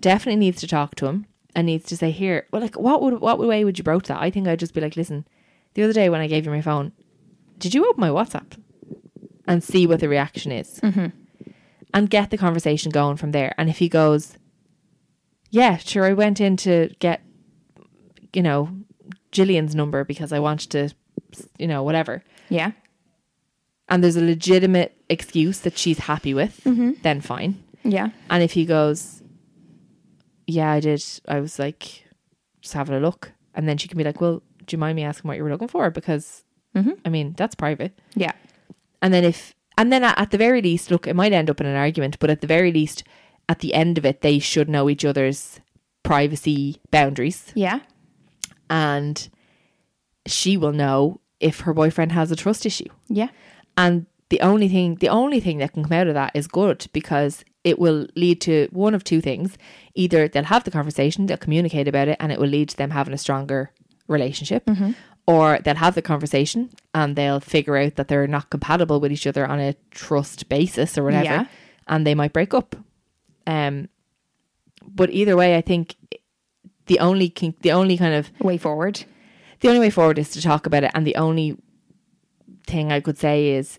definitely 0.00 0.38
needs 0.38 0.60
to 0.60 0.68
talk 0.68 0.94
to 0.96 1.06
him 1.06 1.26
and 1.56 1.66
needs 1.66 1.86
to 1.86 1.96
say 1.96 2.10
here. 2.12 2.46
Well, 2.52 2.62
like 2.62 2.78
what 2.78 3.02
would 3.02 3.20
what 3.20 3.38
way 3.40 3.64
would 3.64 3.78
you 3.78 3.84
broach 3.84 4.06
that? 4.08 4.20
I 4.20 4.30
think 4.30 4.46
I'd 4.46 4.60
just 4.60 4.74
be 4.74 4.80
like, 4.80 4.96
listen, 4.96 5.26
the 5.74 5.82
other 5.82 5.92
day 5.92 6.08
when 6.08 6.20
I 6.20 6.28
gave 6.28 6.44
you 6.44 6.52
my 6.52 6.62
phone, 6.62 6.92
did 7.58 7.74
you 7.74 7.84
open 7.88 8.00
my 8.00 8.10
WhatsApp 8.10 8.56
and 9.48 9.62
see 9.62 9.86
what 9.86 10.00
the 10.00 10.08
reaction 10.08 10.52
is, 10.52 10.80
mm-hmm. 10.80 11.06
And 11.94 12.10
get 12.10 12.30
the 12.30 12.36
conversation 12.36 12.90
going 12.90 13.16
from 13.16 13.30
there. 13.32 13.54
And 13.56 13.70
if 13.70 13.78
he 13.78 13.88
goes, 13.88 14.36
yeah, 15.50 15.76
sure, 15.78 16.04
I 16.04 16.12
went 16.12 16.40
in 16.40 16.56
to 16.58 16.90
get, 16.98 17.22
you 18.32 18.42
know, 18.42 18.68
Gillian's 19.30 19.74
number 19.74 20.04
because 20.04 20.32
I 20.32 20.40
wanted 20.40 20.70
to, 20.70 20.94
you 21.58 21.66
know, 21.68 21.82
whatever 21.82 22.22
Yeah. 22.48 22.72
and 23.88 24.02
there's 24.02 24.16
a 24.16 24.24
legitimate 24.24 24.96
excuse 25.08 25.60
that 25.60 25.78
she's 25.78 25.98
happy 26.00 26.34
with, 26.34 26.60
mm-hmm. 26.64 26.92
then 27.02 27.20
fine. 27.20 27.62
Yeah. 27.84 28.08
And 28.30 28.42
if 28.42 28.52
he 28.52 28.64
goes, 28.64 29.22
Yeah, 30.46 30.70
I 30.72 30.80
did, 30.80 31.02
I 31.28 31.40
was 31.40 31.58
like, 31.58 32.04
just 32.60 32.74
having 32.74 32.94
a 32.96 33.00
look. 33.00 33.32
And 33.54 33.68
then 33.68 33.76
she 33.78 33.88
can 33.88 33.98
be 33.98 34.04
like, 34.04 34.20
Well, 34.20 34.42
do 34.66 34.74
you 34.74 34.78
mind 34.78 34.96
me 34.96 35.04
asking 35.04 35.28
what 35.28 35.36
you 35.36 35.44
were 35.44 35.50
looking 35.50 35.68
for? 35.68 35.90
Because, 35.90 36.44
mm-hmm. 36.74 36.92
I 37.04 37.08
mean, 37.08 37.34
that's 37.36 37.54
private. 37.54 37.98
Yeah. 38.14 38.32
And 39.02 39.12
then 39.12 39.22
if, 39.24 39.54
and 39.76 39.92
then 39.92 40.04
at 40.04 40.18
at 40.18 40.30
the 40.30 40.38
very 40.38 40.62
least, 40.62 40.90
look, 40.90 41.06
it 41.06 41.14
might 41.14 41.32
end 41.32 41.50
up 41.50 41.60
in 41.60 41.66
an 41.66 41.76
argument, 41.76 42.18
but 42.18 42.30
at 42.30 42.40
the 42.40 42.46
very 42.46 42.72
least, 42.72 43.04
at 43.48 43.60
the 43.60 43.74
end 43.74 43.98
of 43.98 44.04
it, 44.04 44.20
they 44.20 44.38
should 44.38 44.68
know 44.68 44.88
each 44.88 45.04
other's 45.04 45.60
privacy 46.02 46.80
boundaries. 46.90 47.52
Yeah. 47.54 47.80
And 48.70 49.28
she 50.26 50.56
will 50.56 50.72
know 50.72 51.20
if 51.40 51.60
her 51.60 51.74
boyfriend 51.74 52.12
has 52.12 52.30
a 52.30 52.36
trust 52.36 52.64
issue. 52.64 52.88
Yeah. 53.08 53.28
And 53.76 54.06
the 54.30 54.40
only 54.40 54.68
thing 54.68 54.96
the 54.96 55.08
only 55.08 55.40
thing 55.40 55.58
that 55.58 55.72
can 55.72 55.82
come 55.82 55.92
out 55.92 56.06
of 56.06 56.14
that 56.14 56.32
is 56.34 56.46
good 56.46 56.86
because 56.92 57.44
it 57.62 57.78
will 57.78 58.06
lead 58.14 58.40
to 58.42 58.68
one 58.72 58.94
of 58.94 59.04
two 59.04 59.20
things. 59.20 59.56
Either 59.94 60.28
they'll 60.28 60.44
have 60.44 60.64
the 60.64 60.70
conversation, 60.70 61.26
they'll 61.26 61.36
communicate 61.36 61.88
about 61.88 62.08
it, 62.08 62.16
and 62.20 62.30
it 62.30 62.38
will 62.38 62.48
lead 62.48 62.68
to 62.70 62.76
them 62.76 62.90
having 62.90 63.14
a 63.14 63.18
stronger 63.18 63.72
relationship. 64.06 64.64
Mm-hmm. 64.66 64.92
Or 65.26 65.58
they'll 65.64 65.76
have 65.76 65.94
the 65.94 66.02
conversation 66.02 66.70
and 66.94 67.16
they'll 67.16 67.40
figure 67.40 67.76
out 67.78 67.94
that 67.96 68.08
they're 68.08 68.26
not 68.26 68.50
compatible 68.50 69.00
with 69.00 69.10
each 69.10 69.26
other 69.26 69.46
on 69.46 69.58
a 69.58 69.74
trust 69.90 70.48
basis 70.50 70.98
or 70.98 71.04
whatever. 71.04 71.24
Yeah. 71.24 71.46
And 71.88 72.06
they 72.06 72.14
might 72.14 72.32
break 72.32 72.52
up. 72.54 72.76
Um 73.46 73.88
but 74.86 75.10
either 75.10 75.34
way, 75.34 75.56
I 75.56 75.62
think 75.62 75.96
the 76.86 76.98
only 76.98 77.32
the 77.62 77.72
only 77.72 77.96
kind 77.96 78.14
of 78.14 78.30
Way 78.40 78.58
forward. 78.58 79.04
the 79.60 79.68
only 79.68 79.80
way 79.80 79.90
forward 79.90 80.18
is 80.18 80.30
to 80.32 80.42
talk 80.42 80.66
about 80.66 80.84
it 80.84 80.90
and 80.94 81.06
the 81.06 81.16
only 81.16 81.56
thing 82.66 82.92
i 82.92 83.00
could 83.00 83.16
say 83.18 83.48
is 83.50 83.78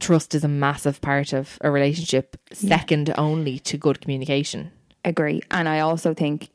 trust 0.00 0.34
is 0.34 0.42
a 0.44 0.48
massive 0.48 1.00
part 1.00 1.32
of 1.32 1.58
a 1.60 1.70
relationship 1.70 2.36
second 2.52 3.12
only 3.16 3.58
to 3.60 3.76
good 3.78 4.00
communication 4.00 4.72
Agree. 5.04 5.40
And 5.52 5.68
I 5.68 5.78
also 5.78 6.14
think 6.14 6.48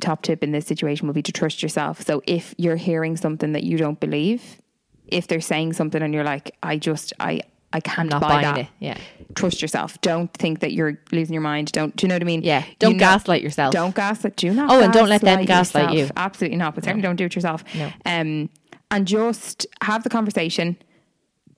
top 0.00 0.22
tip 0.22 0.42
in 0.42 0.52
this 0.52 0.66
situation 0.66 1.06
will 1.06 1.14
be 1.14 1.22
to 1.22 1.32
trust 1.32 1.62
yourself. 1.62 2.02
So 2.02 2.22
if 2.26 2.54
you're 2.58 2.76
hearing 2.76 3.16
something 3.16 3.52
that 3.52 3.64
you 3.64 3.76
don't 3.78 3.98
believe, 4.00 4.60
if 5.06 5.26
they're 5.26 5.40
saying 5.40 5.72
something 5.74 6.02
and 6.02 6.12
you're 6.14 6.24
like, 6.24 6.50
I 6.62 6.76
just 6.78 7.12
I 7.18 7.40
I 7.72 7.80
can't 7.80 8.08
not 8.08 8.22
buy 8.22 8.28
buying 8.28 8.42
that. 8.54 8.58
it 8.58 8.66
yeah 8.78 8.96
Trust 9.34 9.60
yourself. 9.60 10.00
Don't 10.00 10.32
think 10.32 10.60
that 10.60 10.72
you're 10.72 10.98
losing 11.12 11.34
your 11.34 11.42
mind. 11.42 11.70
Don't 11.72 11.94
do 11.96 12.04
you 12.06 12.08
know 12.08 12.14
what 12.14 12.22
I 12.22 12.26
mean? 12.26 12.42
yeah 12.42 12.64
don't 12.78 12.92
You 12.92 12.96
know- 12.96 13.00
gaslight 13.00 13.42
yourself 13.42 13.72
Don't 13.74 13.94
gaslight. 13.94 14.36
Do 14.36 14.52
not. 14.54 14.70
Oh, 14.70 14.82
and 14.82 14.92
don't 14.92 15.08
let 15.08 15.20
them 15.20 15.44
gaslight 15.44 15.94
you. 15.96 16.08
Absolutely 16.16 16.56
not. 16.58 16.74
But 16.74 16.84
certainly 16.84 17.02
don't 17.02 17.16
do 17.16 17.24
it 17.26 17.34
yourself. 17.34 17.64
No. 17.74 17.90
Um, 18.06 18.48
and 18.90 19.06
just 19.06 19.66
have 19.82 20.02
the 20.02 20.08
conversation. 20.10 20.76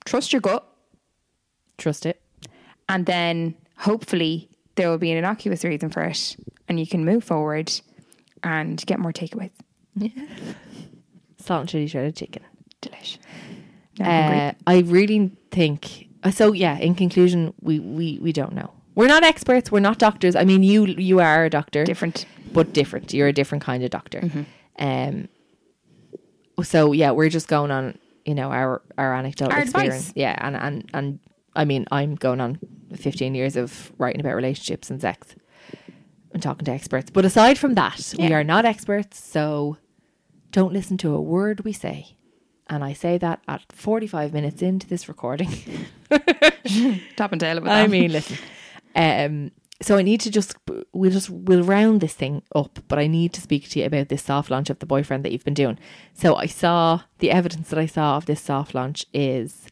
Trust 0.05 0.33
your 0.33 0.41
gut, 0.41 0.67
trust 1.79 2.07
it 2.07 2.21
and 2.89 3.07
then 3.07 3.55
hopefully 3.79 4.49
there 4.75 4.89
will 4.91 4.99
be 4.99 5.11
an 5.13 5.19
innocuous 5.19 5.63
reason 5.65 5.91
for 5.91 6.03
it, 6.03 6.37
and 6.69 6.81
you 6.81 6.87
can 6.87 7.05
move 7.05 7.23
forward 7.23 7.71
and 8.43 8.85
get 8.87 8.99
more 8.99 9.13
takeaways. 9.13 9.51
salt 11.39 11.61
and 11.63 11.69
chili 11.69 11.87
shredded 11.87 12.15
chicken 12.17 12.43
Delish. 12.83 13.19
Uh, 14.01 14.53
i 14.67 14.79
really 14.87 15.31
think 15.51 16.09
uh, 16.23 16.31
so 16.31 16.53
yeah 16.53 16.79
in 16.79 16.95
conclusion 16.95 17.53
we 17.61 17.79
we 17.81 18.19
we 18.23 18.33
don't 18.33 18.53
know 18.55 18.71
we're 18.95 19.09
not 19.09 19.23
experts 19.25 19.71
we're 19.73 19.81
not 19.81 19.99
doctors 19.99 20.37
i 20.37 20.45
mean 20.45 20.63
you 20.63 20.87
you 20.87 21.19
are 21.21 21.45
a 21.45 21.51
doctor 21.51 21.85
Different. 21.85 22.25
but 22.53 22.73
different. 22.73 23.13
You're 23.15 23.29
a 23.29 23.33
different 23.33 23.63
kind 23.65 23.83
of 23.85 23.91
doctor. 23.91 24.23
Um. 24.79 25.29
So 26.63 26.93
yeah, 26.93 27.13
we're 27.13 27.29
just 27.31 27.49
going 27.49 27.71
on, 27.71 27.97
you 28.25 28.35
know, 28.35 28.51
our 28.51 28.83
our 28.99 29.15
anecdotal 29.15 29.55
Our 29.55 29.63
experience. 29.63 29.95
advice. 30.09 30.13
Yeah, 30.17 30.35
and 30.39 30.57
and 30.57 30.91
and 30.93 31.19
I 31.55 31.65
mean, 31.65 31.87
I'm 31.93 32.17
going 32.17 32.41
on 32.41 32.59
15 32.97 33.35
years 33.35 33.57
of 33.57 33.93
writing 33.99 34.21
about 34.21 34.35
relationships 34.35 34.91
and 34.91 35.01
sex 35.01 35.35
and 36.33 36.43
talking 36.43 36.65
to 36.65 36.71
experts. 36.71 37.11
But 37.11 37.25
aside 37.25 37.59
from 37.59 37.75
that, 37.75 38.15
we 38.19 38.33
are 38.33 38.45
not 38.45 38.65
experts, 38.65 39.23
so 39.23 39.77
don't 40.53 40.73
listen 40.73 40.97
to 40.99 41.15
a 41.15 41.21
word 41.21 41.65
we 41.65 41.73
say. 41.73 42.17
And 42.69 42.85
I 42.85 42.93
say 42.93 43.19
that 43.19 43.41
at 43.49 43.73
45 43.73 44.33
minutes 44.33 44.63
into 44.63 44.87
this 44.87 45.09
recording. 45.09 45.51
Top 47.17 47.33
and 47.33 47.41
tail 47.41 47.59
of 47.59 47.67
it. 47.67 47.71
I 47.71 47.89
mean, 47.89 48.13
listen. 48.13 48.39
Um, 48.95 49.51
so 49.83 49.97
I 49.97 50.03
need 50.03 50.21
to 50.21 50.31
just 50.31 50.55
we'll 50.93 51.11
just 51.11 51.31
we'll 51.31 51.65
round 51.65 52.01
this 52.01 52.15
thing 52.15 52.43
up, 52.55 52.79
but 52.87 52.99
I 52.99 53.07
need 53.07 53.33
to 53.35 53.41
speak 53.41 53.69
to 53.71 53.81
you 53.81 53.87
about 53.87 54.09
this 54.09 54.23
soft 54.23 54.51
launch 54.51 54.71
of 54.71 54.79
the 54.79 54.87
boyfriend 54.87 55.25
that 55.25 55.33
you've 55.33 55.45
been 55.45 55.55
doing. 55.55 55.79
So 56.13 56.37
I 56.37 56.47
saw 56.47 57.03
the 57.19 57.31
evidence 57.31 57.71
that 57.71 57.79
I 57.79 57.87
saw 57.87 58.17
of 58.17 58.27
this 58.27 58.41
soft 58.41 58.75
launch 58.75 59.07
is 59.13 59.67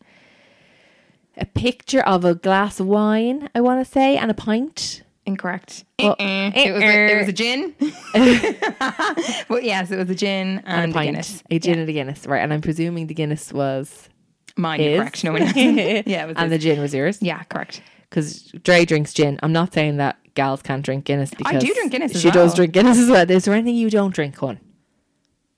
a 1.36 1.46
picture 1.46 2.00
of 2.00 2.24
a 2.24 2.34
glass 2.34 2.80
of 2.80 2.86
wine, 2.86 3.48
I 3.54 3.60
want 3.60 3.84
to 3.84 3.90
say, 3.90 4.16
and 4.16 4.30
a 4.30 4.34
pint. 4.34 5.02
Incorrect. 5.28 5.84
Well, 6.00 6.16
Uh-uh. 6.18 6.50
It 6.54 6.72
was 6.72 6.82
a, 6.82 7.12
it 7.12 7.18
was 7.18 7.28
a 7.28 7.32
gin. 7.32 7.74
but 9.48 9.62
yes, 9.64 9.90
it 9.90 9.96
was 9.96 10.10
a 10.10 10.14
gin 10.14 10.62
and, 10.66 10.84
And 10.84 10.96
a 10.96 10.98
a 10.98 11.04
Guinness. 11.04 11.42
a 11.50 11.58
gin 11.58 11.78
and 11.78 11.88
a 11.88 11.92
Guinness, 11.92 12.26
right? 12.26 12.40
And 12.42 12.52
I'm 12.52 12.60
presuming 12.60 13.06
the 13.06 13.14
Guinness 13.14 13.52
was 13.52 14.08
Mine, 14.56 14.80
his, 14.80 14.98
correct. 14.98 15.22
No 15.24 15.32
one 15.32 15.42
else. 15.42 15.54
yeah, 15.56 16.24
it 16.24 16.26
was 16.28 16.36
and 16.36 16.50
his. 16.50 16.60
the 16.60 16.68
gin 16.68 16.80
was 16.80 16.92
yours. 16.94 17.18
yeah, 17.22 17.42
correct. 17.44 17.80
because 18.10 18.42
Dre 18.64 18.84
drinks 18.84 19.12
gin. 19.14 19.38
I'm 19.42 19.52
not 19.52 19.72
saying 19.72 19.98
that 19.98 20.18
gals 20.34 20.62
can't 20.62 20.84
drink 20.84 21.04
Guinness 21.04 21.30
because 21.30 21.54
I 21.54 21.58
do 21.58 21.72
drink 21.74 21.92
Guinness 21.92 22.14
as 22.14 22.20
She 22.22 22.30
does 22.30 22.54
drink 22.54 22.72
Guinness 22.72 22.98
as 22.98 23.08
well. 23.08 23.30
Is 23.30 23.44
there 23.44 23.54
anything 23.54 23.76
you 23.76 23.90
don't 23.90 24.12
drink, 24.14 24.34
Con? 24.36 24.58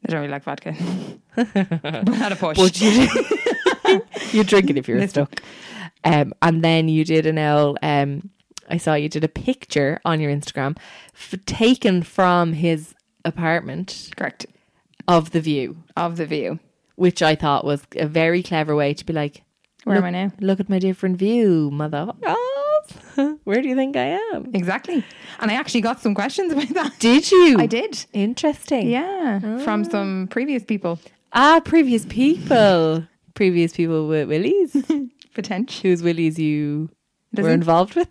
I 0.07 0.11
don't 0.13 0.21
really 0.21 0.31
like 0.33 0.43
vodka. 0.45 0.75
not 1.37 2.33
a 2.33 2.37
push. 2.37 2.57
But 2.57 2.81
you 2.81 3.09
you 4.33 4.45
drink 4.45 4.71
it 4.71 4.77
if 4.79 4.89
you're 4.89 5.07
stuck. 5.09 5.43
Um, 6.05 6.33
and 6.41 6.63
then 6.65 6.89
you 6.89 7.05
did 7.05 7.27
an 7.27 7.37
L 7.37 7.77
um 7.83 8.31
I 8.71 8.77
saw 8.79 8.95
you 8.95 9.09
did 9.09 9.25
a 9.25 9.29
picture 9.29 10.01
on 10.05 10.21
your 10.21 10.31
Instagram 10.33 10.77
f- 11.15 11.35
taken 11.47 12.03
from 12.03 12.53
his 12.55 12.95
apartment 13.25 14.11
Correct. 14.17 14.47
of 15.09 15.31
the 15.33 15.41
view, 15.41 15.77
Of 15.97 16.17
the 16.17 16.27
view. 16.27 16.59
which 16.97 17.23
I 17.23 17.35
thought 17.35 17.65
was 17.65 17.83
a 17.97 18.07
very 18.07 18.43
clever 18.43 18.75
way 18.77 18.95
to 18.95 19.05
be 19.05 19.13
like, 19.13 19.43
Where 19.85 19.97
am 19.97 20.05
I 20.05 20.11
now? 20.11 20.33
Look 20.41 20.61
at 20.61 20.69
my 20.69 20.79
different 20.79 21.17
view, 21.19 21.71
mother. 21.73 22.13
Where 23.45 23.61
do 23.61 23.69
you 23.69 23.75
think 23.77 23.97
I 23.97 24.19
am? 24.33 24.51
Exactly. 24.55 25.05
And 25.41 25.51
I 25.51 25.55
actually 25.55 25.81
got 25.83 26.01
some 26.01 26.15
questions 26.15 26.53
about 26.53 26.69
that. 26.71 26.99
Did 26.99 27.31
you? 27.31 27.57
I 27.59 27.67
did. 27.67 28.05
Interesting. 28.13 28.89
Yeah. 28.89 29.59
From 29.65 29.85
some 29.85 30.29
previous 30.31 30.65
people. 30.65 30.99
Ah, 31.33 31.61
previous 31.65 32.07
people. 32.07 33.05
previous 33.35 33.73
people 33.75 34.09
with 34.09 34.29
Willies. 34.29 34.77
Potential. 35.35 35.83
Whose 35.83 36.03
Willies 36.03 36.39
you 36.39 36.89
Does 37.35 37.45
were 37.45 37.51
involved 37.51 37.95
with. 37.95 38.09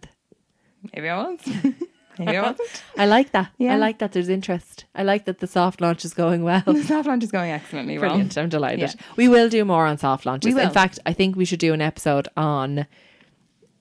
Maybe 0.94 1.10
I 1.10 1.18
was. 1.18 1.40
Maybe 2.20 2.38
I 2.38 2.42
wasn't. 2.42 2.84
I 2.98 3.06
like 3.06 3.32
that. 3.32 3.52
Yeah. 3.58 3.74
I 3.74 3.78
like 3.78 4.00
that 4.00 4.12
there's 4.12 4.28
interest. 4.28 4.86
I 4.94 5.04
like 5.04 5.26
that 5.26 5.40
the 5.40 5.48
soft 5.48 5.80
launch 5.80 6.04
is 6.04 6.14
going 6.14 6.44
well. 6.44 6.64
The 6.66 6.84
soft 6.84 7.08
launch 7.08 7.24
is 7.24 7.32
going 7.32 7.52
excellently 7.52 7.98
well. 7.98 8.10
Brilliant. 8.10 8.38
I'm 8.38 8.50
delighted. 8.50 8.80
Yeah. 8.80 8.94
We 9.16 9.30
will 9.30 9.48
do 9.50 9.64
more 9.64 9.86
on 9.86 9.98
soft 9.98 10.26
launches. 10.26 10.56
In 10.56 10.70
fact, 10.72 11.00
I 11.06 11.14
think 11.14 11.36
we 11.36 11.46
should 11.46 11.60
do 11.60 11.74
an 11.74 11.82
episode 11.82 12.28
on 12.36 12.86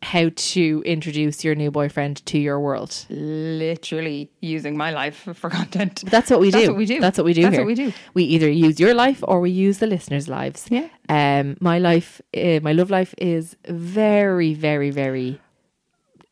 how 0.01 0.31
to 0.37 0.83
introduce 0.87 1.45
your 1.45 1.57
new 1.57 1.73
boyfriend 1.73 2.25
to 2.27 2.39
your 2.39 2.61
world. 2.61 3.05
Literally 3.11 4.31
using 4.41 4.77
my 4.77 4.93
life 4.93 5.29
for 5.35 5.51
content. 5.51 6.05
That's 6.07 6.31
what 6.31 6.39
we 6.39 6.53
do. 6.53 6.59
That's 6.59 6.69
what 6.69 6.77
we 6.77 6.87
do. 6.87 7.01
That's 7.01 7.19
what 7.19 7.25
we 7.25 7.33
do 7.33 7.43
That's 7.43 7.57
here. 7.57 7.63
what 7.63 7.67
we 7.67 7.75
do. 7.75 7.93
We 8.15 8.25
either 8.25 8.49
use 8.49 8.79
your 8.79 8.95
life 8.95 9.25
or 9.27 9.41
we 9.41 9.51
use 9.51 9.79
the 9.79 9.89
listeners' 9.89 10.29
lives. 10.29 10.67
Yeah. 10.71 10.89
Um, 11.09 11.57
my 11.61 11.81
life, 11.81 12.21
uh, 12.37 12.61
my 12.63 12.73
love 12.73 12.91
life 12.91 13.15
is 13.19 13.57
very, 13.67 14.55
very, 14.55 14.91
very 14.91 15.41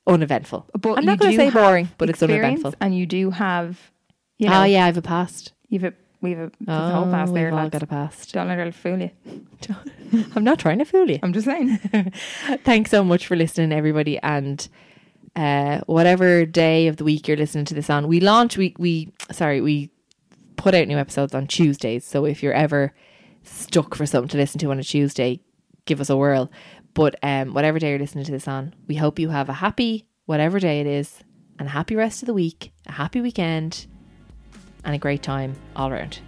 uneventful. 0.07 0.67
But 0.79 0.99
I'm 0.99 1.05
not 1.05 1.19
going 1.19 1.33
to 1.33 1.37
say 1.37 1.51
boring, 1.51 1.89
but 1.99 2.09
it's 2.11 2.23
uneventful. 2.23 2.75
And 2.81 2.97
you 2.97 3.07
do 3.07 3.31
have, 3.31 3.91
you 4.39 4.49
know, 4.49 4.61
oh 4.61 4.65
yeah, 4.65 4.85
I 4.85 4.87
have 4.87 4.97
a 4.97 5.03
past. 5.03 5.53
you've 5.69 5.85
a, 5.85 5.93
we've 6.21 6.39
a, 6.39 6.51
Oh, 6.69 6.73
a 6.73 6.91
whole 6.91 7.05
past 7.11 7.35
there, 7.35 7.47
we've 7.47 7.53
all 7.55 7.59
lads. 7.61 7.73
got 7.73 7.83
a 7.83 7.87
past. 7.87 8.33
Don't 8.33 8.49
let 8.49 8.59
her 8.59 8.73
fool 8.73 8.99
you. 9.01 9.11
I'm 10.37 10.45
not 10.45 10.59
trying 10.59 10.79
to 10.79 10.85
fool 10.85 11.11
you. 11.11 11.19
I'm 11.23 11.33
just 11.33 11.47
saying. 11.47 11.79
Thanks 12.65 12.91
so 12.91 13.03
much 13.05 13.27
for 13.27 13.37
listening, 13.37 13.73
everybody. 13.73 14.19
And 14.19 14.67
uh, 15.35 15.81
whatever 15.87 16.47
day 16.47 16.87
of 16.87 16.97
the 16.97 17.05
week 17.05 17.27
you're 17.29 17.37
listening 17.37 17.65
to 17.67 17.75
this 17.75 17.91
on, 17.91 18.07
we 18.09 18.21
launch. 18.21 18.57
We 18.57 18.75
we 18.79 19.13
sorry, 19.33 19.61
we 19.61 19.91
put 20.57 20.75
out 20.75 20.87
new 20.89 20.97
episodes 20.99 21.35
on 21.35 21.47
Tuesdays. 21.47 22.05
So 22.05 22.25
if 22.25 22.43
you're 22.43 22.53
ever 22.55 22.95
stuck 23.43 23.95
for 23.95 24.07
something 24.07 24.29
to 24.29 24.37
listen 24.39 24.59
to 24.61 24.71
on 24.71 24.79
a 24.79 24.83
Tuesday, 24.85 25.41
give 25.85 26.01
us 26.01 26.09
a 26.11 26.17
whirl. 26.17 26.51
But 26.97 27.17
um, 27.23 27.53
whatever 27.53 27.79
day 27.79 27.91
you're 27.91 27.99
listening 27.99 28.25
to 28.25 28.33
this 28.33 28.49
on, 28.49 28.75
we 28.89 28.95
hope 28.95 29.19
you 29.19 29.29
have 29.29 29.51
a 29.51 29.53
happy 29.53 30.07
whatever 30.25 30.59
day 30.59 30.81
it 30.81 30.87
is, 30.87 31.21
and 31.59 31.69
a 31.69 31.71
happy 31.71 31.95
rest 31.95 32.23
of 32.23 32.27
the 32.27 32.35
week, 32.35 32.73
a 32.87 32.93
happy 32.93 33.21
weekend, 33.21 33.87
and 34.83 34.95
a 34.95 34.99
great 34.99 35.23
time 35.23 35.55
all 35.77 35.91
around. 35.91 36.19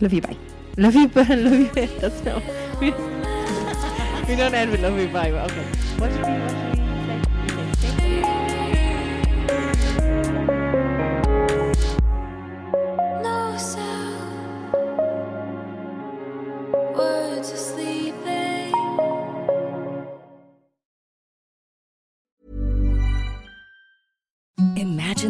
Love 0.00 0.12
you, 0.12 0.22
bye. 0.22 0.36
Love 0.76 0.94
you, 0.94 1.08
but 1.08 1.28
love 1.28 1.52
you. 1.52 1.66
That's 1.74 2.24
no. 2.24 2.40
We, 4.28 4.36
don't 4.36 4.54
end 4.54 4.70
with 4.70 4.80
love 4.80 4.96
you, 4.96 5.08
bye. 5.08 5.32
Okay. 5.32 5.64
What 5.98 6.12
what 6.12 6.89